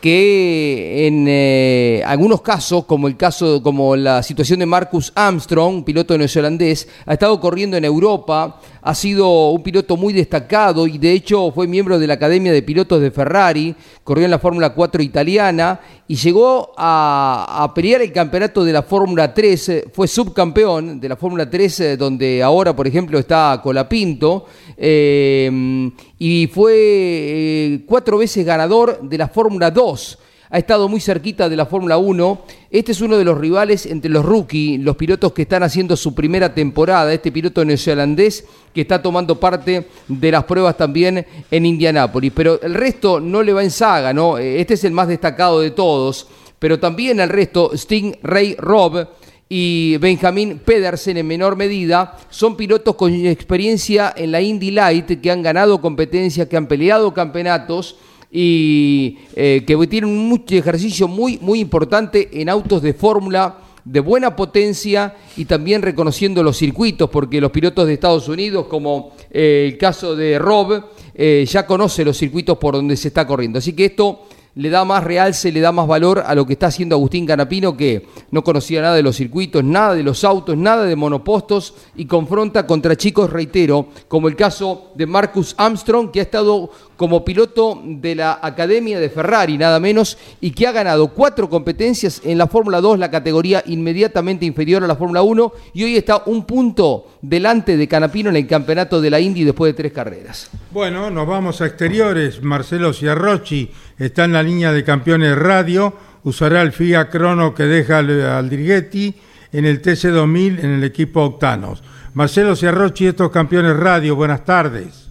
que 0.02 1.06
en 1.08 1.26
eh, 1.30 2.02
algunos 2.06 2.42
casos, 2.42 2.86
como 2.86 3.08
el 3.08 3.16
caso, 3.16 3.62
como 3.62 3.96
la 3.96 4.24
situación 4.24 4.60
de 4.60 4.66
Marcus 4.66 5.14
Armstrong, 5.16 5.84
piloto 5.84 6.18
neozelandés, 6.18 6.88
ha 7.06 7.14
estado 7.14 7.40
corriendo 7.40 7.78
en 7.78 7.86
Europa, 7.86 8.60
ha 8.82 8.96
sido 8.96 9.52
un 9.52 9.62
piloto 9.62 9.96
muy 9.96 10.12
destacado 10.12 10.88
y 10.88 10.98
de 10.98 11.12
hecho 11.12 11.52
fue 11.52 11.68
miembro 11.68 12.00
de 12.00 12.08
la 12.08 12.16
Academia 12.16 12.52
de 12.52 12.64
Pilotos 12.64 13.00
de 13.00 13.12
Ferrari, 13.12 13.76
corrió 14.04 14.26
en 14.26 14.32
la 14.32 14.40
Fórmula 14.40 14.74
4 14.74 15.04
italiana 15.04 15.80
y 16.08 16.16
llegó 16.16 16.74
a, 16.76 17.64
a 17.64 17.74
pelear 17.74 18.02
el 18.02 18.12
campeonato 18.12 18.66
de 18.66 18.74
la 18.74 18.82
Fórmula 18.82 19.32
3, 19.32 19.70
eh, 19.70 19.86
fue 19.94 20.08
subcampeón 20.08 21.00
de 21.00 21.10
la 21.10 21.16
Fórmula 21.16 21.48
3, 21.48 21.80
eh, 21.80 21.98
donde 21.98 22.42
ahora, 22.42 22.76
por 22.76 22.88
ejemplo, 22.88 23.20
está 23.20 23.60
Colapinto, 23.62 24.48
eh, 24.76 25.92
y 26.24 26.46
fue 26.46 26.76
eh, 26.76 27.80
cuatro 27.88 28.20
veces 28.20 28.46
ganador 28.46 29.02
de 29.02 29.18
la 29.18 29.28
Fórmula 29.28 29.72
2 29.72 30.20
ha 30.52 30.60
estado 30.60 30.88
muy 30.88 31.00
cerquita 31.00 31.50
de 31.50 31.56
la 31.56 31.66
Fórmula 31.66 31.98
1. 31.98 32.42
Este 32.70 32.92
es 32.92 33.02
uno 33.02 33.18
de 33.18 33.24
los 33.24 33.40
rivales 33.40 33.88
entre 33.88 34.12
los 34.12 34.24
rookies, 34.24 34.80
los 34.82 34.98
pilotos 34.98 35.32
que 35.32 35.44
están 35.44 35.64
haciendo 35.64 35.98
su 35.98 36.14
primera 36.14 36.54
temporada. 36.54 37.12
Este 37.12 37.32
piloto 37.32 37.66
neozelandés 37.66 38.46
que 38.72 38.82
está 38.82 39.02
tomando 39.02 39.40
parte 39.40 39.88
de 40.08 40.32
las 40.32 40.44
pruebas 40.44 40.78
también 40.78 41.26
en 41.50 41.66
Indianápolis. 41.66 42.34
Pero 42.36 42.62
el 42.62 42.76
resto 42.76 43.20
no 43.20 43.42
le 43.42 43.54
va 43.54 43.64
en 43.64 43.72
saga, 43.72 44.14
¿no? 44.14 44.38
Este 44.38 44.76
es 44.76 44.84
el 44.84 44.92
más 44.92 45.08
destacado 45.08 45.62
de 45.62 45.72
todos. 45.72 46.28
Pero 46.60 46.80
también 46.80 47.20
el 47.20 47.30
resto, 47.30 47.72
Sting 47.74 48.18
Ray 48.22 48.56
Robb 48.60 49.08
y 49.54 49.98
Benjamin 49.98 50.60
Pedersen 50.60 51.18
en 51.18 51.28
menor 51.28 51.58
medida, 51.58 52.18
son 52.30 52.56
pilotos 52.56 52.96
con 52.96 53.14
experiencia 53.14 54.14
en 54.16 54.32
la 54.32 54.40
Indy 54.40 54.72
Light 54.72 55.20
que 55.20 55.30
han 55.30 55.42
ganado 55.42 55.82
competencias, 55.82 56.48
que 56.48 56.56
han 56.56 56.68
peleado 56.68 57.14
campeonatos 57.14 57.98
y 58.32 59.18
eh, 59.36 59.66
que 59.68 59.76
tienen 59.88 60.10
un 60.10 60.42
ejercicio 60.48 61.10
muy, 61.10 61.38
muy 61.42 61.60
importante 61.60 62.30
en 62.32 62.48
autos 62.48 62.82
de 62.82 62.94
fórmula 62.94 63.58
de 63.84 64.00
buena 64.00 64.38
potencia 64.38 65.18
y 65.36 65.44
también 65.44 65.82
reconociendo 65.82 66.42
los 66.44 66.58
circuitos, 66.58 67.10
porque 67.10 67.42
los 67.42 67.52
pilotos 67.52 67.88
de 67.88 67.96
Estados 67.96 68.30
Unidos, 68.30 68.68
como 68.68 69.12
eh, 69.30 69.68
el 69.70 69.78
caso 69.78 70.16
de 70.16 70.40
Rob, 70.40 70.82
eh, 71.14 71.46
ya 71.46 71.66
conoce 71.66 72.06
los 72.06 72.18
circuitos 72.18 72.58
por 72.58 72.76
donde 72.76 72.96
se 72.96 73.10
está 73.10 73.28
corriendo. 73.28 73.60
Así 73.60 73.74
que 73.74 73.84
esto 73.84 74.22
le 74.56 74.70
da 74.70 74.84
más 74.84 75.04
realce, 75.04 75.52
le 75.52 75.62
da 75.62 75.72
más 75.72 75.88
valor 75.88 76.24
a 76.26 76.36
lo 76.36 76.46
que 76.46 76.54
está 76.54 76.68
haciendo 76.68 76.96
Agustín 76.96 77.26
Canapino, 77.26 77.78
que 77.78 78.08
no 78.32 78.44
conocía 78.44 78.82
nada 78.82 78.96
de 78.96 79.04
los 79.04 79.16
circuitos, 79.16 79.64
nada 79.64 79.96
de 79.96 80.04
los 80.04 80.24
autos, 80.24 80.58
nada 80.58 80.84
de 80.84 80.96
monopostos 80.96 81.74
y 81.96 82.06
confronta 82.06 82.68
contra 82.68 82.96
chicos, 82.96 83.30
reitero, 83.30 83.88
como 84.08 84.28
el 84.28 84.36
caso 84.36 84.92
de 84.96 85.06
Marcus 85.06 85.56
Armstrong, 85.58 86.12
que 86.12 86.20
ha 86.20 86.24
estado 86.24 86.70
como 87.02 87.26
piloto 87.26 87.82
de 87.84 88.14
la 88.14 88.38
Academia 88.44 89.00
de 89.00 89.10
Ferrari, 89.10 89.58
nada 89.58 89.80
menos, 89.80 90.20
y 90.40 90.52
que 90.52 90.68
ha 90.68 90.72
ganado 90.72 91.08
cuatro 91.08 91.50
competencias 91.50 92.22
en 92.24 92.38
la 92.38 92.46
Fórmula 92.46 92.80
2, 92.80 93.00
la 93.00 93.10
categoría 93.10 93.64
inmediatamente 93.66 94.46
inferior 94.46 94.84
a 94.84 94.88
la 94.88 94.96
Fórmula 94.96 95.24
1, 95.24 95.52
y 95.74 95.84
hoy 95.84 95.98
está 95.98 96.22
un 96.28 96.46
punto 96.46 97.08
delante 97.24 97.76
de 97.76 97.88
Canapino 97.88 98.30
en 98.30 98.36
el 98.36 98.46
campeonato 98.46 99.02
de 99.02 99.10
la 99.10 99.20
Indy 99.20 99.44
después 99.44 99.74
de 99.74 99.78
tres 99.78 99.92
carreras. 99.94 100.52
Bueno, 100.70 101.10
nos 101.10 101.26
vamos 101.26 101.60
a 101.62 101.66
exteriores. 101.66 102.44
Marcelo 102.44 102.94
Ciarrochi 102.94 103.72
está 103.98 104.26
en 104.26 104.34
la 104.34 104.44
línea 104.44 104.72
de 104.72 104.84
campeones 104.84 105.36
radio. 105.36 105.96
Usará 106.24 106.62
el 106.62 106.72
FIA 106.72 107.10
Crono 107.10 107.56
que 107.56 107.64
deja 107.64 107.98
al 107.98 108.12
Aldriguetti 108.22 109.16
en 109.52 109.66
el 109.66 109.82
TC2000 109.82 110.64
en 110.64 110.70
el 110.70 110.84
equipo 110.84 111.24
Octanos. 111.24 111.82
Marcelo 112.14 112.56
Ciarrochi, 112.56 113.08
estos 113.08 113.32
campeones 113.32 113.76
radio, 113.76 114.16
buenas 114.16 114.46
tardes. 114.46 115.11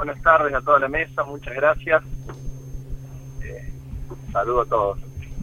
Buenas 0.00 0.22
tardes 0.22 0.54
a 0.54 0.62
toda 0.62 0.78
la 0.78 0.88
mesa, 0.88 1.22
muchas 1.24 1.54
gracias. 1.54 2.02
Eh, 3.44 3.70
saludo 4.32 4.62
a 4.62 4.64
todos. 4.64 4.98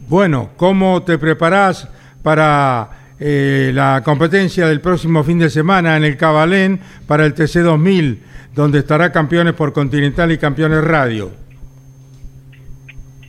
Bueno, 0.08 0.50
¿cómo 0.56 1.04
te 1.04 1.16
preparás 1.16 1.88
para 2.24 3.14
eh, 3.20 3.70
la 3.72 4.02
competencia 4.04 4.66
del 4.66 4.80
próximo 4.80 5.22
fin 5.22 5.38
de 5.38 5.48
semana 5.48 5.96
en 5.96 6.02
el 6.02 6.16
Cabalén 6.16 6.80
para 7.06 7.24
el 7.24 7.36
TC2000, 7.36 8.18
donde 8.52 8.80
estará 8.80 9.12
campeones 9.12 9.54
por 9.54 9.72
Continental 9.72 10.32
y 10.32 10.38
campeones 10.38 10.82
radio? 10.82 11.30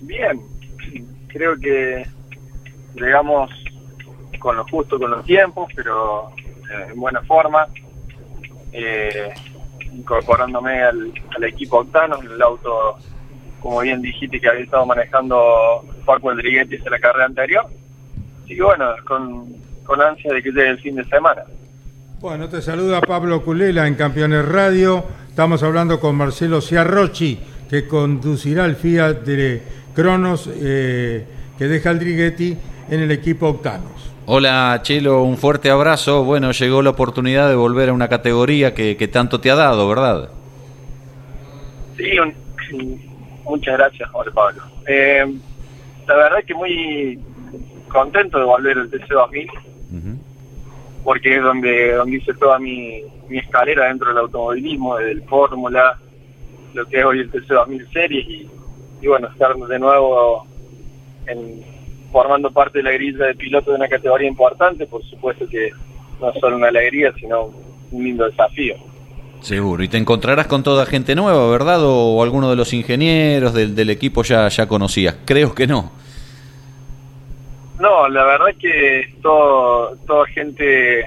Bien, 0.01 0.41
creo 1.27 1.55
que 1.59 2.07
llegamos 2.95 3.51
con 4.39 4.55
lo 4.55 4.65
justo 4.65 4.97
con 4.97 5.11
los 5.11 5.23
tiempos, 5.25 5.71
pero 5.75 6.29
eh, 6.31 6.87
en 6.91 6.99
buena 6.99 7.21
forma, 7.21 7.67
eh, 8.71 9.31
incorporándome 9.93 10.81
al, 10.83 11.11
al 11.35 11.43
equipo 11.43 11.79
Octano, 11.79 12.19
el 12.21 12.41
auto, 12.41 12.97
como 13.61 13.81
bien 13.81 14.01
dijiste, 14.01 14.39
que 14.39 14.49
había 14.49 14.63
estado 14.63 14.85
manejando 14.85 15.83
Paco 16.05 16.31
Rodriguez 16.31 16.67
en 16.71 16.91
la 16.91 16.99
carrera 16.99 17.25
anterior. 17.25 17.65
Así 18.43 18.55
que 18.55 18.63
bueno, 18.63 18.85
con, 19.05 19.53
con 19.83 20.01
ansia 20.01 20.33
de 20.33 20.41
que 20.41 20.51
llegue 20.51 20.69
el 20.69 20.79
fin 20.79 20.95
de 20.95 21.03
semana. 21.05 21.43
Bueno, 22.19 22.49
te 22.49 22.61
saluda 22.61 22.99
Pablo 23.01 23.43
Culela 23.43 23.87
en 23.87 23.95
Campeones 23.95 24.45
Radio. 24.45 25.05
Estamos 25.29 25.63
hablando 25.63 25.99
con 25.99 26.15
Marcelo 26.15 26.59
Ciarrochi, 26.59 27.39
que 27.69 27.87
conducirá 27.87 28.65
el 28.65 28.75
Fiat 28.75 29.21
de 29.21 29.63
Cronos 29.95 30.49
eh, 30.53 31.25
que 31.57 31.67
deja 31.67 31.91
el 31.91 31.99
Drighetti 31.99 32.57
en 32.89 32.99
el 33.01 33.11
equipo 33.11 33.47
Octanos. 33.47 34.08
Hola 34.31 34.79
Chelo, 34.83 35.23
un 35.23 35.37
fuerte 35.37 35.71
abrazo. 35.71 36.23
Bueno, 36.23 36.51
llegó 36.51 36.83
la 36.83 36.91
oportunidad 36.91 37.49
de 37.49 37.55
volver 37.55 37.89
a 37.89 37.93
una 37.93 38.07
categoría 38.07 38.75
que, 38.75 38.95
que 38.95 39.07
tanto 39.07 39.41
te 39.41 39.49
ha 39.49 39.55
dado, 39.55 39.89
¿verdad? 39.89 40.29
Sí, 41.97 42.11
un- 42.19 43.01
muchas 43.43 43.75
gracias, 43.79 44.07
Jorge 44.11 44.29
Pablo. 44.29 44.61
Eh, 44.87 45.25
la 46.07 46.15
verdad 46.15 46.43
que 46.45 46.53
muy 46.53 47.19
contento 47.91 48.37
de 48.37 48.45
volver 48.45 48.77
al 48.77 48.91
TC2000, 48.91 49.47
porque 51.03 51.37
es 51.37 51.41
donde, 51.41 51.93
donde 51.93 52.17
hice 52.17 52.35
toda 52.35 52.59
mi, 52.59 53.01
mi 53.29 53.39
escalera 53.39 53.87
dentro 53.87 54.09
del 54.09 54.19
automovilismo, 54.19 54.97
del 54.97 55.23
Fórmula, 55.23 55.97
lo 56.75 56.85
que 56.85 56.99
es 56.99 57.03
hoy 57.03 57.21
el 57.21 57.31
TC2000 57.31 57.91
Series, 57.91 58.27
y, 58.29 58.47
y 59.01 59.07
bueno, 59.07 59.27
estar 59.29 59.55
de 59.55 59.79
nuevo 59.79 60.45
en, 61.25 61.63
formando 62.11 62.51
parte 62.51 62.79
de 62.79 62.83
la 62.83 62.91
grilla 62.91 63.25
de 63.25 63.35
piloto 63.35 63.71
de 63.71 63.77
una 63.77 63.87
categoría 63.87 64.27
importante, 64.27 64.85
por 64.87 65.03
supuesto 65.03 65.47
que 65.47 65.71
no 66.19 66.33
solo 66.39 66.57
una 66.57 66.67
alegría, 66.67 67.13
sino 67.19 67.51
un 67.91 68.03
lindo 68.03 68.25
desafío. 68.25 68.75
Seguro. 69.41 69.83
Y 69.83 69.87
te 69.87 69.97
encontrarás 69.97 70.47
con 70.47 70.63
toda 70.63 70.85
gente 70.85 71.15
nueva, 71.15 71.49
¿verdad? 71.49 71.83
O, 71.83 72.15
o 72.17 72.23
alguno 72.23 72.49
de 72.49 72.57
los 72.57 72.73
ingenieros 72.73 73.53
del, 73.53 73.73
del 73.73 73.89
equipo 73.89 74.23
ya, 74.23 74.47
ya 74.49 74.67
conocías. 74.67 75.15
Creo 75.25 75.55
que 75.55 75.65
no. 75.65 75.91
No, 77.79 78.09
la 78.09 78.25
verdad 78.25 78.49
es 78.49 78.57
que 78.57 79.13
todo, 79.21 79.95
toda 80.05 80.25
gente, 80.27 81.05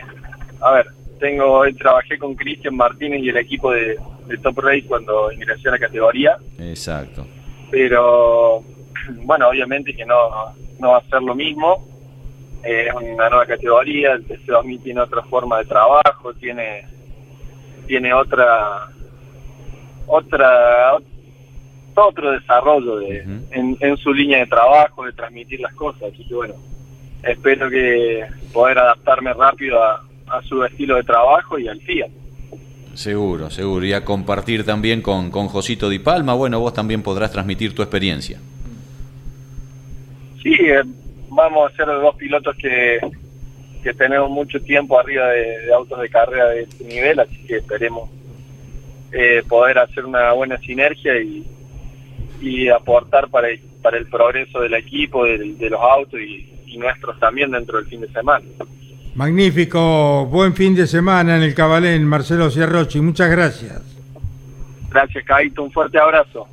a 0.62 0.72
ver, 0.72 0.86
tengo, 1.20 1.62
trabajé 1.78 2.18
con 2.18 2.34
Cristian 2.34 2.74
Martínez 2.74 3.20
y 3.22 3.28
el 3.28 3.36
equipo 3.36 3.70
de, 3.72 3.98
de 4.26 4.38
Top 4.38 4.58
Race 4.58 4.86
cuando 4.88 5.30
ingresé 5.30 5.68
a 5.68 5.72
la 5.72 5.78
categoría, 5.78 6.38
Exacto. 6.58 7.26
pero 7.70 8.64
bueno, 9.24 9.48
obviamente 9.48 9.94
que 9.94 10.04
no, 10.04 10.16
no 10.78 10.90
va 10.92 10.98
a 10.98 11.08
ser 11.10 11.22
lo 11.22 11.34
mismo, 11.34 11.88
Eh, 12.64 12.86
es 12.86 12.94
una 12.94 13.28
nueva 13.28 13.44
categoría, 13.44 14.12
el 14.12 14.24
TC2000 14.24 14.82
tiene 14.84 15.00
otra 15.00 15.22
forma 15.22 15.58
de 15.58 15.64
trabajo, 15.64 16.32
tiene, 16.38 16.86
tiene 17.88 18.14
otra, 18.14 18.88
otra, 20.06 20.96
otro 21.94 22.30
desarrollo 22.30 22.98
de, 22.98 23.18
en, 23.50 23.76
en 23.80 23.96
su 23.96 24.12
línea 24.12 24.38
de 24.38 24.46
trabajo, 24.46 25.04
de 25.04 25.12
transmitir 25.12 25.58
las 25.60 25.74
cosas. 25.74 26.04
Así 26.12 26.24
que 26.24 26.34
bueno, 26.34 26.54
espero 27.24 27.68
que 27.68 28.24
poder 28.52 28.78
adaptarme 28.78 29.32
rápido 29.34 29.82
a, 29.82 30.04
a 30.28 30.42
su 30.42 30.62
estilo 30.64 30.94
de 30.96 31.02
trabajo 31.02 31.58
y 31.58 31.66
al 31.66 31.80
Fiat. 31.80 32.10
Seguro, 32.94 33.50
seguro. 33.50 33.84
Y 33.86 33.92
a 33.92 34.04
compartir 34.04 34.64
también 34.64 35.02
con, 35.02 35.30
con 35.30 35.48
Josito 35.48 35.88
Di 35.88 35.98
Palma. 35.98 36.34
Bueno, 36.34 36.60
vos 36.60 36.74
también 36.74 37.02
podrás 37.02 37.32
transmitir 37.32 37.74
tu 37.74 37.82
experiencia. 37.82 38.38
Sí, 40.42 40.54
eh, 40.60 40.82
vamos 41.28 41.70
a 41.72 41.76
ser 41.76 41.86
dos 41.86 42.14
pilotos 42.16 42.54
que, 42.56 42.98
que 43.82 43.94
tenemos 43.94 44.30
mucho 44.30 44.60
tiempo 44.60 44.98
arriba 44.98 45.28
de, 45.28 45.60
de 45.66 45.72
autos 45.74 46.00
de 46.00 46.08
carrera 46.08 46.48
de 46.48 46.62
este 46.62 46.84
nivel, 46.84 47.20
así 47.20 47.36
que 47.46 47.56
esperemos 47.58 48.10
eh, 49.12 49.42
poder 49.48 49.78
hacer 49.78 50.04
una 50.04 50.32
buena 50.32 50.58
sinergia 50.58 51.20
y, 51.20 51.44
y 52.40 52.68
aportar 52.68 53.28
para 53.28 53.48
el, 53.50 53.60
para 53.82 53.98
el 53.98 54.06
progreso 54.06 54.60
del 54.60 54.74
equipo, 54.74 55.24
del- 55.24 55.56
de, 55.58 55.70
los 55.70 55.80
autos 55.80 56.18
y, 56.20 56.48
y 56.66 56.76
nuestros 56.78 57.18
también 57.20 57.50
dentro 57.52 57.78
del 57.78 57.86
fin 57.86 58.00
de 58.00 58.08
semana. 58.08 58.44
Magnífico, 59.14 60.24
buen 60.26 60.54
fin 60.54 60.74
de 60.74 60.86
semana 60.86 61.36
en 61.36 61.42
el 61.42 61.54
Cabalén, 61.54 62.04
Marcelo 62.06 62.50
Ciarrochi. 62.50 63.00
Muchas 63.00 63.30
gracias. 63.30 63.82
Gracias, 64.90 65.24
Caito, 65.24 65.62
un 65.62 65.70
fuerte 65.70 65.98
abrazo. 65.98 66.48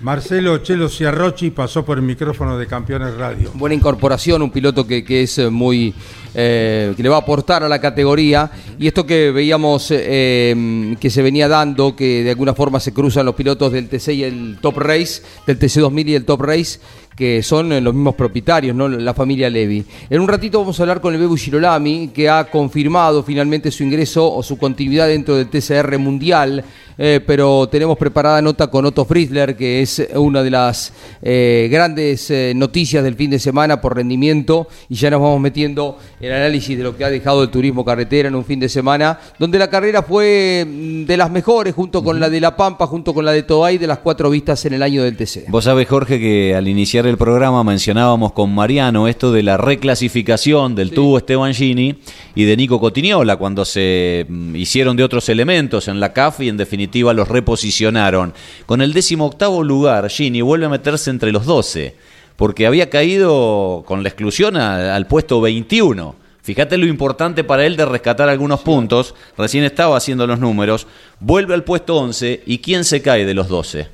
Marcelo 0.00 0.58
Chelo 0.58 0.88
Ciarrochi 0.88 1.50
pasó 1.50 1.84
por 1.84 1.98
el 1.98 2.04
micrófono 2.04 2.56
de 2.56 2.66
Campeones 2.66 3.14
Radio. 3.16 3.50
Buena 3.54 3.74
incorporación, 3.74 4.40
un 4.40 4.50
piloto 4.50 4.86
que, 4.86 5.04
que 5.04 5.24
es 5.24 5.38
eh, 5.38 5.50
muy. 5.50 5.92
eh, 6.34 6.94
que 6.96 7.02
le 7.02 7.08
va 7.08 7.16
a 7.16 7.20
aportar 7.20 7.62
a 7.62 7.68
la 7.68 7.80
categoría. 7.80 8.50
Y 8.78 8.86
esto 8.86 9.04
que 9.04 9.30
veíamos 9.30 9.88
eh, 9.90 10.96
que 10.98 11.10
se 11.10 11.22
venía 11.22 11.48
dando, 11.48 11.94
que 11.94 12.24
de 12.24 12.30
alguna 12.30 12.54
forma 12.54 12.80
se 12.80 12.94
cruzan 12.94 13.26
los 13.26 13.34
pilotos 13.34 13.72
del 13.72 13.88
TC 13.88 14.08
y 14.14 14.24
el 14.24 14.58
Top 14.60 14.78
Race, 14.78 15.22
del 15.46 15.58
TC 15.58 15.80
2000 15.80 16.08
y 16.08 16.14
el 16.14 16.24
Top 16.24 16.40
Race, 16.40 16.80
que 17.20 17.42
son 17.42 17.70
eh, 17.70 17.82
los 17.82 17.92
mismos 17.92 18.14
propietarios, 18.14 18.74
¿no? 18.74 18.88
la 18.88 19.12
familia 19.12 19.50
Levi. 19.50 19.84
En 20.08 20.22
un 20.22 20.26
ratito 20.26 20.58
vamos 20.58 20.80
a 20.80 20.84
hablar 20.84 21.02
con 21.02 21.12
el 21.12 21.20
Bebu 21.20 21.36
Girolami, 21.36 22.08
que 22.14 22.30
ha 22.30 22.44
confirmado 22.44 23.22
finalmente 23.22 23.70
su 23.70 23.84
ingreso 23.84 24.34
o 24.34 24.42
su 24.42 24.56
continuidad 24.56 25.06
dentro 25.06 25.36
del 25.36 25.50
TCR 25.50 25.98
Mundial. 25.98 26.64
Eh, 27.02 27.18
pero 27.26 27.66
tenemos 27.66 27.96
preparada 27.96 28.42
nota 28.42 28.66
con 28.66 28.84
Otto 28.84 29.06
Friedler, 29.06 29.56
que 29.56 29.80
es 29.80 30.06
una 30.16 30.42
de 30.42 30.50
las 30.50 30.92
eh, 31.22 31.66
grandes 31.72 32.30
eh, 32.30 32.52
noticias 32.54 33.02
del 33.02 33.14
fin 33.14 33.30
de 33.30 33.38
semana 33.38 33.80
por 33.80 33.96
rendimiento, 33.96 34.68
y 34.86 34.96
ya 34.96 35.08
nos 35.08 35.22
vamos 35.22 35.40
metiendo 35.40 35.96
en 36.20 36.30
análisis 36.30 36.76
de 36.76 36.84
lo 36.84 36.94
que 36.94 37.06
ha 37.06 37.08
dejado 37.08 37.42
el 37.42 37.48
turismo 37.48 37.86
carretera 37.86 38.28
en 38.28 38.34
un 38.34 38.44
fin 38.44 38.60
de 38.60 38.68
semana, 38.68 39.18
donde 39.38 39.58
la 39.58 39.70
carrera 39.70 40.02
fue 40.02 40.66
mm, 40.68 41.06
de 41.06 41.16
las 41.16 41.30
mejores, 41.30 41.74
junto 41.74 42.04
con 42.04 42.20
la 42.20 42.28
de 42.28 42.38
La 42.38 42.54
Pampa, 42.54 42.86
junto 42.86 43.14
con 43.14 43.24
la 43.24 43.32
de 43.32 43.44
Toay, 43.44 43.78
de 43.78 43.86
las 43.86 44.00
cuatro 44.00 44.28
vistas 44.28 44.62
en 44.66 44.74
el 44.74 44.82
año 44.82 45.02
del 45.02 45.16
TC. 45.16 45.46
Vos 45.48 45.64
sabés, 45.64 45.88
Jorge, 45.88 46.20
que 46.20 46.54
al 46.54 46.68
iniciar 46.68 47.06
el 47.06 47.09
programa 47.16 47.64
mencionábamos 47.64 48.32
con 48.32 48.54
Mariano 48.54 49.08
esto 49.08 49.32
de 49.32 49.42
la 49.42 49.56
reclasificación 49.56 50.74
del 50.74 50.92
tubo 50.92 51.18
Esteban 51.18 51.54
Gini 51.54 51.96
y 52.34 52.44
de 52.44 52.56
Nico 52.56 52.80
Cotignola 52.80 53.36
cuando 53.36 53.64
se 53.64 54.26
mm, 54.28 54.56
hicieron 54.56 54.96
de 54.96 55.04
otros 55.04 55.28
elementos 55.28 55.88
en 55.88 56.00
la 56.00 56.12
CAF 56.12 56.40
y 56.40 56.48
en 56.48 56.56
definitiva 56.56 57.12
los 57.14 57.28
reposicionaron. 57.28 58.34
Con 58.66 58.82
el 58.82 58.92
décimo 58.92 59.26
octavo 59.26 59.62
lugar, 59.62 60.08
Gini 60.10 60.42
vuelve 60.42 60.66
a 60.66 60.70
meterse 60.70 61.10
entre 61.10 61.32
los 61.32 61.46
12, 61.46 61.94
porque 62.36 62.66
había 62.66 62.90
caído 62.90 63.82
con 63.86 64.02
la 64.02 64.08
exclusión 64.08 64.56
a- 64.56 64.94
al 64.94 65.06
puesto 65.06 65.40
21. 65.40 66.16
Fíjate 66.42 66.78
lo 66.78 66.86
importante 66.86 67.44
para 67.44 67.66
él 67.66 67.76
de 67.76 67.84
rescatar 67.84 68.28
algunos 68.28 68.60
puntos. 68.60 69.14
Recién 69.36 69.62
estaba 69.64 69.96
haciendo 69.96 70.26
los 70.26 70.40
números. 70.40 70.86
Vuelve 71.20 71.54
al 71.54 71.64
puesto 71.64 71.96
11. 71.96 72.42
¿Y 72.46 72.58
quién 72.58 72.84
se 72.84 73.02
cae 73.02 73.26
de 73.26 73.34
los 73.34 73.48
12? 73.48 73.88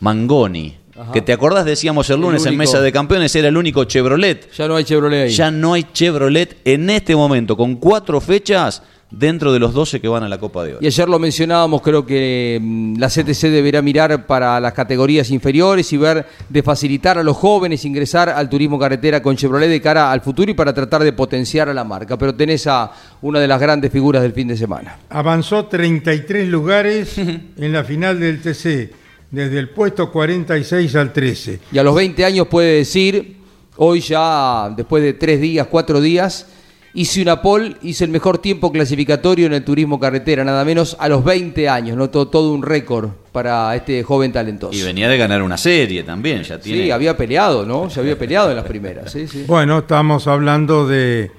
Mangoni. 0.00 0.79
Ajá. 1.00 1.12
Que 1.12 1.22
te 1.22 1.32
acordás, 1.32 1.64
decíamos 1.64 2.08
el 2.10 2.16
El 2.16 2.20
lunes 2.22 2.46
en. 2.46 2.56
Mesa 2.56 2.80
de 2.80 2.92
Campeones, 2.92 3.34
era 3.34 3.48
el 3.48 3.56
único 3.56 3.84
Chevrolet. 3.84 4.52
Ya 4.52 4.68
no 4.68 4.76
hay 4.76 4.84
Chevrolet 4.84 5.24
ahí. 5.24 5.30
Ya 5.30 5.50
no 5.50 5.72
hay 5.72 5.84
Chevrolet 5.92 6.58
en 6.64 6.90
este 6.90 7.16
momento, 7.16 7.56
con 7.56 7.76
cuatro 7.76 8.20
fechas 8.20 8.82
dentro 9.10 9.52
de 9.52 9.58
los 9.58 9.74
12 9.74 10.00
que 10.00 10.08
van 10.08 10.22
a 10.22 10.28
la 10.28 10.38
Copa 10.38 10.64
de 10.64 10.72
Oro. 10.72 10.78
Y 10.80 10.86
ayer 10.86 11.08
lo 11.08 11.18
mencionábamos, 11.18 11.82
creo 11.82 12.06
que 12.06 12.58
mm, 12.60 12.98
la 12.98 13.08
CTC 13.08 13.48
deberá 13.48 13.82
mirar 13.82 14.26
para 14.26 14.60
las 14.60 14.72
categorías 14.72 15.30
inferiores 15.30 15.92
y 15.92 15.96
ver 15.96 16.26
de 16.48 16.62
facilitar 16.62 17.18
a 17.18 17.22
los 17.22 17.36
jóvenes 17.36 17.84
ingresar 17.84 18.28
al 18.28 18.48
turismo 18.48 18.78
carretera 18.78 19.20
con 19.22 19.36
Chevrolet 19.36 19.68
de 19.68 19.80
cara 19.80 20.12
al 20.12 20.20
futuro 20.20 20.50
y 20.50 20.54
para 20.54 20.72
tratar 20.72 21.02
de 21.02 21.12
potenciar 21.12 21.68
a 21.68 21.74
la 21.74 21.84
marca. 21.84 22.16
Pero 22.16 22.34
tenés 22.34 22.66
a 22.66 22.90
una 23.22 23.40
de 23.40 23.48
las 23.48 23.60
grandes 23.60 23.90
figuras 23.90 24.22
del 24.22 24.32
fin 24.32 24.48
de 24.48 24.56
semana. 24.56 24.98
Avanzó 25.08 25.66
33 25.66 26.48
lugares 26.48 27.18
en 27.18 27.72
la 27.72 27.84
final 27.84 28.20
del 28.20 28.40
TC, 28.40 28.99
desde 29.30 29.58
el 29.58 29.70
puesto 29.70 30.10
46 30.10 30.94
al 30.96 31.12
13. 31.12 31.60
Y 31.72 31.78
a 31.78 31.82
los 31.82 31.94
20 31.94 32.24
años 32.24 32.48
puede 32.48 32.76
decir, 32.76 33.36
hoy 33.76 34.00
ya 34.00 34.72
después 34.76 35.02
de 35.02 35.14
tres 35.14 35.40
días, 35.40 35.66
cuatro 35.70 36.00
días, 36.00 36.46
hice 36.94 37.22
una 37.22 37.40
pole, 37.40 37.76
hice 37.82 38.04
el 38.04 38.10
mejor 38.10 38.38
tiempo 38.38 38.72
clasificatorio 38.72 39.46
en 39.46 39.52
el 39.52 39.64
turismo 39.64 40.00
carretera, 40.00 40.44
nada 40.44 40.64
menos 40.64 40.96
a 40.98 41.08
los 41.08 41.24
20 41.24 41.68
años, 41.68 41.96
¿no? 41.96 42.10
todo, 42.10 42.28
todo 42.28 42.52
un 42.52 42.62
récord 42.62 43.10
para 43.32 43.74
este 43.76 44.02
joven 44.02 44.32
talentoso. 44.32 44.76
Y 44.76 44.82
venía 44.82 45.08
de 45.08 45.16
ganar 45.16 45.42
una 45.42 45.56
serie 45.56 46.02
también, 46.02 46.42
ya 46.42 46.58
tiene. 46.58 46.84
Sí, 46.84 46.90
había 46.90 47.16
peleado, 47.16 47.64
¿no? 47.64 47.88
Se 47.90 48.00
había 48.00 48.18
peleado 48.18 48.50
en 48.50 48.56
las 48.56 48.66
primeras, 48.66 49.12
sí, 49.12 49.28
sí. 49.28 49.44
Bueno, 49.46 49.78
estamos 49.78 50.26
hablando 50.26 50.86
de 50.86 51.30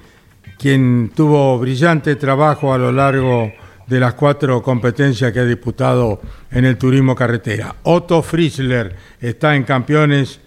quien 0.58 1.10
tuvo 1.14 1.58
brillante 1.58 2.16
trabajo 2.16 2.72
a 2.72 2.78
lo 2.78 2.92
largo 2.92 3.52
de 3.86 4.00
las 4.00 4.14
cuatro 4.14 4.62
competencias 4.62 5.32
que 5.32 5.40
ha 5.40 5.44
disputado 5.44 6.20
en 6.50 6.64
el 6.64 6.78
turismo 6.78 7.14
carretera. 7.14 7.74
Otto 7.82 8.22
Friesler 8.22 8.94
está 9.20 9.54
en 9.56 9.64
campeones 9.64 10.40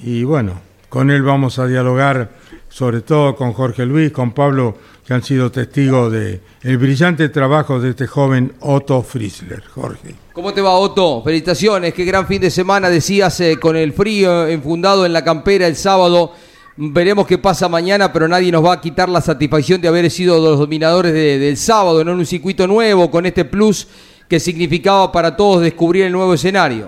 y 0.00 0.24
bueno, 0.24 0.60
con 0.88 1.10
él 1.10 1.22
vamos 1.22 1.58
a 1.58 1.66
dialogar 1.66 2.30
sobre 2.68 3.00
todo 3.00 3.34
con 3.34 3.52
Jorge 3.52 3.84
Luis, 3.86 4.12
con 4.12 4.32
Pablo, 4.32 4.76
que 5.06 5.14
han 5.14 5.22
sido 5.22 5.50
testigos 5.50 6.12
de 6.12 6.40
el 6.62 6.76
brillante 6.76 7.28
trabajo 7.30 7.80
de 7.80 7.90
este 7.90 8.06
joven 8.06 8.52
Otto 8.60 9.02
Friesler. 9.02 9.64
Jorge. 9.64 10.14
¿Cómo 10.32 10.52
te 10.52 10.60
va, 10.60 10.72
Otto? 10.72 11.22
Felicitaciones, 11.24 11.94
qué 11.94 12.04
gran 12.04 12.26
fin 12.26 12.40
de 12.40 12.50
semana 12.50 12.90
decías 12.90 13.40
eh, 13.40 13.58
con 13.58 13.76
el 13.76 13.92
frío 13.92 14.46
enfundado 14.46 15.06
en 15.06 15.12
la 15.12 15.24
campera 15.24 15.66
el 15.66 15.76
sábado. 15.76 16.32
Veremos 16.80 17.26
qué 17.26 17.38
pasa 17.38 17.68
mañana, 17.68 18.12
pero 18.12 18.28
nadie 18.28 18.52
nos 18.52 18.64
va 18.64 18.74
a 18.74 18.80
quitar 18.80 19.08
la 19.08 19.20
satisfacción 19.20 19.80
de 19.80 19.88
haber 19.88 20.08
sido 20.10 20.38
los 20.38 20.60
dominadores 20.60 21.12
de- 21.12 21.36
del 21.38 21.56
sábado, 21.56 22.04
¿no? 22.04 22.12
en 22.12 22.18
un 22.18 22.26
circuito 22.26 22.68
nuevo, 22.68 23.10
con 23.10 23.26
este 23.26 23.44
plus 23.44 23.88
que 24.28 24.38
significaba 24.38 25.10
para 25.10 25.34
todos 25.34 25.60
descubrir 25.62 26.04
el 26.04 26.12
nuevo 26.12 26.34
escenario. 26.34 26.86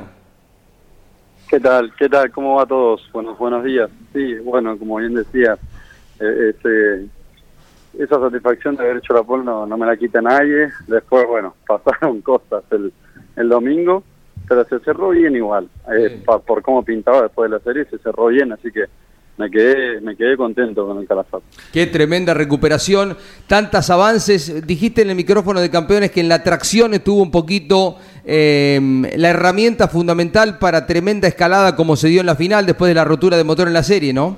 ¿Qué 1.48 1.58
tal? 1.58 1.92
¿Qué 1.98 2.08
tal? 2.08 2.30
¿Cómo 2.30 2.54
va 2.56 2.62
a 2.62 2.66
todos? 2.66 3.02
Buenos, 3.12 3.36
buenos 3.36 3.64
días. 3.64 3.90
Sí, 4.12 4.34
bueno, 4.44 4.78
como 4.78 4.98
bien 4.98 5.12
decía, 5.14 5.58
eh, 6.20 6.54
ese- 6.56 7.06
esa 7.98 8.20
satisfacción 8.20 8.76
de 8.76 8.84
haber 8.84 8.98
hecho 8.98 9.12
la 9.12 9.24
pole 9.24 9.42
no, 9.42 9.66
no 9.66 9.76
me 9.76 9.86
la 9.86 9.96
quita 9.96 10.22
nadie. 10.22 10.68
Después, 10.86 11.26
bueno, 11.26 11.56
pasaron 11.66 12.20
cosas 12.20 12.62
el, 12.70 12.92
el 13.34 13.48
domingo, 13.48 14.04
pero 14.48 14.64
se 14.66 14.78
cerró 14.84 15.08
bien 15.08 15.34
igual. 15.34 15.68
Eh, 15.92 16.22
pa- 16.24 16.38
por 16.38 16.62
cómo 16.62 16.84
pintaba 16.84 17.22
después 17.22 17.50
de 17.50 17.56
la 17.56 17.64
serie, 17.64 17.84
se 17.86 17.98
cerró 17.98 18.26
bien, 18.28 18.52
así 18.52 18.70
que 18.70 18.84
me 19.40 19.50
quedé, 19.50 20.00
me 20.02 20.14
quedé 20.14 20.36
contento 20.36 20.86
con 20.86 20.98
el 20.98 21.08
Calafate. 21.08 21.44
Qué 21.72 21.86
tremenda 21.86 22.34
recuperación, 22.34 23.16
tantos 23.46 23.88
avances. 23.88 24.66
Dijiste 24.66 25.00
en 25.00 25.08
el 25.08 25.16
micrófono 25.16 25.60
de 25.60 25.70
campeones 25.70 26.10
que 26.10 26.20
en 26.20 26.28
la 26.28 26.42
tracción 26.42 26.92
estuvo 26.92 27.22
un 27.22 27.30
poquito 27.30 27.96
eh, 28.24 28.78
la 29.16 29.30
herramienta 29.30 29.88
fundamental 29.88 30.58
para 30.58 30.86
tremenda 30.86 31.26
escalada 31.26 31.74
como 31.74 31.96
se 31.96 32.08
dio 32.08 32.20
en 32.20 32.26
la 32.26 32.36
final 32.36 32.66
después 32.66 32.90
de 32.90 32.94
la 32.94 33.04
rotura 33.04 33.38
de 33.38 33.44
motor 33.44 33.66
en 33.66 33.72
la 33.72 33.82
serie, 33.82 34.12
¿no? 34.12 34.36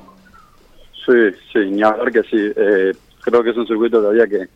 Sí, 1.04 1.36
sí, 1.52 1.58
ni 1.68 1.82
hablar 1.82 2.12
que 2.12 2.22
sí. 2.22 2.38
Eh, 2.56 2.92
creo 3.22 3.42
que 3.42 3.50
es 3.50 3.56
un 3.56 3.66
circuito 3.66 4.00
que 4.00 4.06
había 4.06 4.28
que, 4.28 4.46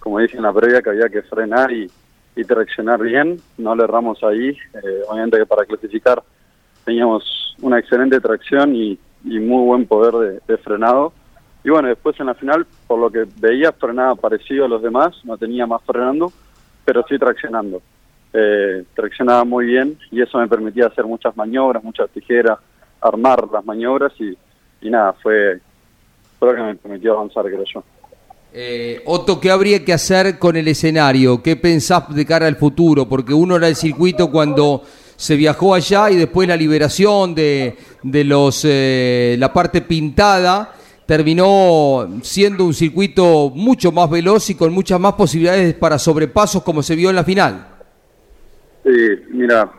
como 0.00 0.18
dije 0.18 0.36
en 0.36 0.42
la 0.42 0.52
previa, 0.52 0.82
que 0.82 0.90
había 0.90 1.08
que 1.08 1.22
frenar 1.22 1.70
y, 1.70 1.88
y 2.34 2.42
traccionar 2.42 3.00
bien. 3.00 3.40
No 3.56 3.76
le 3.76 3.84
erramos 3.84 4.20
ahí. 4.24 4.48
Eh, 4.48 5.02
obviamente 5.08 5.38
que 5.38 5.46
para 5.46 5.64
clasificar 5.64 6.20
teníamos 6.84 7.54
una 7.60 7.78
excelente 7.78 8.18
tracción 8.20 8.74
y, 8.74 8.98
y 9.24 9.38
muy 9.38 9.64
buen 9.64 9.86
poder 9.86 10.14
de, 10.14 10.40
de 10.46 10.58
frenado. 10.58 11.12
Y 11.64 11.70
bueno, 11.70 11.88
después 11.88 12.18
en 12.18 12.26
la 12.26 12.34
final, 12.34 12.66
por 12.86 12.98
lo 12.98 13.10
que 13.10 13.24
veía, 13.38 13.72
frenaba 13.72 14.14
parecido 14.16 14.64
a 14.64 14.68
los 14.68 14.82
demás, 14.82 15.14
no 15.24 15.36
tenía 15.36 15.66
más 15.66 15.82
frenando, 15.84 16.32
pero 16.84 17.04
sí 17.08 17.18
traccionando. 17.18 17.80
Eh, 18.34 18.84
traccionaba 18.94 19.44
muy 19.44 19.66
bien 19.66 19.98
y 20.10 20.22
eso 20.22 20.38
me 20.38 20.48
permitía 20.48 20.86
hacer 20.86 21.04
muchas 21.04 21.36
maniobras, 21.36 21.84
muchas 21.84 22.08
tijeras, 22.10 22.58
armar 23.00 23.46
las 23.52 23.64
maniobras 23.64 24.12
y, 24.18 24.36
y 24.80 24.90
nada, 24.90 25.12
fue, 25.22 25.60
lo 26.40 26.54
que 26.54 26.62
me 26.62 26.74
permitió 26.74 27.12
avanzar, 27.12 27.44
creo 27.44 27.64
yo. 27.64 27.84
Eh, 28.54 29.02
Otto, 29.06 29.38
¿qué 29.38 29.50
habría 29.50 29.84
que 29.84 29.92
hacer 29.92 30.38
con 30.38 30.56
el 30.56 30.66
escenario? 30.66 31.42
¿Qué 31.42 31.56
pensás 31.56 32.14
de 32.14 32.26
cara 32.26 32.46
al 32.46 32.56
futuro? 32.56 33.06
Porque 33.06 33.34
uno 33.34 33.56
era 33.56 33.68
el 33.68 33.76
circuito 33.76 34.30
cuando 34.30 34.82
se 35.22 35.36
viajó 35.36 35.72
allá 35.72 36.10
y 36.10 36.16
después 36.16 36.48
la 36.48 36.56
liberación 36.56 37.32
de, 37.32 37.76
de 38.02 38.24
los 38.24 38.66
eh, 38.68 39.36
la 39.38 39.52
parte 39.52 39.80
pintada 39.80 40.72
terminó 41.06 42.08
siendo 42.22 42.64
un 42.64 42.74
circuito 42.74 43.48
mucho 43.54 43.92
más 43.92 44.10
veloz 44.10 44.50
y 44.50 44.56
con 44.56 44.72
muchas 44.72 44.98
más 44.98 45.12
posibilidades 45.12 45.74
para 45.74 45.96
sobrepasos 45.96 46.64
como 46.64 46.82
se 46.82 46.96
vio 46.96 47.10
en 47.10 47.14
la 47.14 47.22
final. 47.22 47.68
Sí, 48.82 48.90
mira, 49.28 49.70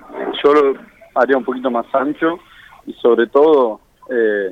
yo 0.42 0.54
lo 0.54 0.80
haría 1.14 1.36
un 1.36 1.44
poquito 1.44 1.70
más 1.70 1.88
ancho 1.94 2.40
y 2.86 2.94
sobre 2.94 3.28
todo 3.28 3.82
eh, 4.10 4.50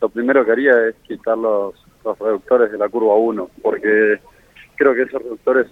lo 0.00 0.08
primero 0.08 0.44
que 0.44 0.50
haría 0.50 0.72
es 0.88 0.96
quitar 1.06 1.38
los, 1.38 1.72
los 2.04 2.18
reductores 2.18 2.72
de 2.72 2.78
la 2.78 2.88
curva 2.88 3.14
1 3.14 3.48
porque 3.62 4.18
creo 4.74 4.92
que 4.92 5.02
esos 5.02 5.22
reductores 5.22 5.68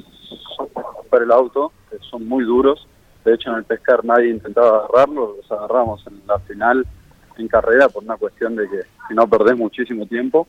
son 0.56 0.68
para 1.10 1.24
el 1.24 1.32
auto, 1.32 1.72
son 2.08 2.28
muy 2.28 2.44
duros. 2.44 2.86
De 3.24 3.34
hecho, 3.34 3.50
en 3.50 3.56
el 3.56 3.64
pescar 3.64 4.04
nadie 4.04 4.30
intentaba 4.30 4.84
agarrarlos, 4.84 5.36
los 5.36 5.52
agarramos 5.52 6.06
en 6.06 6.20
la 6.26 6.38
final 6.40 6.86
en 7.36 7.48
carrera 7.48 7.88
por 7.88 8.04
una 8.04 8.16
cuestión 8.16 8.56
de 8.56 8.68
que 8.68 8.80
si 9.08 9.14
no 9.14 9.28
perdés 9.28 9.56
muchísimo 9.56 10.06
tiempo. 10.06 10.46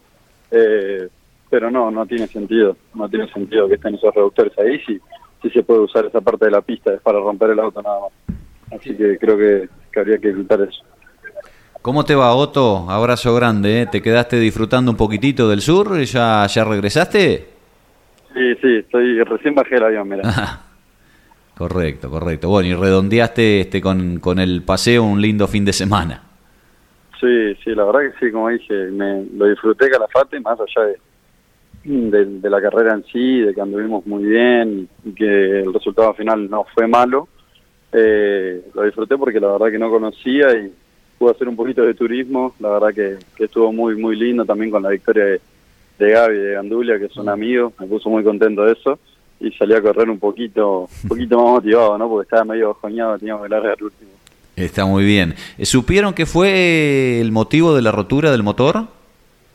Eh, 0.51 1.09
pero 1.49 1.69
no, 1.69 1.91
no 1.91 2.05
tiene 2.05 2.27
sentido, 2.27 2.77
no 2.93 3.09
tiene 3.09 3.29
sentido 3.31 3.67
que 3.67 3.75
estén 3.75 3.95
esos 3.95 4.15
reductores 4.15 4.57
ahí 4.57 4.79
si, 4.85 4.99
si 5.41 5.49
se 5.49 5.63
puede 5.63 5.81
usar 5.81 6.05
esa 6.05 6.21
parte 6.21 6.45
de 6.45 6.51
la 6.51 6.61
pista 6.61 6.93
es 6.93 7.01
para 7.01 7.19
romper 7.19 7.49
el 7.49 7.59
auto 7.59 7.81
nada 7.81 7.99
más. 7.99 8.79
Así 8.79 8.95
que 8.95 9.17
creo 9.17 9.37
que, 9.37 9.67
que 9.91 9.99
habría 9.99 10.17
que 10.17 10.33
quitar 10.33 10.61
eso. 10.61 10.81
¿Cómo 11.81 12.05
te 12.05 12.15
va, 12.15 12.33
Otto? 12.35 12.89
Abrazo 12.89 13.35
grande. 13.35 13.81
¿eh? 13.81 13.87
¿Te 13.91 14.01
quedaste 14.01 14.37
disfrutando 14.37 14.91
un 14.91 14.97
poquitito 14.97 15.49
del 15.49 15.59
sur? 15.61 15.99
¿Ya, 16.03 16.45
ya 16.47 16.63
regresaste? 16.63 17.49
Sí, 18.33 18.55
sí, 18.61 18.75
estoy 18.77 19.21
recién 19.23 19.53
bajé 19.53 19.75
el 19.75 19.83
avión, 19.83 20.07
mira. 20.07 20.23
Correcto, 21.57 22.09
correcto. 22.09 22.49
Bueno, 22.49 22.69
y 22.69 22.73
redondeaste 22.73 23.61
este 23.61 23.81
con, 23.81 24.19
con 24.19 24.39
el 24.39 24.63
paseo 24.63 25.03
un 25.03 25.21
lindo 25.21 25.47
fin 25.47 25.65
de 25.65 25.73
semana. 25.73 26.23
Sí, 27.19 27.55
sí, 27.63 27.75
la 27.75 27.85
verdad 27.85 28.11
que 28.11 28.25
sí, 28.25 28.31
como 28.31 28.49
dije, 28.49 28.73
me, 28.91 29.25
lo 29.35 29.45
disfruté 29.45 29.89
Calafate, 29.89 30.39
más 30.39 30.57
allá 30.59 30.87
de, 30.87 32.09
de, 32.09 32.25
de 32.39 32.49
la 32.49 32.59
carrera 32.59 32.95
en 32.95 33.03
sí, 33.05 33.41
de 33.41 33.53
que 33.53 33.61
anduvimos 33.61 34.05
muy 34.07 34.23
bien 34.23 34.89
y 35.05 35.11
que 35.13 35.59
el 35.59 35.73
resultado 35.73 36.13
final 36.15 36.49
no 36.49 36.65
fue 36.73 36.87
malo. 36.87 37.27
Eh, 37.93 38.63
lo 38.73 38.83
disfruté 38.83 39.17
porque 39.17 39.39
la 39.39 39.51
verdad 39.51 39.69
que 39.69 39.77
no 39.77 39.91
conocía 39.91 40.51
y 40.57 40.73
pude 41.19 41.31
hacer 41.31 41.47
un 41.47 41.55
poquito 41.55 41.83
de 41.83 41.93
turismo. 41.93 42.55
La 42.59 42.69
verdad 42.69 42.93
que, 42.93 43.43
estuvo 43.43 43.71
muy, 43.71 43.95
muy 43.97 44.15
lindo 44.15 44.45
también 44.45 44.71
con 44.71 44.81
la 44.81 44.89
victoria 44.89 45.25
de, 45.25 45.41
de 45.99 46.11
Gaby 46.11 46.37
de 46.37 46.53
Gandulia, 46.53 46.97
que 46.97 47.09
son 47.09 47.29
amigos. 47.29 47.73
Me 47.79 47.85
puso 47.85 48.09
muy 48.09 48.23
contento 48.23 48.65
de 48.65 48.71
eso 48.71 48.97
y 49.41 49.51
salí 49.53 49.73
a 49.73 49.81
correr 49.81 50.09
un 50.09 50.19
poquito, 50.19 50.87
un 51.03 51.09
poquito 51.09 51.37
más 51.37 51.51
motivado, 51.53 51.97
¿no? 51.97 52.07
Porque 52.09 52.23
estaba 52.23 52.45
medio 52.45 52.69
bajoñado, 52.69 53.17
teníamos 53.17 53.43
que 53.43 53.49
largar 53.49 53.75
el 53.77 53.83
último. 53.85 54.11
Está 54.55 54.85
muy 54.85 55.03
bien. 55.03 55.33
Eh, 55.57 55.65
¿Supieron 55.65 56.13
qué 56.13 56.25
fue 56.25 57.19
el 57.19 57.31
motivo 57.31 57.73
de 57.75 57.81
la 57.81 57.91
rotura 57.91 58.31
del 58.31 58.43
motor? 58.43 58.83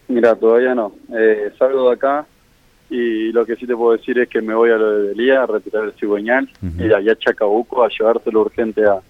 Mira, 0.08 0.34
todavía 0.34 0.74
no. 0.74 0.92
Eh, 1.16 1.50
salgo 1.58 1.88
de 1.88 1.94
acá 1.94 2.26
y 2.90 3.32
lo 3.32 3.44
que 3.44 3.56
sí 3.56 3.66
te 3.66 3.74
puedo 3.76 3.96
decir 3.96 4.18
es 4.18 4.28
que 4.28 4.40
me 4.40 4.54
voy 4.54 4.70
a 4.70 4.76
lo 4.76 4.90
de 4.98 5.08
Delía 5.08 5.42
a 5.42 5.46
retirar 5.46 5.84
el 5.84 5.92
cigüeñal 5.94 6.48
y 6.78 6.92
allá 6.92 7.12
a 7.12 7.16
Chacabuco 7.16 7.84
a 7.84 7.88
llevárselo 7.88 8.42
urgente 8.42 8.84
a, 8.84 9.00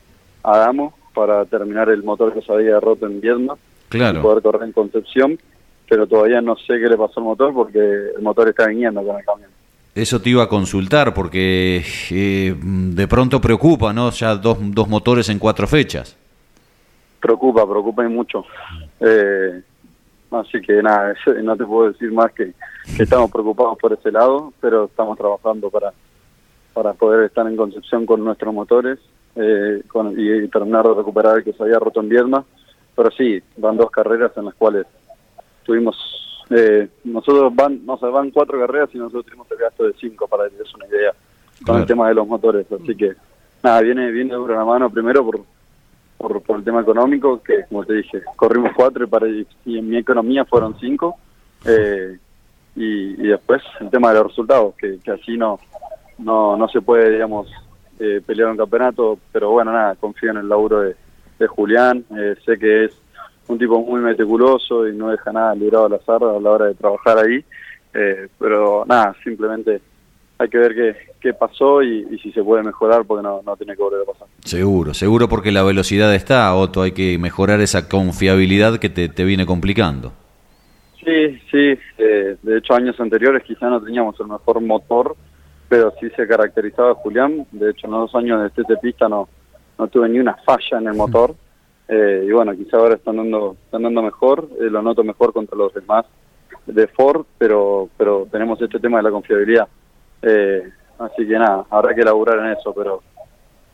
a 0.42 0.58
Damo 0.58 0.94
para 1.14 1.44
terminar 1.44 1.88
el 1.90 2.02
motor 2.02 2.32
que 2.34 2.40
se 2.42 2.52
había 2.52 2.80
roto 2.80 3.06
en 3.06 3.20
Viedma 3.20 3.56
Claro. 3.88 4.18
y 4.18 4.22
poder 4.22 4.42
correr 4.42 4.62
en 4.64 4.72
Concepción, 4.72 5.38
pero 5.88 6.06
todavía 6.06 6.40
no 6.40 6.56
sé 6.56 6.78
qué 6.80 6.88
le 6.88 6.96
pasó 6.96 7.20
al 7.20 7.24
motor 7.26 7.54
porque 7.54 7.78
el 8.16 8.22
motor 8.22 8.48
está 8.48 8.66
viniendo 8.66 9.02
con 9.04 9.16
el 9.18 9.24
camión. 9.24 9.50
Eso 9.96 10.20
te 10.20 10.28
iba 10.28 10.42
a 10.42 10.48
consultar 10.48 11.14
porque 11.14 11.82
eh, 12.10 12.54
de 12.60 13.08
pronto 13.08 13.40
preocupa, 13.40 13.94
¿no? 13.94 14.10
Ya 14.10 14.36
dos, 14.36 14.58
dos 14.60 14.88
motores 14.88 15.30
en 15.30 15.38
cuatro 15.38 15.66
fechas. 15.66 16.14
Preocupa, 17.18 17.66
preocupa 17.66 18.04
y 18.04 18.08
mucho. 18.08 18.44
Eh, 19.00 19.62
así 20.32 20.60
que 20.60 20.82
nada, 20.82 21.14
no 21.42 21.56
te 21.56 21.64
puedo 21.64 21.90
decir 21.92 22.12
más 22.12 22.30
que, 22.32 22.52
estamos 22.98 23.30
preocupados 23.30 23.78
por 23.78 23.94
ese 23.94 24.12
lado, 24.12 24.52
pero 24.60 24.84
estamos 24.84 25.16
trabajando 25.16 25.70
para, 25.70 25.94
para 26.74 26.92
poder 26.92 27.24
estar 27.24 27.46
en 27.46 27.56
Concepción 27.56 28.04
con 28.04 28.22
nuestros 28.22 28.52
motores 28.52 28.98
eh, 29.34 29.82
con- 29.88 30.14
y, 30.18 30.46
terminar 30.48 30.86
de 30.86 30.94
recuperar 30.94 31.38
el 31.38 31.44
que 31.44 31.54
se 31.54 31.62
había 31.62 31.78
roto 31.78 32.00
en 32.00 32.10
Viedma. 32.10 32.44
Pero 32.94 33.10
sí, 33.12 33.42
van 33.56 33.78
dos 33.78 33.90
carreras 33.90 34.32
en 34.36 34.44
las 34.44 34.54
cuales 34.54 34.86
tuvimos, 35.64 35.96
eh, 36.50 36.88
nosotros 37.04 37.54
van, 37.54 37.84
no 37.84 37.96
sé, 37.98 38.06
van 38.06 38.30
cuatro 38.30 38.58
carreras 38.60 38.88
y 38.92 38.98
nosotros 38.98 39.26
tuvimos 39.26 39.50
el 39.50 39.58
gasto 39.58 39.84
de 39.84 39.92
cinco 39.94 40.26
para 40.28 40.48
que 40.48 40.56
des 40.56 40.74
una 40.74 40.86
idea 40.86 41.12
con 41.58 41.64
Claro. 41.64 41.80
el 41.80 41.86
tema 41.86 42.08
de 42.08 42.14
los 42.14 42.26
motores. 42.26 42.66
Así 42.70 42.94
que 42.94 43.14
nada, 43.62 43.80
viene, 43.80 44.10
viene 44.10 44.34
duro 44.34 44.54
la 44.54 44.64
mano 44.64 44.90
primero 44.90 45.24
por, 45.24 45.40
por, 46.18 46.42
por 46.42 46.58
el 46.58 46.64
tema 46.64 46.82
económico, 46.82 47.42
que 47.42 47.64
como 47.68 47.84
te 47.84 47.94
dije, 47.94 48.22
corrimos 48.36 48.72
cuatro 48.76 49.04
y, 49.04 49.06
para, 49.06 49.26
y 49.28 49.46
en 49.78 49.88
mi 49.88 49.96
economía 49.96 50.44
fueron 50.44 50.78
cinco. 50.78 51.16
Eh, 51.64 52.18
y, 52.76 53.22
y 53.22 53.26
después 53.28 53.62
el 53.80 53.88
tema 53.90 54.10
de 54.12 54.18
los 54.18 54.26
resultados, 54.28 54.74
que, 54.76 54.98
que 55.02 55.10
así 55.10 55.36
no, 55.38 55.58
no, 56.18 56.56
no 56.56 56.68
se 56.68 56.82
puede, 56.82 57.10
digamos, 57.10 57.48
eh, 57.98 58.20
pelear 58.24 58.50
un 58.50 58.58
campeonato, 58.58 59.18
pero 59.32 59.50
bueno, 59.50 59.72
nada, 59.72 59.94
confío 59.96 60.30
en 60.30 60.36
el 60.36 60.48
laburo 60.48 60.80
de, 60.82 60.94
de 61.38 61.46
Julián, 61.46 62.04
eh, 62.14 62.36
sé 62.44 62.58
que 62.58 62.84
es 62.84 63.00
un 63.48 63.58
tipo 63.58 63.80
muy 63.80 64.00
meticuloso 64.00 64.88
y 64.88 64.96
no 64.96 65.10
deja 65.10 65.32
nada 65.32 65.54
librado 65.54 65.86
al 65.86 65.94
azar 65.94 66.22
a 66.22 66.40
la 66.40 66.50
hora 66.50 66.66
de 66.66 66.74
trabajar 66.74 67.18
ahí, 67.18 67.44
eh, 67.94 68.28
pero 68.38 68.84
nada, 68.86 69.14
simplemente 69.22 69.80
hay 70.38 70.48
que 70.48 70.58
ver 70.58 70.74
qué, 70.74 70.96
qué 71.20 71.32
pasó 71.32 71.82
y, 71.82 72.06
y 72.10 72.18
si 72.18 72.32
se 72.32 72.42
puede 72.42 72.62
mejorar 72.62 73.04
porque 73.06 73.22
no, 73.22 73.40
no 73.44 73.56
tiene 73.56 73.74
que 73.74 73.82
volver 73.82 74.02
a 74.02 74.12
pasar. 74.12 74.28
Seguro, 74.44 74.92
seguro 74.94 75.28
porque 75.28 75.52
la 75.52 75.62
velocidad 75.62 76.14
está, 76.14 76.54
Otto, 76.54 76.82
hay 76.82 76.92
que 76.92 77.18
mejorar 77.18 77.60
esa 77.60 77.88
confiabilidad 77.88 78.78
que 78.78 78.90
te, 78.90 79.08
te 79.08 79.24
viene 79.24 79.46
complicando. 79.46 80.12
Sí, 81.04 81.38
sí, 81.50 81.78
eh, 81.98 82.36
de 82.42 82.58
hecho 82.58 82.74
años 82.74 82.98
anteriores 82.98 83.44
quizá 83.44 83.70
no 83.70 83.80
teníamos 83.80 84.18
el 84.18 84.26
mejor 84.26 84.60
motor, 84.60 85.16
pero 85.68 85.92
sí 86.00 86.08
se 86.10 86.26
caracterizaba 86.26 86.94
Julián, 86.94 87.46
de 87.52 87.70
hecho 87.70 87.86
en 87.86 87.92
los 87.92 88.12
dos 88.12 88.14
años 88.20 88.42
de 88.42 88.50
TT 88.50 88.80
Pista 88.80 89.08
no, 89.08 89.28
no 89.78 89.86
tuve 89.86 90.08
ni 90.08 90.18
una 90.18 90.34
falla 90.44 90.78
en 90.78 90.88
el 90.88 90.94
motor, 90.94 91.34
eh, 91.88 92.24
y 92.26 92.32
bueno, 92.32 92.54
quizá 92.56 92.76
ahora 92.78 92.94
están 92.96 93.16
dando, 93.16 93.56
están 93.64 93.82
dando 93.82 94.02
mejor, 94.02 94.48
eh, 94.60 94.64
lo 94.70 94.82
noto 94.82 95.04
mejor 95.04 95.32
contra 95.32 95.56
los 95.56 95.72
demás 95.74 96.04
de 96.66 96.86
Ford, 96.88 97.24
pero, 97.38 97.88
pero 97.96 98.26
tenemos 98.30 98.60
este 98.60 98.78
tema 98.80 98.96
de 98.98 99.04
la 99.04 99.10
confiabilidad, 99.10 99.68
eh, 100.22 100.68
así 100.98 101.26
que 101.26 101.38
nada, 101.38 101.64
habrá 101.70 101.94
que 101.94 102.00
elaborar 102.00 102.38
en 102.40 102.52
eso, 102.58 102.72
pero, 102.74 103.02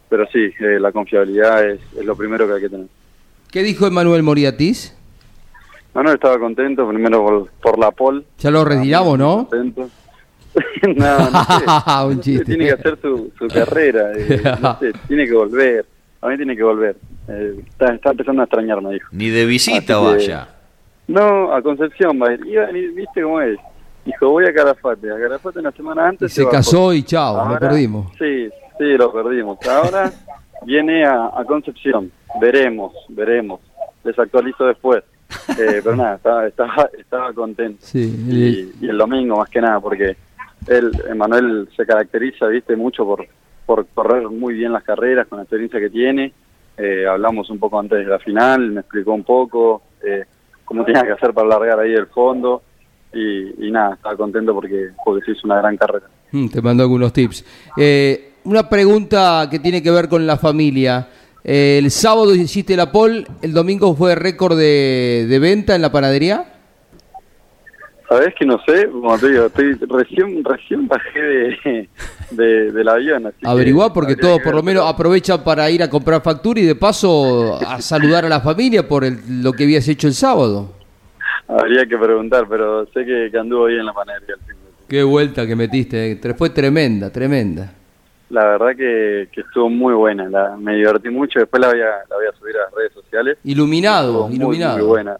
pero 0.08 0.26
sí, 0.32 0.50
eh, 0.60 0.78
la 0.78 0.92
confiabilidad 0.92 1.64
es, 1.68 1.80
es 1.98 2.04
lo 2.04 2.14
primero 2.16 2.46
que 2.46 2.52
hay 2.54 2.60
que 2.60 2.68
tener. 2.68 2.86
¿Qué 3.50 3.62
dijo 3.62 3.86
Emanuel 3.86 4.22
Moriatis? 4.22 4.96
Manuel 5.94 6.14
estaba 6.14 6.38
contento, 6.38 6.88
primero 6.88 7.22
por, 7.22 7.50
por 7.62 7.78
la 7.78 7.90
pole, 7.90 8.24
Ya 8.38 8.50
lo 8.50 8.64
retiramos, 8.64 9.18
¿no? 9.18 9.46
contento. 9.48 9.88
no, 10.96 11.30
no 11.30 11.44
sé. 11.44 12.06
Un 12.08 12.20
chiste. 12.20 12.44
Tiene 12.44 12.66
que 12.66 12.72
hacer 12.72 12.98
su, 13.00 13.30
su 13.38 13.48
carrera. 13.48 14.12
eh, 14.16 14.42
no 14.60 14.78
sé, 14.80 14.92
tiene 15.08 15.26
que 15.26 15.34
volver. 15.34 15.86
A 16.22 16.28
mí 16.28 16.36
tiene 16.36 16.56
que 16.56 16.62
volver. 16.62 16.96
Eh, 17.28 17.56
está, 17.68 17.92
está 17.94 18.10
empezando 18.12 18.42
a 18.42 18.44
extrañarme, 18.44 18.92
dijo. 18.94 19.08
Ni 19.12 19.28
de 19.28 19.44
visita 19.44 19.96
Así 19.98 20.06
que- 20.06 20.32
vaya. 20.32 20.48
No, 21.08 21.52
a 21.52 21.60
Concepción 21.62 22.20
va 22.22 22.28
a 22.28 22.34
ir. 22.34 22.46
Iba 22.46 22.62
a 22.62 22.66
venir, 22.66 22.92
viste 22.94 23.22
cómo 23.22 23.40
es. 23.40 23.58
Dijo, 24.04 24.30
voy 24.30 24.46
a 24.46 24.54
Calafate. 24.54 25.10
A 25.10 25.18
Calafate 25.18 25.58
una 25.58 25.72
semana 25.72 26.08
antes. 26.08 26.32
Y 26.32 26.42
se 26.42 26.48
casó 26.48 26.92
y 26.94 27.02
chao, 27.02 27.48
lo 27.48 27.58
perdimos. 27.58 28.12
Sí, 28.18 28.48
sí, 28.78 28.84
lo 28.96 29.12
perdimos. 29.12 29.58
Ahora 29.68 30.10
viene 30.66 31.04
a, 31.04 31.26
a 31.36 31.44
Concepción. 31.44 32.10
Veremos, 32.40 32.92
veremos. 33.08 33.60
Les 34.04 34.18
actualizo 34.18 34.64
después. 34.66 35.02
Eh, 35.58 35.80
pero 35.82 35.96
nada, 35.96 36.16
estaba, 36.16 36.46
estaba, 36.46 36.90
estaba 36.98 37.32
contento. 37.32 37.78
Sí, 37.80 38.72
Y, 38.80 38.84
y 38.86 38.88
el 38.88 38.98
domingo 38.98 39.36
más 39.38 39.48
que 39.48 39.60
nada, 39.60 39.80
porque 39.80 40.16
él, 40.68 40.92
Emanuel, 41.08 41.68
se 41.76 41.84
caracteriza, 41.86 42.46
viste, 42.48 42.76
mucho 42.76 43.04
por, 43.04 43.26
por 43.66 43.86
correr 43.88 44.28
muy 44.28 44.54
bien 44.54 44.72
las 44.72 44.82
carreras, 44.84 45.26
con 45.28 45.38
la 45.38 45.44
experiencia 45.44 45.80
que 45.80 45.90
tiene. 45.90 46.32
Eh, 46.76 47.06
hablamos 47.06 47.48
un 47.50 47.58
poco 47.58 47.78
antes 47.78 47.98
de 47.98 48.04
la 48.04 48.18
final, 48.18 48.70
me 48.72 48.80
explicó 48.80 49.12
un 49.12 49.24
poco 49.24 49.82
eh, 50.04 50.24
cómo 50.64 50.84
tenía 50.84 51.02
que 51.02 51.12
hacer 51.12 51.32
para 51.32 51.48
largar 51.48 51.80
ahí 51.80 51.92
el 51.92 52.06
fondo. 52.06 52.62
Y, 53.14 53.66
y 53.66 53.70
nada, 53.70 53.94
estaba 53.94 54.16
contento 54.16 54.54
porque, 54.54 54.88
porque 55.04 55.24
se 55.24 55.32
hizo 55.32 55.42
una 55.44 55.58
gran 55.58 55.76
carrera. 55.76 56.06
Mm, 56.30 56.48
Te 56.48 56.62
mando 56.62 56.82
algunos 56.82 57.12
tips. 57.12 57.44
Eh, 57.76 58.32
una 58.44 58.68
pregunta 58.68 59.48
que 59.50 59.58
tiene 59.58 59.82
que 59.82 59.90
ver 59.90 60.08
con 60.08 60.26
la 60.26 60.36
familia. 60.38 61.08
Eh, 61.44 61.78
el 61.78 61.90
sábado 61.90 62.34
hiciste 62.34 62.74
la 62.76 62.90
pole, 62.90 63.24
el 63.42 63.52
domingo 63.52 63.94
fue 63.94 64.14
récord 64.14 64.56
de, 64.56 65.26
de 65.28 65.38
venta 65.38 65.74
en 65.74 65.82
la 65.82 65.92
panadería. 65.92 66.46
Sabes 68.12 68.34
que 68.34 68.44
no 68.44 68.60
sé, 68.66 68.90
como 68.90 69.18
te 69.18 69.30
digo, 69.30 69.46
estoy 69.46 69.72
recién, 69.88 70.44
recién 70.44 70.86
bajé 70.86 71.18
de, 71.22 71.88
de- 72.30 72.70
del 72.70 72.88
avión. 72.88 73.26
Así 73.26 73.38
Averiguá 73.42 73.90
porque 73.90 74.16
todos 74.16 74.38
por 74.42 74.54
lo 74.54 74.62
menos 74.62 74.84
aprovechan 74.86 75.42
para 75.42 75.70
ir 75.70 75.82
a 75.82 75.88
comprar 75.88 76.20
factura 76.20 76.60
y 76.60 76.64
de 76.64 76.74
paso 76.74 77.58
a 77.66 77.80
saludar 77.80 78.26
a 78.26 78.28
la 78.28 78.42
familia 78.42 78.86
por 78.86 79.04
el- 79.04 79.42
lo 79.42 79.52
que 79.54 79.64
habías 79.64 79.88
hecho 79.88 80.08
el 80.08 80.12
sábado. 80.12 80.72
Habría 81.48 81.86
que 81.86 81.96
preguntar, 81.96 82.44
pero 82.50 82.84
sé 82.92 83.02
que, 83.06 83.28
que 83.32 83.38
anduvo 83.38 83.64
bien 83.64 83.86
la 83.86 83.94
panadería. 83.94 84.34
Qué 84.86 85.02
vuelta 85.02 85.46
que 85.46 85.56
metiste, 85.56 86.12
eh. 86.12 86.34
fue 86.36 86.50
tremenda, 86.50 87.10
tremenda. 87.10 87.72
La 88.28 88.44
verdad 88.44 88.76
que, 88.76 89.28
que 89.32 89.40
estuvo 89.40 89.70
muy 89.70 89.94
buena, 89.94 90.28
la, 90.28 90.54
me 90.58 90.74
divertí 90.74 91.08
mucho, 91.08 91.38
después 91.40 91.62
la 91.62 91.68
voy, 91.68 91.80
a, 91.80 91.86
la 92.10 92.16
voy 92.16 92.26
a 92.30 92.38
subir 92.38 92.56
a 92.56 92.64
las 92.64 92.74
redes 92.74 92.92
sociales. 92.92 93.38
Iluminado, 93.44 94.26
muy, 94.28 94.36
iluminado. 94.36 94.76
Muy 94.78 94.86
buena. 94.86 95.16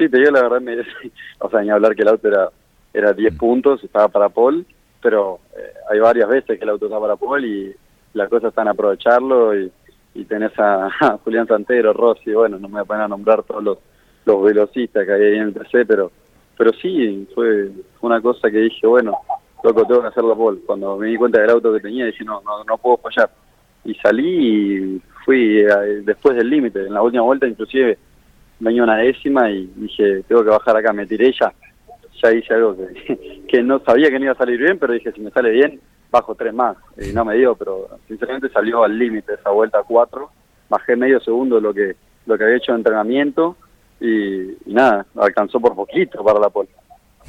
Sí, 0.00 0.08
te 0.08 0.16
digo 0.16 0.30
la 0.30 0.44
verdad, 0.44 0.62
me, 0.62 0.78
o 1.40 1.50
sea, 1.50 1.60
ni 1.60 1.68
hablar 1.68 1.94
que 1.94 2.00
el 2.00 2.08
auto 2.08 2.26
era, 2.26 2.48
era 2.94 3.12
10 3.12 3.36
puntos, 3.36 3.84
estaba 3.84 4.08
para 4.08 4.30
Paul, 4.30 4.64
pero 5.02 5.40
eh, 5.54 5.74
hay 5.90 6.00
varias 6.00 6.26
veces 6.26 6.58
que 6.58 6.64
el 6.64 6.70
auto 6.70 6.86
está 6.86 6.98
para 6.98 7.16
Paul 7.16 7.44
y 7.44 7.74
la 8.14 8.26
cosa 8.26 8.48
está 8.48 8.62
en 8.62 8.68
aprovecharlo 8.68 9.54
y, 9.54 9.70
y 10.14 10.24
tenés 10.24 10.58
a, 10.58 10.86
a 11.00 11.18
Julián 11.18 11.46
Santero, 11.46 11.92
Rossi, 11.92 12.32
bueno, 12.32 12.58
no 12.58 12.68
me 12.68 12.76
voy 12.76 12.80
a 12.80 12.84
poner 12.86 13.02
a 13.02 13.08
nombrar 13.08 13.42
todos 13.42 13.62
los, 13.62 13.78
los 14.24 14.42
velocistas 14.42 15.04
que 15.04 15.12
hay 15.12 15.22
ahí 15.22 15.36
en 15.36 15.48
el 15.48 15.52
TC, 15.52 15.86
pero 15.86 16.10
pero 16.56 16.72
sí, 16.74 17.26
fue, 17.34 17.70
una 18.00 18.22
cosa 18.22 18.50
que 18.50 18.58
dije, 18.58 18.86
bueno, 18.86 19.18
loco, 19.62 19.86
tengo 19.86 20.02
que 20.02 20.08
hacer 20.08 20.24
la 20.24 20.34
pole. 20.34 20.60
Cuando 20.66 20.98
me 20.98 21.06
di 21.06 21.16
cuenta 21.16 21.40
del 21.40 21.48
auto 21.48 21.72
que 21.72 21.80
tenía, 21.80 22.04
dije, 22.04 22.22
no, 22.22 22.42
no, 22.42 22.64
no 22.64 22.76
puedo 22.76 22.98
fallar. 22.98 23.30
Y 23.82 23.94
salí 23.94 24.76
y 24.76 25.02
fui 25.24 25.60
eh, 25.60 26.02
después 26.04 26.36
del 26.36 26.50
límite. 26.50 26.86
En 26.86 26.92
la 26.92 27.00
última 27.00 27.22
vuelta, 27.22 27.46
inclusive, 27.46 27.98
venía 28.60 28.84
una 28.84 28.96
décima 28.98 29.50
y 29.50 29.66
dije, 29.74 30.22
tengo 30.28 30.44
que 30.44 30.50
bajar 30.50 30.76
acá. 30.76 30.92
Me 30.92 31.06
tiré 31.06 31.32
ya. 31.38 31.52
Ya 32.22 32.32
hice 32.32 32.54
algo 32.54 32.76
que, 33.48 33.62
no 33.62 33.80
sabía 33.80 34.10
que 34.10 34.18
no 34.18 34.26
iba 34.26 34.32
a 34.32 34.36
salir 34.36 34.60
bien, 34.60 34.78
pero 34.78 34.92
dije, 34.92 35.10
si 35.12 35.20
me 35.20 35.30
sale 35.30 35.50
bien, 35.50 35.80
bajo 36.10 36.34
tres 36.34 36.54
más. 36.54 36.76
Y 36.98 37.12
no 37.12 37.24
me 37.24 37.36
dio, 37.36 37.54
pero 37.54 37.88
sinceramente 38.06 38.50
salió 38.50 38.84
al 38.84 38.98
límite 38.98 39.34
esa 39.34 39.50
vuelta 39.50 39.82
cuatro. 39.82 40.30
Bajé 40.68 40.96
medio 40.96 41.20
segundo 41.20 41.60
lo 41.60 41.74
que, 41.74 41.96
lo 42.26 42.38
que 42.38 42.44
había 42.44 42.56
hecho 42.56 42.72
de 42.72 42.78
entrenamiento 42.78 43.56
y, 44.00 44.50
y 44.52 44.74
nada, 44.74 45.06
alcanzó 45.16 45.58
por 45.60 45.74
poquito 45.74 46.22
para 46.22 46.38
la 46.38 46.50
pole. 46.50 46.68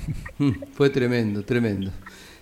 Fue 0.73 0.89
tremendo, 0.89 1.43
tremendo. 1.43 1.91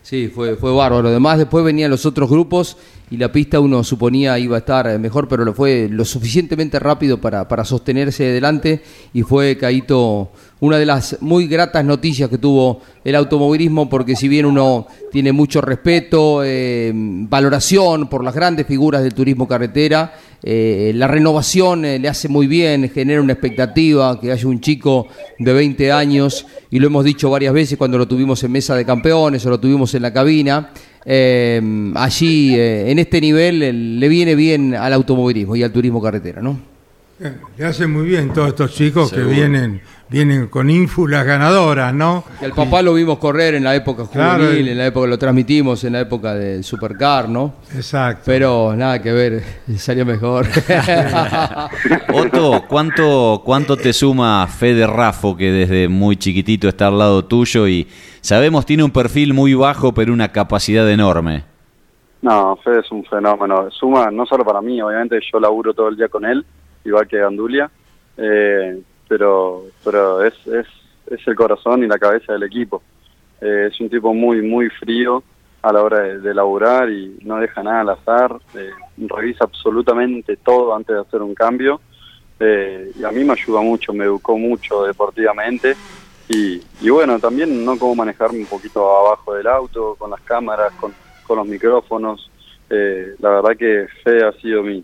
Sí, 0.02 0.32
fue, 0.34 0.56
fue 0.56 0.74
bárbaro. 0.74 1.10
Además, 1.10 1.38
después 1.38 1.64
venían 1.64 1.92
los 1.92 2.06
otros 2.06 2.30
grupos 2.30 2.78
y 3.12 3.18
la 3.18 3.32
pista 3.32 3.60
uno 3.60 3.84
suponía 3.84 4.38
iba 4.40 4.56
a 4.56 4.60
estar 4.60 5.00
mejor, 5.00 5.28
pero 5.28 5.44
lo 5.44 5.54
fue 5.54 5.88
lo 5.90 6.06
suficientemente 6.06 6.80
rápido 6.80 7.20
para, 7.20 7.48
para 7.48 7.66
sostenerse 7.66 8.30
adelante 8.30 8.82
y 9.14 9.24
fue 9.24 9.58
Caíto 9.58 10.32
una 10.62 10.78
de 10.78 10.86
las 10.86 11.18
muy 11.22 11.48
gratas 11.48 11.86
noticias 11.86 12.30
que 12.30 12.38
tuvo 12.38 12.82
el 13.04 13.16
automovilismo, 13.16 13.90
porque 13.90 14.16
si 14.16 14.28
bien 14.28 14.46
uno 14.46 14.88
tiene 15.12 15.32
mucho 15.32 15.62
respeto, 15.62 16.44
eh, 16.44 16.92
valoración 16.94 18.10
por 18.10 18.24
las 18.24 18.36
grandes 18.36 18.68
figuras 18.68 19.02
del 19.02 19.14
turismo 19.14 19.48
carretera, 19.48 20.14
eh, 20.44 20.92
la 20.96 21.08
renovación 21.08 21.86
eh, 21.86 21.98
le 21.98 22.10
hace 22.10 22.28
muy 22.28 22.48
bien, 22.48 22.90
genera 22.90 23.22
una 23.22 23.34
expectativa, 23.34 24.20
que 24.20 24.32
haya 24.32 24.48
un 24.48 24.60
chico 24.60 25.08
de 25.38 25.54
20 25.54 25.92
años, 25.94 26.46
y 26.70 26.80
lo 26.80 26.88
hemos 26.88 27.06
dicho 27.06 27.30
varias 27.30 27.54
veces 27.54 27.78
cuando 27.78 27.98
lo 27.98 28.08
tuvimos 28.08 28.44
en 28.44 28.52
mesa 28.52 28.76
de 28.76 28.86
campeones 28.86 29.46
o 29.46 29.50
lo 29.50 29.60
tuvimos 29.60 29.94
en 29.96 30.02
la 30.02 30.12
cabina, 30.12 30.72
allí 31.96 32.54
en 32.56 33.00
este 33.00 33.22
nivel 33.22 34.00
le 34.00 34.08
viene 34.10 34.36
bien 34.36 34.76
al 34.76 34.94
automovilismo 34.94 35.56
y 35.56 35.64
al 35.64 35.72
turismo 35.72 36.02
carretera, 36.02 36.42
¿no? 36.42 36.60
Le 37.58 37.66
hace 37.66 37.88
muy 37.88 38.08
bien 38.08 38.32
todos 38.32 38.50
estos 38.50 38.74
chicos 38.74 39.12
que 39.12 39.22
vienen 39.22 39.82
vienen 40.10 40.48
con 40.48 40.70
ínfulas 40.70 41.26
ganadoras, 41.26 41.94
¿no? 41.94 42.24
el 42.42 42.52
papá 42.52 42.82
lo 42.82 42.94
vimos 42.96 43.20
correr 43.20 43.54
en 43.54 43.64
la 43.64 43.76
época 43.76 44.06
juvenil, 44.06 44.68
en 44.68 44.78
la 44.78 44.88
época 44.88 45.08
lo 45.08 45.18
transmitimos, 45.20 45.84
en 45.84 45.94
la 45.94 46.02
época 46.02 46.34
del 46.34 46.64
Supercar, 46.64 47.30
¿no? 47.30 47.54
Exacto. 47.76 48.24
Pero 48.26 48.76
nada 48.76 49.02
que 49.02 49.12
ver, 49.12 49.44
salió 49.78 50.06
mejor. 50.06 50.48
Otto, 52.14 52.64
¿cuánto, 52.68 53.42
¿cuánto 53.46 53.78
te 53.78 53.94
suma 53.94 54.48
Fede 54.48 54.88
Rafo, 54.88 55.38
que 55.38 55.52
desde 55.52 55.88
muy 55.88 56.18
chiquitito 56.18 56.68
está 56.68 56.88
al 56.88 56.98
lado 56.98 57.26
tuyo 57.26 57.68
y 57.68 57.88
sabemos 58.22 58.66
tiene 58.66 58.84
un 58.84 58.92
perfil 58.92 59.34
muy 59.34 59.54
bajo, 59.54 59.94
pero 59.94 60.12
una 60.12 60.32
capacidad 60.32 60.90
enorme? 60.90 61.44
No, 62.22 62.58
Fede 62.64 62.80
es 62.80 62.92
un 62.92 63.06
fenómeno. 63.06 63.70
Suma 63.72 64.10
no 64.12 64.26
solo 64.26 64.44
para 64.44 64.60
mí, 64.62 64.82
obviamente 64.82 65.20
yo 65.32 65.40
laburo 65.40 65.74
todo 65.74 65.90
el 65.90 65.96
día 65.96 66.08
con 66.08 66.26
él, 66.26 66.44
igual 66.84 67.08
que 67.08 67.18
Gandulia. 67.18 67.70
Eh, 68.18 68.82
pero 69.10 69.66
pero 69.84 70.24
es, 70.24 70.34
es, 70.48 70.68
es 71.10 71.28
el 71.28 71.36
corazón 71.36 71.84
y 71.84 71.88
la 71.88 72.00
cabeza 72.00 72.32
del 72.32 72.44
equipo. 72.44 72.82
Eh, 73.42 73.70
es 73.72 73.80
un 73.80 73.90
tipo 73.90 74.14
muy, 74.14 74.42
muy 74.42 74.70
frío 74.70 75.24
a 75.62 75.74
la 75.74 75.82
hora 75.82 76.00
de, 76.00 76.34
laburar 76.34 76.90
y 76.90 77.18
no 77.24 77.38
deja 77.38 77.64
nada 77.64 77.82
al 77.82 77.90
azar, 77.90 78.40
eh, 78.56 78.70
revisa 78.98 79.46
absolutamente 79.46 80.38
todo 80.38 80.74
antes 80.74 80.96
de 80.96 81.02
hacer 81.02 81.22
un 81.22 81.36
cambio 81.36 81.82
eh, 82.40 82.92
y 82.98 83.04
a 83.04 83.12
mí 83.12 83.26
me 83.26 83.34
ayuda 83.34 83.60
mucho, 83.60 83.92
me 83.92 84.06
educó 84.06 84.38
mucho 84.38 84.84
deportivamente 84.84 85.76
y, 86.30 86.62
y 86.80 86.90
bueno, 86.90 87.20
también 87.20 87.66
no 87.66 87.78
cómo 87.78 87.96
manejarme 87.96 88.40
un 88.40 88.46
poquito 88.46 88.90
abajo 88.90 89.34
del 89.34 89.48
auto, 89.48 89.96
con 89.98 90.12
las 90.12 90.22
cámaras, 90.22 90.72
con, 90.74 90.94
con 91.26 91.38
los 91.38 91.48
micrófonos. 91.48 92.30
la 92.70 93.30
verdad 93.30 93.58
que 93.58 93.88
Fe 94.04 94.24
ha 94.24 94.32
sido 94.34 94.64
mi, 94.64 94.84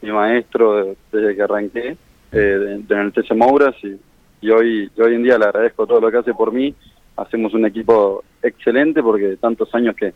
mi 0.00 0.12
maestro 0.12 0.94
desde 1.12 1.34
que 1.34 1.42
arranqué 1.42 1.96
eh, 2.34 2.80
el 2.88 3.12
TC 3.12 3.34
Mouras 3.34 3.74
y, 3.82 3.96
y, 4.40 4.50
hoy, 4.50 4.90
hoy 4.98 5.14
en 5.14 5.22
día 5.22 5.38
le 5.38 5.46
agradezco 5.46 5.86
todo 5.86 6.00
lo 6.00 6.10
que 6.10 6.18
hace 6.18 6.34
por 6.34 6.52
mí. 6.52 6.74
Hacemos 7.16 7.54
un 7.54 7.64
equipo 7.64 8.24
excelente 8.42 9.02
porque 9.02 9.36
tantos 9.36 9.72
años 9.74 9.94
que, 9.94 10.12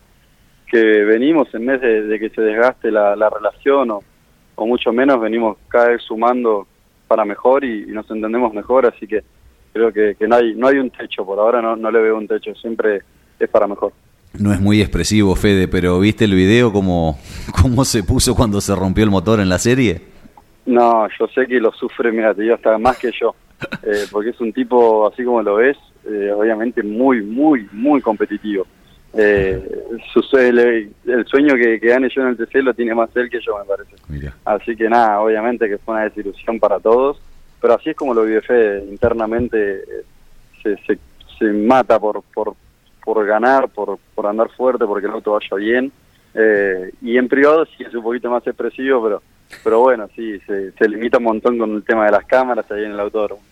que 0.71 1.05
venimos, 1.05 1.53
en 1.55 1.67
vez 1.67 1.81
de, 1.81 2.19
que 2.19 2.31
se 2.31 2.43
desgaste 2.43 2.91
la, 2.91 3.31
relación 3.31 3.91
o, 3.91 4.03
mucho 4.67 4.93
menos, 4.93 5.21
venimos 5.21 5.57
cada 5.69 5.89
vez 5.89 6.03
sumando 6.03 6.67
para 7.07 7.25
mejor 7.25 7.65
y, 7.65 7.87
nos 7.87 8.11
entendemos 8.11 8.53
mejor, 8.53 8.87
así 8.87 9.07
que 9.07 9.23
creo 9.73 9.93
que, 9.93 10.17
que, 10.19 10.27
no, 10.27 10.37
hay, 10.37 10.55
no 10.55 10.69
hay 10.69 10.79
un 10.79 10.91
techo, 10.91 11.25
por 11.25 11.39
ahora 11.39 11.63
no, 11.63 11.77
no 11.77 11.91
le 11.91 12.01
veo 12.01 12.19
un 12.19 12.27
techo, 12.27 12.55
siempre 12.55 13.03
es 13.39 13.49
para 13.49 13.67
mejor. 13.67 13.93
No 14.39 14.53
es 14.53 14.61
muy 14.61 14.81
expresivo, 14.81 15.35
Fede, 15.35 15.69
pero 15.69 15.99
¿viste 16.01 16.25
el 16.25 16.35
video 16.35 16.73
cómo, 16.73 17.19
cómo 17.63 17.85
se 17.85 18.03
puso 18.03 18.35
cuando 18.35 18.61
se 18.61 18.75
rompió 18.75 19.05
el 19.05 19.11
motor 19.11 19.41
en 19.41 19.49
la 19.49 19.59
serie? 19.59 20.18
No, 20.69 21.09
yo 21.19 21.27
sé 21.29 21.47
que 21.47 21.59
lo 21.61 21.73
sufre, 21.73 22.13
mira, 22.13 22.35
te 22.35 22.43
digo, 22.43 22.55
hasta 22.55 22.77
más 22.77 22.99
que 22.99 23.11
yo, 23.19 23.35
eh, 23.83 24.05
porque 24.13 24.31
es 24.31 24.41
un 24.41 24.53
tipo, 24.53 25.07
así 25.11 25.25
como 25.25 25.43
lo 25.43 25.55
ves, 25.57 25.79
eh, 26.05 26.31
obviamente 26.31 26.83
muy, 26.83 27.23
muy, 27.23 27.67
muy 27.73 28.03
competitivo. 28.03 28.67
Eh, 29.15 29.67
el, 30.33 30.93
el, 31.07 31.27
sueño 31.27 31.55
que, 31.55 31.81
que, 31.81 31.89
gane 31.89 32.11
yo 32.15 32.21
en 32.21 32.29
el 32.29 32.37
TC 32.37 32.57
lo 32.57 32.75
tiene 32.75 32.95
más 32.95 33.09
él 33.17 33.31
que 33.31 33.41
yo, 33.41 33.57
me 33.57 33.65
parece. 33.65 34.31
Así 34.45 34.77
que 34.77 34.91
nada, 34.91 35.23
obviamente 35.23 35.71
que 35.71 35.79
fue 35.79 35.95
una 35.95 36.05
desilusión 36.05 36.61
para 36.61 36.79
todos, 36.79 37.19
pero 37.63 37.75
así 37.75 37.89
es 37.89 37.97
como 37.97 38.13
lo 38.13 38.25
vive 38.25 38.43
Fede, 38.43 38.85
internamente 38.91 39.83
se, 40.63 40.77
se, 40.85 40.99
se 41.39 41.45
mata 41.47 41.99
por, 41.99 42.23
por, 42.35 42.53
por 43.03 43.25
ganar, 43.25 43.71
por, 43.71 43.99
por 44.15 44.27
andar 44.27 44.51
fuerte, 44.51 44.85
porque 44.85 45.07
el 45.07 45.15
auto 45.15 45.33
vaya 45.33 45.57
bien. 45.57 45.91
y 47.01 47.17
en 47.17 47.27
privado 47.27 47.65
sí 47.65 47.85
es 47.85 47.95
un 47.95 48.03
poquito 48.03 48.29
más 48.31 48.47
expresivo, 48.47 49.03
pero 49.03 49.23
pero 49.63 49.81
bueno, 49.81 50.09
sí, 50.15 50.41
se, 50.47 50.89
limita 50.89 51.19
un 51.19 51.25
montón 51.25 51.59
con 51.59 51.71
el 51.75 51.83
tema 51.83 52.05
de 52.07 52.13
las 52.13 52.25
cámaras 52.25 52.71
ahí 52.71 52.85
en 52.85 52.93
el 52.93 53.01
autódromo. 53.01 53.43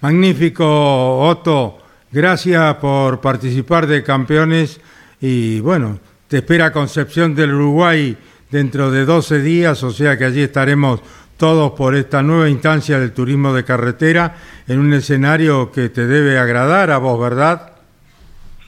Magnífico, 0.00 1.20
Otto. 1.20 1.78
Gracias 2.12 2.74
por 2.76 3.20
participar 3.20 3.86
de 3.86 4.02
campeones 4.02 4.80
y 5.20 5.60
bueno, 5.60 5.98
te 6.26 6.38
espera 6.38 6.72
Concepción 6.72 7.36
del 7.36 7.54
Uruguay 7.54 8.16
dentro 8.50 8.90
de 8.90 9.04
12 9.04 9.40
días, 9.42 9.82
o 9.84 9.90
sea 9.90 10.18
que 10.18 10.24
allí 10.24 10.42
estaremos 10.42 11.00
todos 11.36 11.72
por 11.72 11.94
esta 11.94 12.22
nueva 12.22 12.48
instancia 12.48 12.98
del 12.98 13.12
turismo 13.12 13.52
de 13.54 13.64
carretera 13.64 14.34
en 14.66 14.80
un 14.80 14.92
escenario 14.92 15.70
que 15.70 15.88
te 15.88 16.06
debe 16.06 16.38
agradar 16.38 16.90
a 16.90 16.98
vos, 16.98 17.20
¿verdad? 17.20 17.72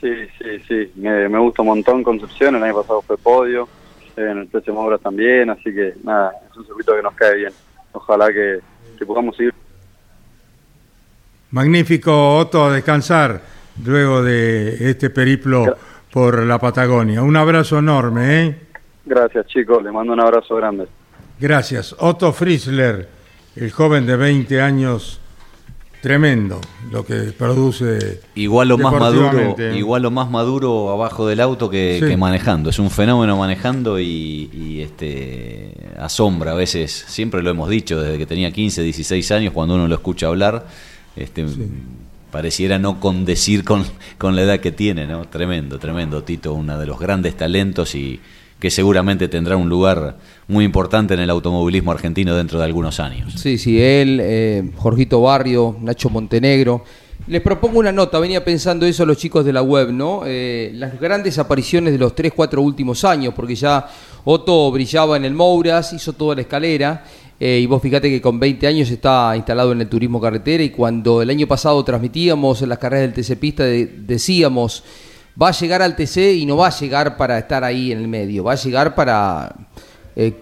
Sí, 0.01 0.13
sí, 0.39 0.59
sí, 0.69 0.93
me, 0.97 1.29
me 1.29 1.39
gusta 1.39 1.63
un 1.63 1.69
montón 1.69 2.03
Concepción, 2.03 2.57
el 2.57 2.63
año 2.63 2.81
pasado 2.81 3.03
fue 3.03 3.19
podio, 3.19 3.69
en 4.17 4.39
el 4.39 4.47
precio 4.49 4.75
Obras 4.79 5.01
también, 5.01 5.51
así 5.51 5.73
que 5.75 5.95
nada, 6.05 6.33
es 6.51 6.57
un 6.57 6.65
circuito 6.67 6.95
que 6.95 7.03
nos 7.03 7.15
cae 7.15 7.37
bien. 7.37 7.53
Ojalá 7.93 8.33
que, 8.33 8.61
podamos 9.07 9.39
ir. 9.41 9.53
Magnífico, 11.51 12.37
Otto, 12.37 12.67
a 12.67 12.73
descansar 12.73 13.41
luego 13.85 14.23
de 14.23 14.91
este 14.91 15.11
periplo 15.11 15.77
por 16.13 16.45
la 16.45 16.59
Patagonia. 16.59 17.23
Un 17.23 17.37
abrazo 17.37 17.79
enorme, 17.79 18.43
¿eh? 18.43 18.57
Gracias, 19.05 19.47
chicos, 19.47 19.83
le 19.83 19.91
mando 19.91 20.13
un 20.13 20.21
abrazo 20.21 20.55
grande. 20.55 20.87
Gracias. 21.41 21.97
Otto 21.99 22.33
Friesler, 22.33 23.09
el 23.57 23.73
joven 23.73 24.07
de 24.07 24.17
20 24.17 24.61
años 24.61 25.22
tremendo 26.03 26.61
lo 26.91 27.07
que 27.07 27.15
produce 27.33 28.21
igual 28.35 28.69
lo 28.69 28.77
más 28.77 28.93
maduro 28.93 29.57
igual 29.73 30.03
lo 30.03 30.11
más 30.11 30.29
maduro 30.29 30.91
abajo 30.91 31.29
del 31.29 31.41
auto 31.41 31.71
que, 31.71 32.17
manejando. 32.19 32.71
Es 32.71 32.79
un 32.79 32.91
fenómeno 32.91 33.37
manejando 33.37 33.99
y, 34.01 34.81
este 34.83 35.73
asombra 35.97 36.53
a 36.53 36.55
veces. 36.55 37.05
Siempre 37.07 37.43
lo 37.43 37.51
hemos 37.51 37.71
dicho 37.71 38.01
desde 38.01 38.19
que 38.19 38.27
tenía 38.27 38.51
15 38.51 38.83
16 38.83 39.31
años 39.31 39.53
cuando 39.53 39.77
uno 39.77 39.87
lo 39.87 39.95
escucha 39.95 40.27
hablar 40.27 40.67
este 41.15 41.47
pareciera 42.31 42.79
no 42.79 42.99
condecir 42.99 43.63
con, 43.63 43.85
con 44.19 44.35
la 44.35 44.43
edad 44.43 44.61
que 44.61 44.73
tiene 44.73 45.07
no 45.07 45.27
tremendo 45.29 45.79
tremendo 45.79 46.25
Tito 46.25 46.55
uno 46.55 46.79
de 46.79 46.87
los 46.87 46.99
grandes 46.99 47.37
talentos 47.37 47.95
y 47.95 48.21
que 48.63 48.71
seguramente 48.71 49.27
tendrá 49.27 49.57
un 49.57 49.69
lugar 49.69 50.19
muy 50.47 50.65
importante 50.65 51.15
en 51.15 51.19
el 51.19 51.31
automovilismo 51.31 51.91
argentino 51.91 52.37
dentro 52.37 52.61
de 52.61 52.65
algunos 52.65 53.01
años. 53.01 53.33
Sí, 53.35 53.59
sí, 53.59 53.83
él, 53.83 54.21
eh, 54.23 54.71
Jorgito 54.77 55.21
Barrio, 55.21 55.75
Nacho 55.81 56.09
Montenegro. 56.11 56.85
Les 57.27 57.43
propongo 57.43 57.81
una 57.81 57.91
nota, 57.91 58.21
venía 58.21 58.45
pensando 58.45 58.87
eso 58.87 59.03
a 59.03 59.07
los 59.07 59.17
chicos 59.17 59.45
de 59.45 59.53
la 59.53 59.63
web, 59.63 59.91
¿no? 59.91 60.23
Eh, 60.27 60.71
las 60.77 61.01
grandes 61.01 61.39
apariciones 61.39 61.93
de 61.93 61.99
los 61.99 62.15
3, 62.15 62.35
4 62.37 62.63
últimos 62.63 63.05
años, 63.05 63.35
porque 63.35 63.57
ya 63.57 63.85
Otto 64.23 64.71
brillaba 64.71 65.17
en 65.17 65.25
el 65.25 65.35
Mouras, 65.35 65.93
hizo 65.93 66.13
toda 66.13 66.37
la 66.37 66.43
escalera, 66.43 67.03
eh, 67.41 67.59
y 67.61 67.67
vos 67.67 67.83
fíjate 67.83 68.09
que 68.11 68.23
con 68.23 68.39
20 68.39 68.65
años 68.69 68.89
está 68.93 69.37
instalado 69.37 69.73
en 69.73 69.81
el 69.81 69.89
turismo 69.89 70.21
carretera, 70.21 70.63
y 70.63 70.71
cuando 70.71 71.21
el 71.21 71.31
año 71.31 71.49
pasado 71.49 71.83
transmitíamos 71.83 72.63
en 72.63 72.69
las 72.69 72.79
carreras 72.79 73.13
del 73.13 73.25
TC 73.25 73.37
Pista, 73.41 73.65
decíamos 73.65 74.85
va 75.41 75.49
a 75.49 75.53
llegar 75.53 75.83
al 75.83 75.97
TC 75.97 76.35
y 76.37 76.47
no 76.47 76.57
va 76.57 76.69
a 76.69 76.79
llegar 76.79 77.17
para 77.17 77.39
estar 77.39 77.65
ahí 77.65 77.93
en 77.93 77.99
el 77.99 78.09
medio, 78.09 78.45
va 78.45 78.53
a 78.53 78.57
llegar 78.57 78.95
para 78.95 79.55
eh, 80.15 80.41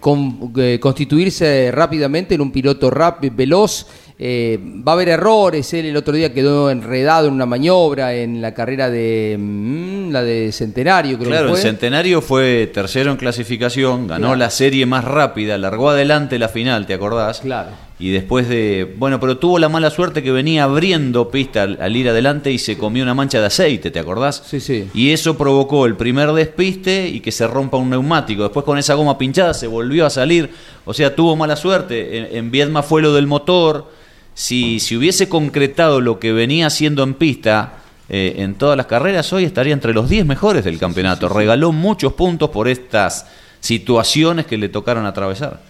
eh, 0.57 0.79
constituirse 0.81 1.71
rápidamente 1.73 2.35
en 2.35 2.41
un 2.41 2.51
piloto 2.51 2.91
rápido, 2.91 3.35
veloz. 3.37 3.87
Eh, 4.23 4.59
va 4.87 4.93
a 4.93 4.95
haber 4.97 5.09
errores. 5.09 5.73
Él 5.73 5.87
el 5.87 5.97
otro 5.97 6.13
día 6.13 6.35
quedó 6.35 6.71
enredado 6.71 7.29
en 7.29 7.33
una 7.33 7.47
maniobra 7.47 8.13
en 8.13 8.43
la 8.43 8.53
carrera 8.53 8.91
de 8.91 9.37
mm, 9.39 10.11
la 10.11 10.23
de 10.23 10.53
Centenario, 10.53 11.17
creo 11.17 11.31
claro, 11.31 11.47
que 11.47 11.53
fue. 11.53 11.61
el 11.61 11.67
Centenario 11.67 12.21
fue 12.21 12.67
tercero 12.67 13.13
en 13.13 13.17
clasificación, 13.17 14.09
ganó 14.09 14.37
la 14.37 14.51
serie 14.51 14.85
más 14.85 15.05
rápida, 15.05 15.57
largó 15.57 15.89
adelante 15.89 16.39
la 16.39 16.49
final, 16.49 16.87
¿te 16.87 16.93
acordás? 16.93 17.41
Claro 17.41 17.90
y 18.01 18.11
después 18.11 18.49
de. 18.49 18.95
Bueno, 18.97 19.21
pero 19.21 19.37
tuvo 19.37 19.59
la 19.59 19.69
mala 19.69 19.91
suerte 19.91 20.23
que 20.23 20.33
venía 20.33 20.65
abriendo 20.65 21.31
pista 21.31 21.63
al, 21.65 21.97
ir 21.97 22.09
adelante 22.09 22.51
y 22.51 22.59
se 22.59 22.79
comió 22.79 23.03
una 23.03 23.15
mancha 23.15 23.41
de 23.41 23.47
aceite, 23.47 23.91
¿te 23.91 23.99
acordás? 23.99 24.43
Sí, 24.47 24.59
sí. 24.59 24.89
Y 24.95 25.11
eso 25.11 25.37
provocó 25.37 25.85
el 25.85 25.97
primer 25.97 26.33
despiste 26.33 27.09
y 27.09 27.21
que 27.21 27.31
se 27.31 27.47
rompa 27.47 27.77
un 27.77 27.91
neumático. 27.91 28.43
Después 28.43 28.65
con 28.65 28.79
esa 28.79 28.95
goma 28.95 29.19
pinchada 29.19 29.53
se 29.53 29.67
volvió 29.67 30.07
a 30.07 30.11
salir. 30.11 30.51
O 30.87 30.95
sea, 30.95 31.15
tuvo 31.15 31.37
mala 31.37 31.57
suerte. 31.57 32.19
En, 32.19 32.37
en 32.37 32.51
Viedma 32.51 32.83
fue 32.83 33.03
lo 33.03 33.13
del 33.13 33.27
motor. 33.27 33.93
Si, 34.33 34.81
si 34.81 34.97
hubiese 34.97 35.29
concretado 35.29 36.01
lo 36.01 36.19
que 36.19 36.33
venía 36.33 36.69
haciendo 36.69 37.03
en 37.03 37.13
pista, 37.13 37.81
eh, 38.13 38.43
en 38.43 38.57
todas 38.57 38.77
las 38.77 38.87
carreras, 38.87 39.33
hoy 39.33 39.45
estaría 39.45 39.73
entre 39.73 39.95
los 39.95 40.09
10 40.09 40.27
mejores 40.27 40.65
del 40.65 40.79
campeonato. 40.81 41.29
Regaló 41.29 41.71
muchos 41.71 42.15
puntos 42.15 42.51
por 42.51 42.67
estas 42.67 43.27
situaciones 43.61 44.47
que 44.47 44.59
le 44.59 44.69
tocaron 44.69 45.07
atravesar. 45.07 45.70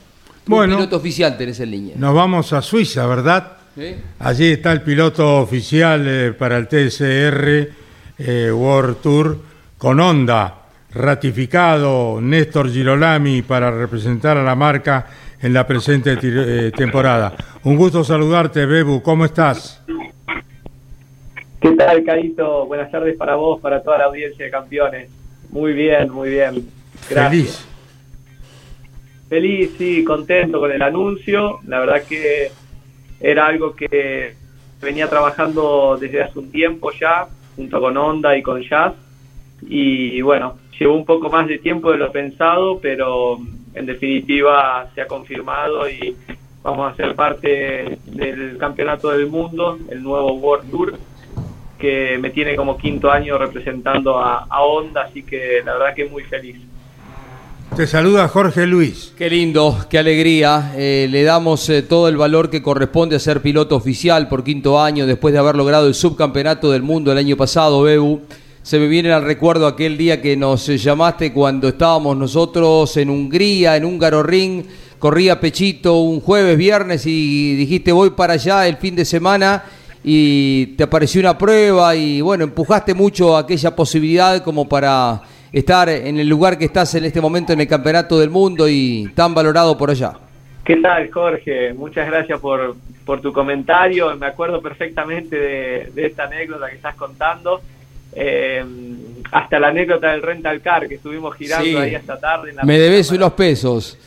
Bueno. 0.50 0.74
Un 0.74 0.78
piloto 0.80 0.96
oficial 0.96 1.38
tenés 1.38 1.60
en 1.60 1.70
línea. 1.70 1.94
Nos 1.96 2.12
vamos 2.12 2.52
a 2.52 2.60
Suiza, 2.60 3.06
¿verdad? 3.06 3.52
Allí 4.18 4.52
está 4.52 4.72
el 4.72 4.82
piloto 4.82 5.38
oficial 5.38 6.04
eh, 6.06 6.32
para 6.32 6.58
el 6.58 6.66
TCR 6.66 7.68
eh, 8.18 8.50
World 8.52 8.96
Tour 9.00 9.38
con 9.78 10.00
Honda, 10.00 10.54
ratificado 10.92 12.20
Néstor 12.20 12.68
Girolami 12.68 13.42
para 13.42 13.70
representar 13.70 14.36
a 14.36 14.42
la 14.42 14.56
marca 14.56 15.06
en 15.40 15.54
la 15.54 15.66
presente 15.66 16.18
eh, 16.20 16.72
temporada. 16.76 17.32
Un 17.62 17.76
gusto 17.76 18.02
saludarte, 18.02 18.66
Bebu, 18.66 19.00
¿cómo 19.02 19.24
estás? 19.24 19.82
¿Qué 21.60 21.70
tal, 21.72 22.02
Caito? 22.02 22.66
Buenas 22.66 22.90
tardes 22.90 23.16
para 23.16 23.36
vos, 23.36 23.60
para 23.60 23.82
toda 23.82 23.98
la 23.98 24.04
audiencia 24.06 24.46
de 24.46 24.50
campeones. 24.50 25.08
Muy 25.50 25.72
bien, 25.72 26.10
muy 26.10 26.30
bien. 26.30 26.66
Gracias. 27.08 27.30
Feliz. 27.30 27.69
Feliz, 29.30 29.70
sí, 29.78 30.02
contento 30.02 30.58
con 30.58 30.72
el 30.72 30.82
anuncio. 30.82 31.60
La 31.68 31.78
verdad 31.78 32.02
que 32.02 32.50
era 33.20 33.46
algo 33.46 33.76
que 33.76 34.34
venía 34.82 35.08
trabajando 35.08 35.96
desde 36.00 36.20
hace 36.20 36.36
un 36.40 36.50
tiempo 36.50 36.90
ya, 36.90 37.28
junto 37.54 37.80
con 37.80 37.96
Honda 37.96 38.36
y 38.36 38.42
con 38.42 38.60
Jazz. 38.60 38.94
Y 39.62 40.20
bueno, 40.20 40.58
llevó 40.76 40.96
un 40.96 41.04
poco 41.04 41.30
más 41.30 41.46
de 41.46 41.58
tiempo 41.58 41.92
de 41.92 41.98
lo 41.98 42.10
pensado, 42.10 42.80
pero 42.80 43.38
en 43.72 43.86
definitiva 43.86 44.90
se 44.96 45.02
ha 45.02 45.06
confirmado 45.06 45.88
y 45.88 46.16
vamos 46.64 46.92
a 46.92 46.96
ser 46.96 47.14
parte 47.14 47.98
del 48.06 48.58
campeonato 48.58 49.10
del 49.10 49.28
mundo, 49.28 49.78
el 49.90 50.02
nuevo 50.02 50.32
World 50.32 50.70
Tour, 50.72 50.98
que 51.78 52.18
me 52.18 52.30
tiene 52.30 52.56
como 52.56 52.76
quinto 52.76 53.12
año 53.12 53.38
representando 53.38 54.18
a, 54.18 54.48
a 54.50 54.62
Honda, 54.64 55.02
así 55.02 55.22
que 55.22 55.62
la 55.64 55.74
verdad 55.74 55.94
que 55.94 56.06
muy 56.06 56.24
feliz. 56.24 56.69
Te 57.76 57.86
saluda 57.86 58.26
Jorge 58.26 58.66
Luis. 58.66 59.12
Qué 59.16 59.30
lindo, 59.30 59.86
qué 59.88 59.98
alegría. 59.98 60.72
Eh, 60.76 61.06
le 61.08 61.22
damos 61.22 61.68
eh, 61.68 61.82
todo 61.82 62.08
el 62.08 62.16
valor 62.16 62.50
que 62.50 62.62
corresponde 62.62 63.14
a 63.14 63.20
ser 63.20 63.40
piloto 63.40 63.76
oficial 63.76 64.28
por 64.28 64.42
quinto 64.42 64.80
año 64.80 65.06
después 65.06 65.32
de 65.32 65.38
haber 65.38 65.54
logrado 65.54 65.86
el 65.86 65.94
subcampeonato 65.94 66.72
del 66.72 66.82
mundo 66.82 67.12
el 67.12 67.18
año 67.18 67.36
pasado, 67.36 67.82
Bebu. 67.82 68.22
Se 68.62 68.78
me 68.80 68.88
viene 68.88 69.12
al 69.12 69.22
recuerdo 69.22 69.68
aquel 69.68 69.96
día 69.96 70.20
que 70.20 70.36
nos 70.36 70.68
eh, 70.68 70.78
llamaste 70.78 71.32
cuando 71.32 71.68
estábamos 71.68 72.16
nosotros 72.16 72.96
en 72.96 73.08
Hungría, 73.08 73.76
en 73.76 73.84
Húngaro 73.84 74.24
Ring. 74.24 74.64
Corría 74.98 75.40
Pechito 75.40 76.00
un 76.00 76.20
jueves, 76.20 76.58
viernes 76.58 77.06
y 77.06 77.54
dijiste 77.54 77.92
voy 77.92 78.10
para 78.10 78.34
allá 78.34 78.66
el 78.66 78.76
fin 78.78 78.96
de 78.96 79.04
semana 79.04 79.64
y 80.02 80.66
te 80.76 80.82
apareció 80.82 81.20
una 81.20 81.38
prueba 81.38 81.94
y 81.94 82.20
bueno, 82.20 82.44
empujaste 82.44 82.94
mucho 82.94 83.36
aquella 83.36 83.74
posibilidad 83.76 84.42
como 84.42 84.68
para 84.68 85.22
estar 85.52 85.88
en 85.88 86.18
el 86.18 86.28
lugar 86.28 86.56
que 86.58 86.64
estás 86.66 86.94
en 86.94 87.04
este 87.04 87.20
momento 87.20 87.52
en 87.52 87.60
el 87.60 87.66
Campeonato 87.68 88.18
del 88.18 88.30
Mundo 88.30 88.68
y 88.68 89.10
tan 89.14 89.34
valorado 89.34 89.76
por 89.76 89.90
allá. 89.90 90.12
¿Qué 90.64 90.76
tal, 90.76 91.10
Jorge? 91.10 91.72
Muchas 91.74 92.06
gracias 92.06 92.38
por, 92.38 92.76
por 93.04 93.20
tu 93.20 93.32
comentario. 93.32 94.14
Me 94.16 94.26
acuerdo 94.26 94.60
perfectamente 94.62 95.36
de, 95.36 95.90
de 95.94 96.06
esta 96.06 96.24
anécdota 96.24 96.68
que 96.68 96.76
estás 96.76 96.94
contando. 96.94 97.60
Eh, 98.12 98.64
hasta 99.32 99.58
la 99.60 99.68
anécdota 99.68 100.10
del 100.10 100.22
rental 100.22 100.60
car 100.60 100.88
que 100.88 100.96
estuvimos 100.96 101.34
girando 101.36 101.64
Sí. 101.64 101.76
ahí 101.76 101.94
esta 101.94 102.18
tarde. 102.18 102.50
En 102.50 102.56
la 102.56 102.64
Me 102.64 102.78
debes 102.78 103.10
unos 103.10 103.32
pesos. 103.32 103.98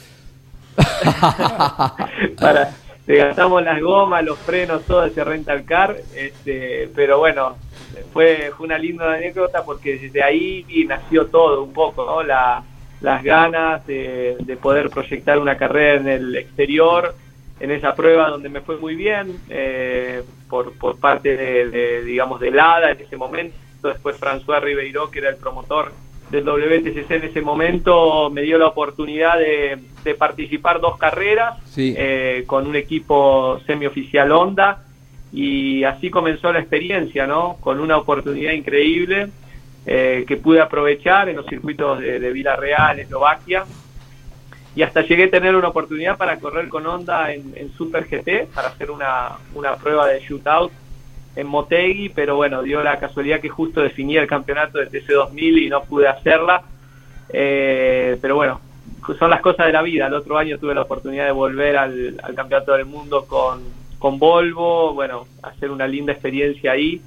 para, 2.40 2.72
le 3.06 3.16
gastamos 3.18 3.64
las 3.64 3.82
gomas, 3.82 4.24
los 4.24 4.38
frenos, 4.40 4.84
todo 4.84 5.06
ese 5.06 5.24
rental 5.24 5.64
car, 5.66 5.96
este, 6.16 6.90
pero 6.96 7.20
bueno, 7.20 7.56
fue, 8.12 8.52
fue 8.58 8.66
una 8.66 8.78
linda 8.78 9.14
anécdota 9.14 9.64
porque 9.64 9.98
desde 9.98 10.24
ahí 10.24 10.66
nació 10.88 11.28
todo 11.28 11.64
un 11.64 11.74
poco, 11.74 12.06
¿no? 12.06 12.24
La, 12.24 12.64
las 13.02 13.24
ganas 13.24 13.86
de, 13.86 14.38
de 14.40 14.58
poder 14.58 14.90
proyectar 14.90 15.38
una 15.40 15.58
carrera 15.58 15.96
en 16.00 16.08
el 16.08 16.36
exterior, 16.36 17.14
en 17.60 17.72
esa 17.72 17.96
prueba 17.96 18.30
donde 18.30 18.50
me 18.50 18.62
fue 18.62 18.78
muy 18.78 18.96
bien, 18.96 19.38
eh, 19.50 20.24
por, 20.50 20.78
por 20.78 20.98
parte 21.00 21.36
de, 21.36 21.70
de, 21.70 22.04
digamos, 22.04 22.40
de 22.40 22.52
LADA 22.52 22.92
en 22.92 23.02
ese 23.02 23.18
momento, 23.18 23.56
después 23.82 24.20
François 24.20 24.62
Ribeiro, 24.62 25.12
que 25.12 25.20
era 25.20 25.30
el 25.30 25.36
promotor 25.36 25.92
del 26.32 26.46
WTCC 26.46 27.12
en 27.12 27.24
ese 27.26 27.42
momento, 27.42 28.30
me 28.32 28.42
dio 28.42 28.58
la 28.58 28.68
oportunidad 28.68 29.38
de, 29.38 29.78
de 30.04 30.16
participar 30.16 30.80
dos 30.80 30.98
carreras 30.98 31.58
Sí. 31.66 31.94
eh, 31.98 32.44
con 32.48 32.66
un 32.66 32.76
equipo 32.76 33.60
semioficial 33.68 34.32
Honda 34.32 34.82
y 35.34 35.84
así 35.84 36.12
comenzó 36.12 36.54
la 36.54 36.60
experiencia, 36.60 37.26
¿no? 37.26 37.58
Con 37.60 37.80
una 37.80 37.98
oportunidad 37.98 38.52
increíble 38.52 39.30
eh, 39.86 40.24
que 40.28 40.38
pude 40.38 40.62
aprovechar 40.62 41.28
en 41.28 41.38
los 41.38 41.48
circuitos 41.48 42.00
de, 42.00 42.20
de 42.20 42.32
Villarreal, 42.32 43.00
Eslovaquia 43.00 43.66
y 44.76 44.84
hasta 44.84 45.02
llegué 45.02 45.26
a 45.26 45.32
tener 45.32 45.56
una 45.56 45.70
oportunidad 45.70 46.18
para 46.18 46.38
correr 46.40 46.70
con 46.70 46.86
Honda 46.86 47.34
en, 47.34 47.52
en 47.56 47.74
Super 47.74 48.06
GT 48.06 48.54
para 48.54 48.70
hacer 48.70 48.92
una, 48.92 49.38
una 49.56 49.76
prueba 49.76 50.08
de 50.08 50.20
shootout 50.20 50.72
en 51.36 51.48
Motegi, 51.48 52.10
pero 52.10 52.36
bueno, 52.36 52.62
dio 52.62 52.84
la 52.84 53.00
casualidad 53.00 53.40
que 53.40 53.50
justo 53.50 53.82
definía 53.82 54.22
el 54.22 54.28
campeonato 54.28 54.78
del 54.78 54.92
TC2000 54.92 55.64
y 55.64 55.70
no 55.70 55.84
pude 55.84 56.08
hacerla. 56.08 56.62
Eh, 57.30 58.20
pero 58.22 58.36
bueno, 58.36 58.62
son 59.18 59.32
las 59.32 59.42
cosas 59.42 59.66
de 59.66 59.74
la 59.74 59.82
vida. 59.82 60.06
El 60.06 60.14
otro 60.14 60.38
año 60.38 60.60
tuve 60.60 60.76
la 60.76 60.84
oportunidad 60.84 61.26
de 61.26 61.32
volver 61.32 61.76
al 61.76 62.36
campeonato 62.36 62.74
del 62.74 62.86
mundo 62.86 63.26
con, 63.26 63.64
con 64.04 64.20
Volvo, 64.20 64.94
bueno, 64.94 65.28
hacer 65.42 65.72
una 65.72 65.88
linda 65.88 66.12
experiencia 66.12 66.74
ahí. 66.74 67.02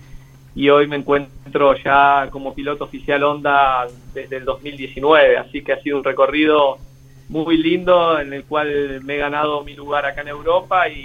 Y 0.55 0.71
hoy 0.71 0.87
me 0.87 0.97
encuentro 0.97 1.77
ya 1.77 2.29
como 2.31 2.55
piloto 2.55 2.85
oficial 2.85 3.23
Honda 3.23 3.87
desde 4.15 4.39
el 4.39 4.47
2019, 4.47 5.37
así 5.37 5.63
que 5.63 5.75
ha 5.75 5.83
sido 5.83 5.99
un 5.99 6.05
recorrido 6.05 6.79
muy 7.29 7.59
lindo 7.59 8.19
en 8.19 8.33
el 8.33 8.45
cual 8.45 9.03
me 9.05 9.17
he 9.17 9.19
ganado 9.19 9.63
mi 9.63 9.75
lugar 9.75 10.07
acá 10.07 10.23
en 10.23 10.29
Europa 10.29 10.89
y, 10.89 11.05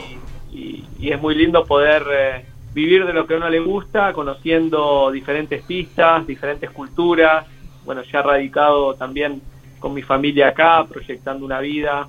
es 1.02 1.22
muy 1.22 1.36
lindo 1.36 1.66
poder 1.66 2.06
eh, 2.10 2.46
vivir 2.74 3.06
de 3.06 3.12
lo 3.12 3.28
que 3.28 3.34
a 3.34 3.38
uno 3.38 3.50
le 3.50 3.60
gusta, 3.60 4.14
conociendo 4.14 5.12
diferentes 5.12 5.62
pistas, 5.64 6.26
diferentes 6.26 6.70
culturas, 6.70 7.46
bueno, 7.84 8.02
ya 8.04 8.22
radicado 8.22 8.94
también 8.94 9.42
con 9.78 9.94
mi 9.94 10.04
familia 10.04 10.48
acá, 10.48 10.86
proyectando 10.88 11.46
una 11.46 11.60
vida. 11.60 12.08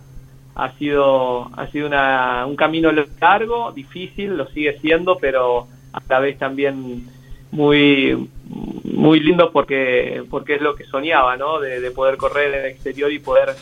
Ha 0.55 0.73
sido, 0.73 1.51
ha 1.57 1.67
sido 1.69 1.87
una, 1.87 2.45
un 2.47 2.57
camino 2.57 2.91
largo, 3.21 3.73
difícil, 3.73 4.37
lo 4.37 4.47
sigue 4.49 4.79
siendo, 4.81 5.17
pero 5.17 5.67
a 5.93 6.03
la 6.09 6.21
vez 6.21 6.39
también 6.39 7.07
muy 7.51 8.29
muy 8.85 9.21
lindo 9.21 9.51
porque 9.51 10.25
porque 10.31 10.57
es 10.57 10.63
lo 10.63 10.75
que 10.75 10.85
soñaba, 10.85 11.37
¿no? 11.37 11.59
De, 11.61 11.81
de 11.81 11.91
poder 11.91 12.17
correr 12.17 12.55
en 12.55 12.61
el 12.61 12.67
exterior 12.67 13.11
y 13.13 13.19
poder 13.19 13.55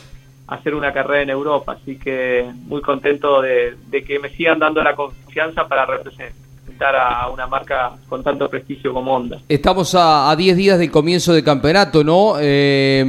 hacer 0.47 0.75
una 0.75 0.91
carrera 0.91 1.21
en 1.23 1.29
Europa. 1.29 1.77
Así 1.81 1.97
que 1.97 2.49
muy 2.67 2.81
contento 2.81 3.41
de 3.41 4.03
que 4.05 4.19
me 4.19 4.29
sigan 4.29 4.59
dando 4.59 4.83
la 4.83 4.95
confianza 4.95 5.67
para 5.67 5.85
representar 5.85 6.50
a 6.83 7.29
una 7.29 7.47
marca 7.47 7.91
con 8.09 8.23
tanto 8.23 8.49
prestigio 8.49 8.93
como 8.93 9.15
Honda. 9.15 9.39
Estamos 9.47 9.93
a 9.95 10.29
a 10.29 10.35
10 10.35 10.57
días 10.57 10.79
del 10.79 10.91
comienzo 10.91 11.33
del 11.33 11.43
campeonato, 11.43 12.03
¿no? 12.03 12.33
Eh, 12.39 13.03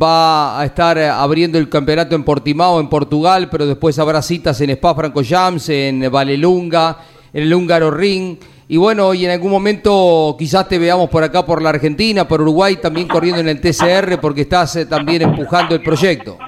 va 0.00 0.60
a 0.60 0.64
estar 0.64 0.98
abriendo 0.98 1.58
el 1.58 1.68
campeonato 1.68 2.14
en 2.14 2.24
Portimao, 2.24 2.80
en 2.80 2.88
Portugal, 2.88 3.48
pero 3.50 3.66
después 3.66 3.98
habrá 3.98 4.22
citas 4.22 4.60
en 4.60 4.70
Spa 4.70 4.94
Francorchamps, 4.94 5.68
en 5.68 6.10
Valelunga, 6.10 6.98
en 7.32 7.42
el 7.42 7.54
Húngaro 7.54 7.90
Ring. 7.90 8.36
Y 8.68 8.76
bueno, 8.76 9.12
y 9.12 9.24
en 9.26 9.32
algún 9.32 9.50
momento 9.50 10.34
quizás 10.38 10.68
te 10.68 10.78
veamos 10.78 11.10
por 11.10 11.22
acá, 11.22 11.44
por 11.44 11.60
la 11.60 11.70
Argentina, 11.70 12.26
por 12.26 12.40
Uruguay, 12.40 12.76
también 12.76 13.06
corriendo 13.06 13.40
en 13.40 13.48
el 13.48 13.60
TCR, 13.60 14.18
porque 14.20 14.42
estás 14.42 14.76
eh, 14.76 14.86
también 14.86 15.22
empujando 15.22 15.74
el 15.74 15.82
proyecto. 15.82 16.38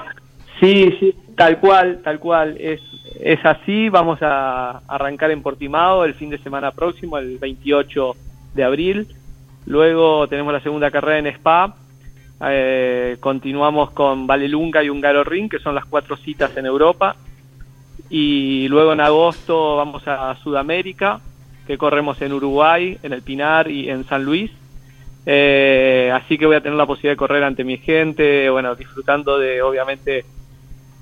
Sí, 0.60 0.90
sí, 0.98 1.14
tal 1.36 1.60
cual, 1.60 2.00
tal 2.02 2.18
cual. 2.18 2.56
Es, 2.58 2.80
es 3.20 3.44
así. 3.44 3.88
Vamos 3.88 4.18
a 4.22 4.82
arrancar 4.88 5.30
en 5.30 5.42
Portimao 5.42 6.04
el 6.04 6.14
fin 6.14 6.30
de 6.30 6.38
semana 6.38 6.70
próximo, 6.72 7.18
el 7.18 7.38
28 7.38 8.16
de 8.54 8.64
abril. 8.64 9.08
Luego 9.66 10.28
tenemos 10.28 10.52
la 10.52 10.60
segunda 10.60 10.90
carrera 10.90 11.18
en 11.18 11.26
Spa. 11.28 11.74
Eh, 12.46 13.16
continuamos 13.20 13.90
con 13.90 14.26
Valelunga 14.26 14.82
y 14.82 14.90
Húngaro 14.90 15.24
Ring, 15.24 15.48
que 15.48 15.58
son 15.58 15.74
las 15.74 15.84
cuatro 15.84 16.16
citas 16.16 16.56
en 16.56 16.66
Europa. 16.66 17.16
Y 18.10 18.68
luego 18.68 18.92
en 18.92 19.00
agosto 19.00 19.76
vamos 19.76 20.06
a 20.06 20.36
Sudamérica, 20.42 21.20
que 21.66 21.78
corremos 21.78 22.20
en 22.20 22.32
Uruguay, 22.32 22.98
en 23.02 23.12
el 23.12 23.22
Pinar 23.22 23.70
y 23.70 23.88
en 23.88 24.04
San 24.04 24.24
Luis. 24.24 24.50
Eh, 25.26 26.10
así 26.12 26.36
que 26.36 26.44
voy 26.44 26.56
a 26.56 26.60
tener 26.60 26.76
la 26.76 26.86
posibilidad 26.86 27.12
de 27.12 27.16
correr 27.16 27.44
ante 27.44 27.64
mi 27.64 27.78
gente, 27.78 28.50
bueno, 28.50 28.74
disfrutando 28.74 29.38
de 29.38 29.62
obviamente 29.62 30.26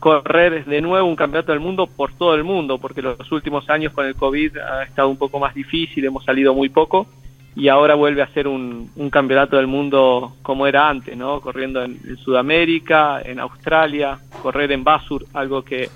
correr 0.02 0.64
de 0.64 0.80
nuevo 0.80 1.06
un 1.06 1.14
campeonato 1.14 1.52
del 1.52 1.60
mundo 1.60 1.86
por 1.86 2.12
todo 2.14 2.34
el 2.34 2.42
mundo, 2.42 2.78
porque 2.78 3.00
los 3.00 3.30
últimos 3.30 3.70
años 3.70 3.92
con 3.92 4.04
el 4.04 4.16
COVID 4.16 4.58
ha 4.58 4.82
estado 4.82 5.08
un 5.08 5.16
poco 5.16 5.38
más 5.38 5.54
difícil, 5.54 6.04
hemos 6.04 6.24
salido 6.24 6.52
muy 6.54 6.70
poco 6.70 7.06
y 7.54 7.68
ahora 7.68 7.94
vuelve 7.94 8.20
a 8.20 8.26
ser 8.26 8.48
un, 8.48 8.90
campeonato 9.12 9.56
del 9.56 9.68
mundo 9.68 10.34
como 10.42 10.66
era 10.66 10.88
antes, 10.88 11.16
¿no? 11.16 11.40
Corriendo 11.40 11.84
en, 11.84 12.00
en 12.04 12.16
Sudamérica, 12.16 13.22
en 13.24 13.38
Australia, 13.38 14.18
correr 14.42 14.72
en 14.72 14.82
Basur, 14.82 15.24
algo 15.34 15.62
que, 15.62 15.88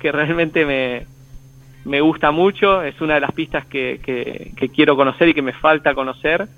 que 0.00 0.10
realmente 0.10 0.66
me, 0.66 1.06
me 1.84 2.00
gusta 2.00 2.32
mucho, 2.32 2.82
es 2.82 3.00
una 3.00 3.14
de 3.14 3.20
las 3.20 3.30
pistas 3.30 3.66
que, 3.66 4.00
que, 4.02 4.50
que 4.56 4.68
quiero 4.70 4.96
conocer 4.96 5.28
y 5.28 5.34
que 5.34 5.42
me 5.42 5.52
falta 5.52 5.94
conocer. 5.94 6.48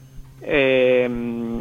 Eh, 0.40 1.60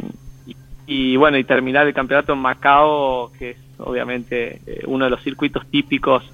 y, 0.90 1.14
bueno, 1.14 1.38
y 1.38 1.44
terminar 1.44 1.86
el 1.86 1.94
campeonato 1.94 2.32
en 2.32 2.40
Macao, 2.40 3.30
que 3.38 3.50
es 3.50 3.56
obviamente 3.78 4.60
eh, 4.66 4.82
uno 4.86 5.04
de 5.04 5.10
los 5.12 5.22
circuitos 5.22 5.64
típicos 5.70 6.24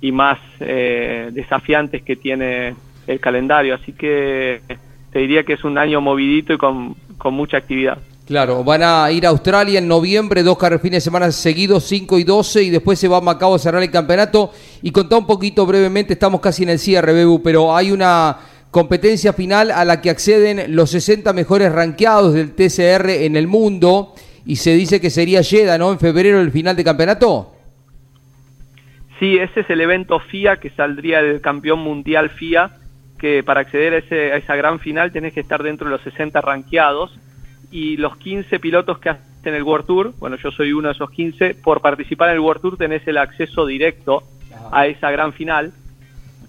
y 0.00 0.10
más 0.10 0.38
eh, 0.58 1.28
desafiantes 1.32 2.02
que 2.02 2.16
tiene 2.16 2.74
el 3.06 3.20
calendario. 3.20 3.74
Así 3.74 3.92
que 3.92 4.62
te 5.12 5.18
diría 5.18 5.44
que 5.44 5.52
es 5.52 5.64
un 5.64 5.76
año 5.76 6.00
movidito 6.00 6.54
y 6.54 6.56
con, 6.56 6.96
con 7.18 7.34
mucha 7.34 7.58
actividad. 7.58 7.98
Claro, 8.26 8.64
van 8.64 8.84
a 8.84 9.12
ir 9.12 9.26
a 9.26 9.28
Australia 9.28 9.80
en 9.80 9.86
noviembre, 9.86 10.42
dos 10.42 10.56
carreras 10.56 10.80
fines 10.80 11.04
de 11.04 11.10
semana 11.10 11.30
seguidos, 11.30 11.84
5 11.84 12.18
y 12.18 12.24
12, 12.24 12.62
y 12.62 12.70
después 12.70 12.98
se 12.98 13.08
va 13.08 13.18
a 13.18 13.20
Macao 13.20 13.54
a 13.54 13.58
cerrar 13.58 13.82
el 13.82 13.90
campeonato. 13.90 14.50
Y 14.80 14.92
contá 14.92 15.18
un 15.18 15.26
poquito 15.26 15.66
brevemente, 15.66 16.14
estamos 16.14 16.40
casi 16.40 16.62
en 16.62 16.70
el 16.70 16.78
cierre, 16.78 17.12
Bebu, 17.12 17.42
pero 17.42 17.76
hay 17.76 17.92
una 17.92 18.38
competencia 18.76 19.32
final 19.32 19.70
a 19.70 19.86
la 19.86 20.02
que 20.02 20.10
acceden 20.10 20.76
los 20.76 20.90
60 20.90 21.32
mejores 21.32 21.72
rankeados 21.72 22.34
del 22.34 22.54
TCR 22.54 23.08
en 23.08 23.34
el 23.34 23.46
mundo, 23.46 24.12
y 24.44 24.56
se 24.56 24.74
dice 24.74 25.00
que 25.00 25.08
sería 25.08 25.42
Jeddah, 25.42 25.78
¿no? 25.78 25.92
En 25.92 25.98
febrero 25.98 26.42
el 26.42 26.50
final 26.50 26.76
de 26.76 26.84
campeonato. 26.84 27.54
Sí, 29.18 29.38
ese 29.38 29.60
es 29.60 29.70
el 29.70 29.80
evento 29.80 30.20
FIA 30.20 30.58
que 30.58 30.68
saldría 30.68 31.22
del 31.22 31.40
campeón 31.40 31.78
mundial 31.78 32.28
FIA, 32.28 32.72
que 33.18 33.42
para 33.42 33.60
acceder 33.60 33.94
a, 33.94 33.96
ese, 33.96 34.32
a 34.34 34.36
esa 34.36 34.54
gran 34.56 34.78
final 34.78 35.10
tenés 35.10 35.32
que 35.32 35.40
estar 35.40 35.62
dentro 35.62 35.86
de 35.86 35.92
los 35.92 36.02
60 36.02 36.38
rankeados 36.42 37.18
y 37.70 37.96
los 37.96 38.18
15 38.18 38.60
pilotos 38.60 38.98
que 38.98 39.08
hacen 39.08 39.54
el 39.54 39.62
World 39.62 39.86
Tour, 39.86 40.12
bueno, 40.18 40.36
yo 40.36 40.50
soy 40.50 40.74
uno 40.74 40.88
de 40.88 40.94
esos 40.96 41.10
15, 41.10 41.54
por 41.54 41.80
participar 41.80 42.28
en 42.28 42.34
el 42.34 42.40
World 42.40 42.60
Tour 42.60 42.76
tenés 42.76 43.08
el 43.08 43.16
acceso 43.16 43.64
directo 43.64 44.22
a 44.70 44.86
esa 44.86 45.10
gran 45.10 45.32
final. 45.32 45.72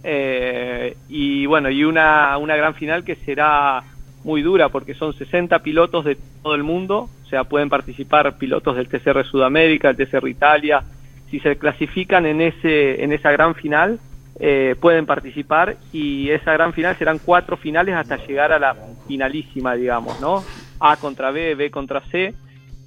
Eh, 0.03 0.95
y 1.09 1.45
bueno, 1.45 1.69
y 1.69 1.83
una, 1.83 2.37
una 2.37 2.55
gran 2.55 2.75
final 2.75 3.03
que 3.03 3.15
será 3.17 3.83
muy 4.23 4.41
dura 4.41 4.69
porque 4.69 4.93
son 4.93 5.13
60 5.13 5.59
pilotos 5.59 6.05
de 6.05 6.17
todo 6.43 6.55
el 6.55 6.63
mundo, 6.63 7.09
o 7.23 7.29
sea, 7.29 7.45
pueden 7.45 7.69
participar 7.69 8.37
pilotos 8.37 8.75
del 8.75 8.87
TCR 8.87 9.25
Sudamérica, 9.25 9.93
del 9.93 10.07
TCR 10.07 10.27
Italia. 10.27 10.83
Si 11.31 11.39
se 11.39 11.57
clasifican 11.57 12.25
en, 12.25 12.41
ese, 12.41 13.03
en 13.03 13.11
esa 13.11 13.31
gran 13.31 13.55
final, 13.55 13.99
eh, 14.39 14.75
pueden 14.79 15.05
participar 15.05 15.77
y 15.91 16.29
esa 16.29 16.53
gran 16.53 16.71
final 16.73 16.95
serán 16.97 17.19
cuatro 17.19 17.57
finales 17.57 17.95
hasta 17.95 18.17
llegar 18.27 18.51
a 18.51 18.59
la 18.59 18.75
finalísima, 19.07 19.73
digamos, 19.73 20.19
¿no? 20.21 20.43
A 20.79 20.95
contra 20.97 21.31
B, 21.31 21.55
B 21.55 21.71
contra 21.71 22.01
C, 22.11 22.33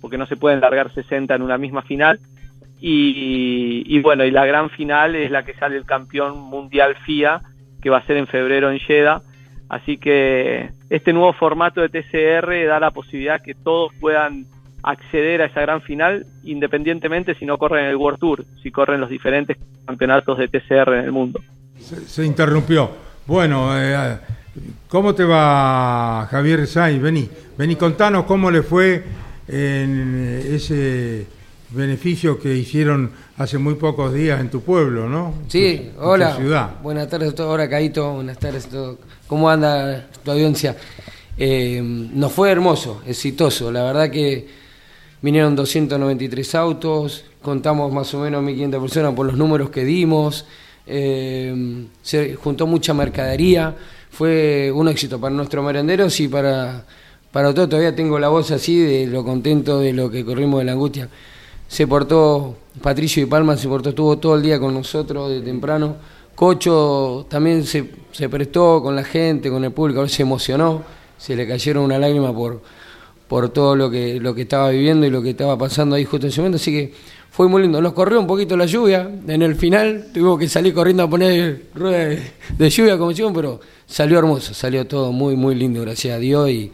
porque 0.01 0.17
no 0.17 0.27
se 0.27 0.37
pueden 0.37 0.61
largar 0.61 0.93
60 0.95 1.35
en 1.35 1.43
una 1.43 1.59
misma 1.59 1.83
final. 1.83 2.21
Y, 2.81 3.83
y, 3.87 4.01
bueno, 4.01 4.25
y 4.25 4.31
la 4.31 4.47
gran 4.47 4.71
final 4.71 5.15
es 5.15 5.31
la 5.31 5.45
que 5.45 5.55
sale 5.55 5.77
el 5.77 5.85
campeón 5.85 6.39
mundial 6.39 6.97
FIA, 7.05 7.43
que 7.83 7.91
va 7.91 7.99
a 7.99 8.07
ser 8.07 8.17
en 8.17 8.27
febrero 8.27 8.71
en 8.71 8.79
Jeddah. 8.79 9.23
Así 9.69 9.99
que 9.99 10.71
este 10.89 11.13
nuevo 11.13 11.33
formato 11.33 11.81
de 11.81 11.89
TCR 11.89 12.67
da 12.67 12.81
la 12.81 12.91
posibilidad 12.91 13.41
que 13.41 13.55
todos 13.55 13.93
puedan 14.01 14.47
acceder 14.83 15.43
a 15.43 15.47
esa 15.47 15.61
gran 15.61 15.83
final, 15.83 16.27
independientemente 16.43 17.35
si 17.35 17.45
no 17.45 17.59
corren 17.59 17.87
el 17.87 17.97
World 17.97 18.19
Tour, 18.19 18.45
si 18.63 18.71
corren 18.71 19.01
los 19.01 19.11
diferentes 19.11 19.57
campeonatos 19.87 20.39
de 20.39 20.49
TCR 20.49 20.95
en 20.95 21.05
el 21.05 21.13
mundo. 21.13 21.41
Se, 21.79 22.25
interrumpió. 22.25 22.91
Bueno, 23.27 23.71
eh, 23.79 24.19
¿cómo 24.89 25.15
te 25.15 25.25
va 25.25 26.27
Javier 26.31 26.67
vení, 27.57 27.77
contanos 27.77 28.25
cómo 28.25 28.51
le 28.51 28.63
fue 28.63 29.05
en 29.47 30.41
ese 30.47 31.27
beneficio 31.73 32.39
que 32.39 32.55
hicieron 32.57 33.11
hace 33.37 33.59
muy 33.59 33.75
pocos 33.75 34.13
días 34.13 34.41
en 34.41 34.51
tu 34.51 34.61
pueblo, 34.61 35.09
¿no? 35.09 35.35
Sí, 35.49 35.91
tu, 35.95 36.03
hola. 36.03 36.35
tu 36.35 36.43
ciudad. 36.43 36.71
Buenas 36.83 37.09
tardes 37.09 37.31
a 37.31 37.35
todos. 37.35 37.55
Hola, 37.55 37.69
Caito. 37.69 38.15
Buenas 38.15 38.39
tardes 38.39 38.67
a 38.67 38.71
todos. 38.71 38.99
¿Cómo 39.27 39.49
anda 39.49 40.09
tu 40.25 40.31
audiencia? 40.31 40.77
Eh, 41.39 41.81
nos 41.83 42.33
fue 42.33 42.51
hermoso, 42.51 43.03
exitoso. 43.07 43.71
La 43.71 43.85
verdad 43.85 44.11
que 44.11 44.47
vinieron 45.23 45.55
293 45.55 46.55
autos, 46.55 47.25
contamos 47.41 47.93
más 47.93 48.13
o 48.15 48.21
menos 48.21 48.43
1.500 48.43 48.81
personas 48.81 49.15
por 49.15 49.27
los 49.27 49.37
números 49.37 49.71
que 49.71 49.85
dimos, 49.85 50.47
eh, 50.87 51.87
se 52.03 52.35
juntó 52.35 52.67
mucha 52.67 52.93
mercadería, 52.95 53.75
fue 54.11 54.73
un 54.75 54.89
éxito 54.89 55.21
para 55.21 55.35
nuestros 55.35 55.65
merenderos 55.65 56.19
y 56.21 56.29
para, 56.29 56.85
para 57.31 57.55
todo. 57.55 57.69
Todavía 57.69 57.95
tengo 57.95 58.19
la 58.19 58.29
voz 58.29 58.51
así 58.51 58.79
de 58.79 59.07
lo 59.07 59.25
contento 59.25 59.81
de 59.81 59.93
lo 59.93 60.11
que 60.11 60.25
corrimos 60.25 60.59
de 60.61 60.65
la 60.65 60.73
angustia. 60.73 61.09
Se 61.71 61.87
portó, 61.87 62.57
Patricio 62.83 63.23
y 63.23 63.27
Palma 63.27 63.57
se 63.57 63.69
portó, 63.69 63.91
estuvo 63.91 64.19
todo 64.19 64.35
el 64.35 64.43
día 64.43 64.59
con 64.59 64.75
nosotros 64.75 65.31
de 65.31 65.41
temprano. 65.41 65.95
Cocho 66.35 67.27
también 67.31 67.63
se, 67.65 67.89
se 68.11 68.29
prestó 68.29 68.83
con 68.83 68.97
la 68.97 69.05
gente, 69.05 69.49
con 69.51 69.65
el 69.65 69.71
público, 69.71 70.07
se 70.09 70.23
emocionó, 70.23 70.83
se 71.17 71.37
le 71.37 71.47
cayeron 71.47 71.85
una 71.85 71.97
lágrima 71.97 72.35
por, 72.35 72.61
por 73.29 73.51
todo 73.51 73.77
lo 73.77 73.89
que, 73.89 74.19
lo 74.19 74.35
que 74.35 74.43
estaba 74.43 74.71
viviendo 74.71 75.07
y 75.07 75.11
lo 75.11 75.23
que 75.23 75.31
estaba 75.31 75.57
pasando 75.57 75.95
ahí 75.95 76.05
justo 76.05 76.27
en 76.27 76.33
ese 76.33 76.41
momento, 76.41 76.57
así 76.57 76.73
que 76.73 76.93
fue 77.31 77.47
muy 77.47 77.63
lindo. 77.63 77.81
Nos 77.81 77.93
corrió 77.93 78.19
un 78.19 78.27
poquito 78.27 78.57
la 78.57 78.67
lluvia, 78.67 79.09
en 79.29 79.41
el 79.41 79.55
final 79.55 80.09
tuvimos 80.13 80.41
que 80.41 80.49
salir 80.49 80.75
corriendo 80.75 81.05
a 81.05 81.09
poner 81.09 81.67
rueda 81.73 82.21
de, 82.59 82.69
lluvia 82.69 82.99
como 82.99 83.13
hicimos, 83.13 83.31
pero 83.33 83.61
salió 83.87 84.19
hermoso, 84.19 84.55
salió 84.55 84.89
todo 84.89 85.13
muy, 85.13 85.37
muy 85.37 85.55
lindo, 85.55 85.83
gracias 85.83 86.17
a 86.17 86.19
Dios, 86.19 86.51
y, 86.51 86.73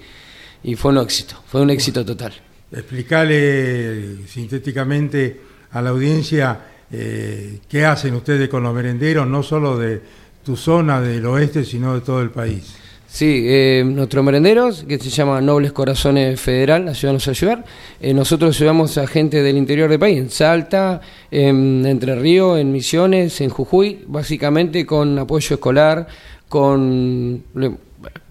y 0.63 0.75
fue 0.75 0.91
un 0.91 0.99
éxito, 0.99 1.37
fue 1.49 1.61
un 1.61 1.69
éxito 1.69 2.03
total. 2.03 2.46
Explicale 2.73 4.27
sintéticamente 4.27 5.41
a 5.73 5.83
la 5.83 5.91
audiencia 5.91 6.61
eh, 6.91 7.59
qué 7.69 7.85
hacen 7.85 8.15
ustedes 8.15 8.49
con 8.49 8.63
los 8.63 8.75
merenderos, 8.75 9.27
no 9.27 9.43
solo 9.43 9.77
de 9.77 10.01
tu 10.45 10.57
zona 10.57 11.01
del 11.01 11.27
oeste, 11.27 11.65
sino 11.65 11.95
de 11.95 12.01
todo 12.01 12.23
el 12.23 12.31
país. 12.31 12.77
Sí, 13.09 13.45
eh, 13.47 13.83
nuestros 13.87 14.25
merenderos, 14.25 14.85
que 14.87 14.99
se 14.99 15.11
llama 15.11 15.41
Nobles 15.41 15.73
Corazones 15.73 16.41
Federal, 16.41 16.89
ayúdanos 16.89 17.27
a 17.27 17.31
ayudar. 17.31 17.65
Eh, 18.01 18.13
nosotros 18.13 18.55
ayudamos 18.57 18.99
a 18.99 19.07
gente 19.07 19.43
del 19.43 19.57
interior 19.57 19.89
del 19.89 19.99
país, 19.99 20.19
en 20.19 20.29
Salta, 20.29 21.01
en 21.31 21.87
Entre 21.87 22.15
Ríos, 22.17 22.59
en 22.59 22.73
Misiones, 22.73 23.41
en 23.41 23.51
Jujuy, 23.51 24.05
básicamente 24.07 24.85
con 24.85 25.19
apoyo 25.19 25.55
escolar, 25.55 26.07
con 26.49 27.43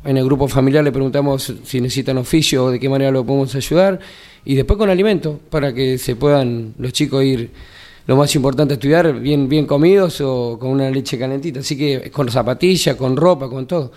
en 0.05 0.17
el 0.17 0.25
grupo 0.25 0.47
familiar 0.47 0.83
le 0.83 0.91
preguntamos 0.91 1.53
si 1.63 1.81
necesitan 1.81 2.17
oficio 2.17 2.65
o 2.65 2.71
de 2.71 2.79
qué 2.79 2.87
manera 2.87 3.11
lo 3.11 3.25
podemos 3.25 3.53
ayudar, 3.55 3.99
y 4.45 4.55
después 4.55 4.77
con 4.77 4.89
alimentos, 4.89 5.37
para 5.49 5.73
que 5.73 5.97
se 5.97 6.15
puedan 6.15 6.75
los 6.77 6.93
chicos 6.93 7.23
ir 7.23 7.49
lo 8.07 8.15
más 8.15 8.35
importante 8.35 8.75
estudiar 8.75 9.19
bien 9.19 9.49
bien 9.49 9.65
comidos 9.65 10.21
o 10.21 10.57
con 10.59 10.69
una 10.69 10.89
leche 10.89 11.17
calentita. 11.17 11.61
Así 11.61 11.77
que 11.77 12.11
con 12.11 12.29
zapatillas 12.29 12.95
con 12.95 13.17
ropa 13.17 13.49
con 13.49 13.65
todo. 13.65 13.91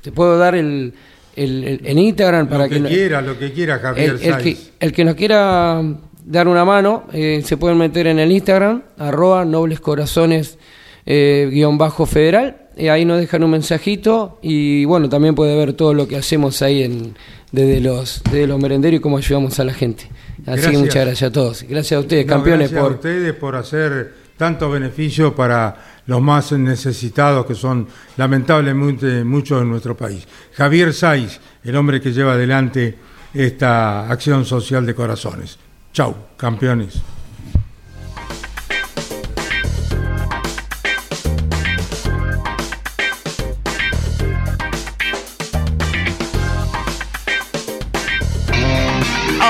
Te 0.00 0.12
puedo 0.12 0.38
dar 0.38 0.54
el, 0.54 0.92
el, 1.36 1.64
el 1.64 1.80
en 1.84 1.98
Instagram 1.98 2.46
Lo 2.46 2.50
para 2.50 2.68
que, 2.68 2.82
que, 2.82 2.88
quiera, 2.88 3.20
lo 3.20 3.38
que 3.38 3.52
quiera, 3.52 3.78
Javier 3.78 4.18
el, 4.22 4.34
el 4.34 4.36
que, 4.38 4.56
el 4.80 4.92
que 4.92 5.04
nos 5.04 5.14
quiera 5.14 5.82
dar 6.24 6.48
una 6.48 6.64
mano 6.64 7.04
eh, 7.12 7.42
se 7.44 7.56
pueden 7.56 7.78
meter 7.78 8.06
en 8.06 8.18
el 8.18 8.30
Instagram 8.32 8.82
arroba 8.96 9.44
nobles 9.44 9.80
corazones 9.80 10.58
eh, 11.04 11.48
guion 11.50 11.78
bajo 11.78 12.06
federal 12.06 12.67
eh, 12.78 12.90
ahí 12.90 13.04
nos 13.04 13.20
dejan 13.20 13.42
un 13.44 13.50
mensajito 13.50 14.38
y 14.42 14.84
bueno 14.84 15.08
también 15.08 15.34
puede 15.34 15.56
ver 15.56 15.74
todo 15.74 15.92
lo 15.92 16.08
que 16.08 16.16
hacemos 16.16 16.62
ahí 16.62 16.82
en 16.82 17.14
desde 17.52 17.80
los 17.80 18.22
desde 18.24 18.46
los 18.46 18.58
merenderos 18.60 18.98
y 18.98 19.00
cómo 19.00 19.18
ayudamos 19.18 19.58
a 19.60 19.64
la 19.64 19.74
gente 19.74 20.04
así 20.04 20.44
Gracias. 20.44 20.70
que 20.70 20.78
muchas 20.78 21.04
gracias 21.06 21.30
a 21.30 21.32
todos 21.32 21.64
gracias 21.68 21.98
a 21.98 22.00
ustedes 22.00 22.26
No, 22.26 22.32
campeones 22.34 22.70
gracias 22.70 22.82
por 22.82 22.92
a 22.92 22.94
ustedes 22.94 23.34
por 23.34 23.56
hacer 23.56 24.14
tanto 24.38 24.70
beneficio 24.70 25.34
para 25.34 26.00
los 26.06 26.22
más 26.22 26.52
necesitados 26.52 27.44
que 27.44 27.54
son 27.54 27.86
lamentablemente 28.16 29.24
muchos 29.24 29.60
en 29.60 29.68
nuestro 29.68 29.94
país. 29.94 30.26
Javier 30.54 30.94
Saiz, 30.94 31.38
el 31.64 31.76
hombre 31.76 32.00
que 32.00 32.12
lleva 32.12 32.32
adelante 32.32 32.96
esta 33.34 34.08
acción 34.08 34.46
social 34.46 34.86
de 34.86 34.94
corazones. 34.94 35.58
Chau, 35.92 36.14
campeones. 36.38 36.94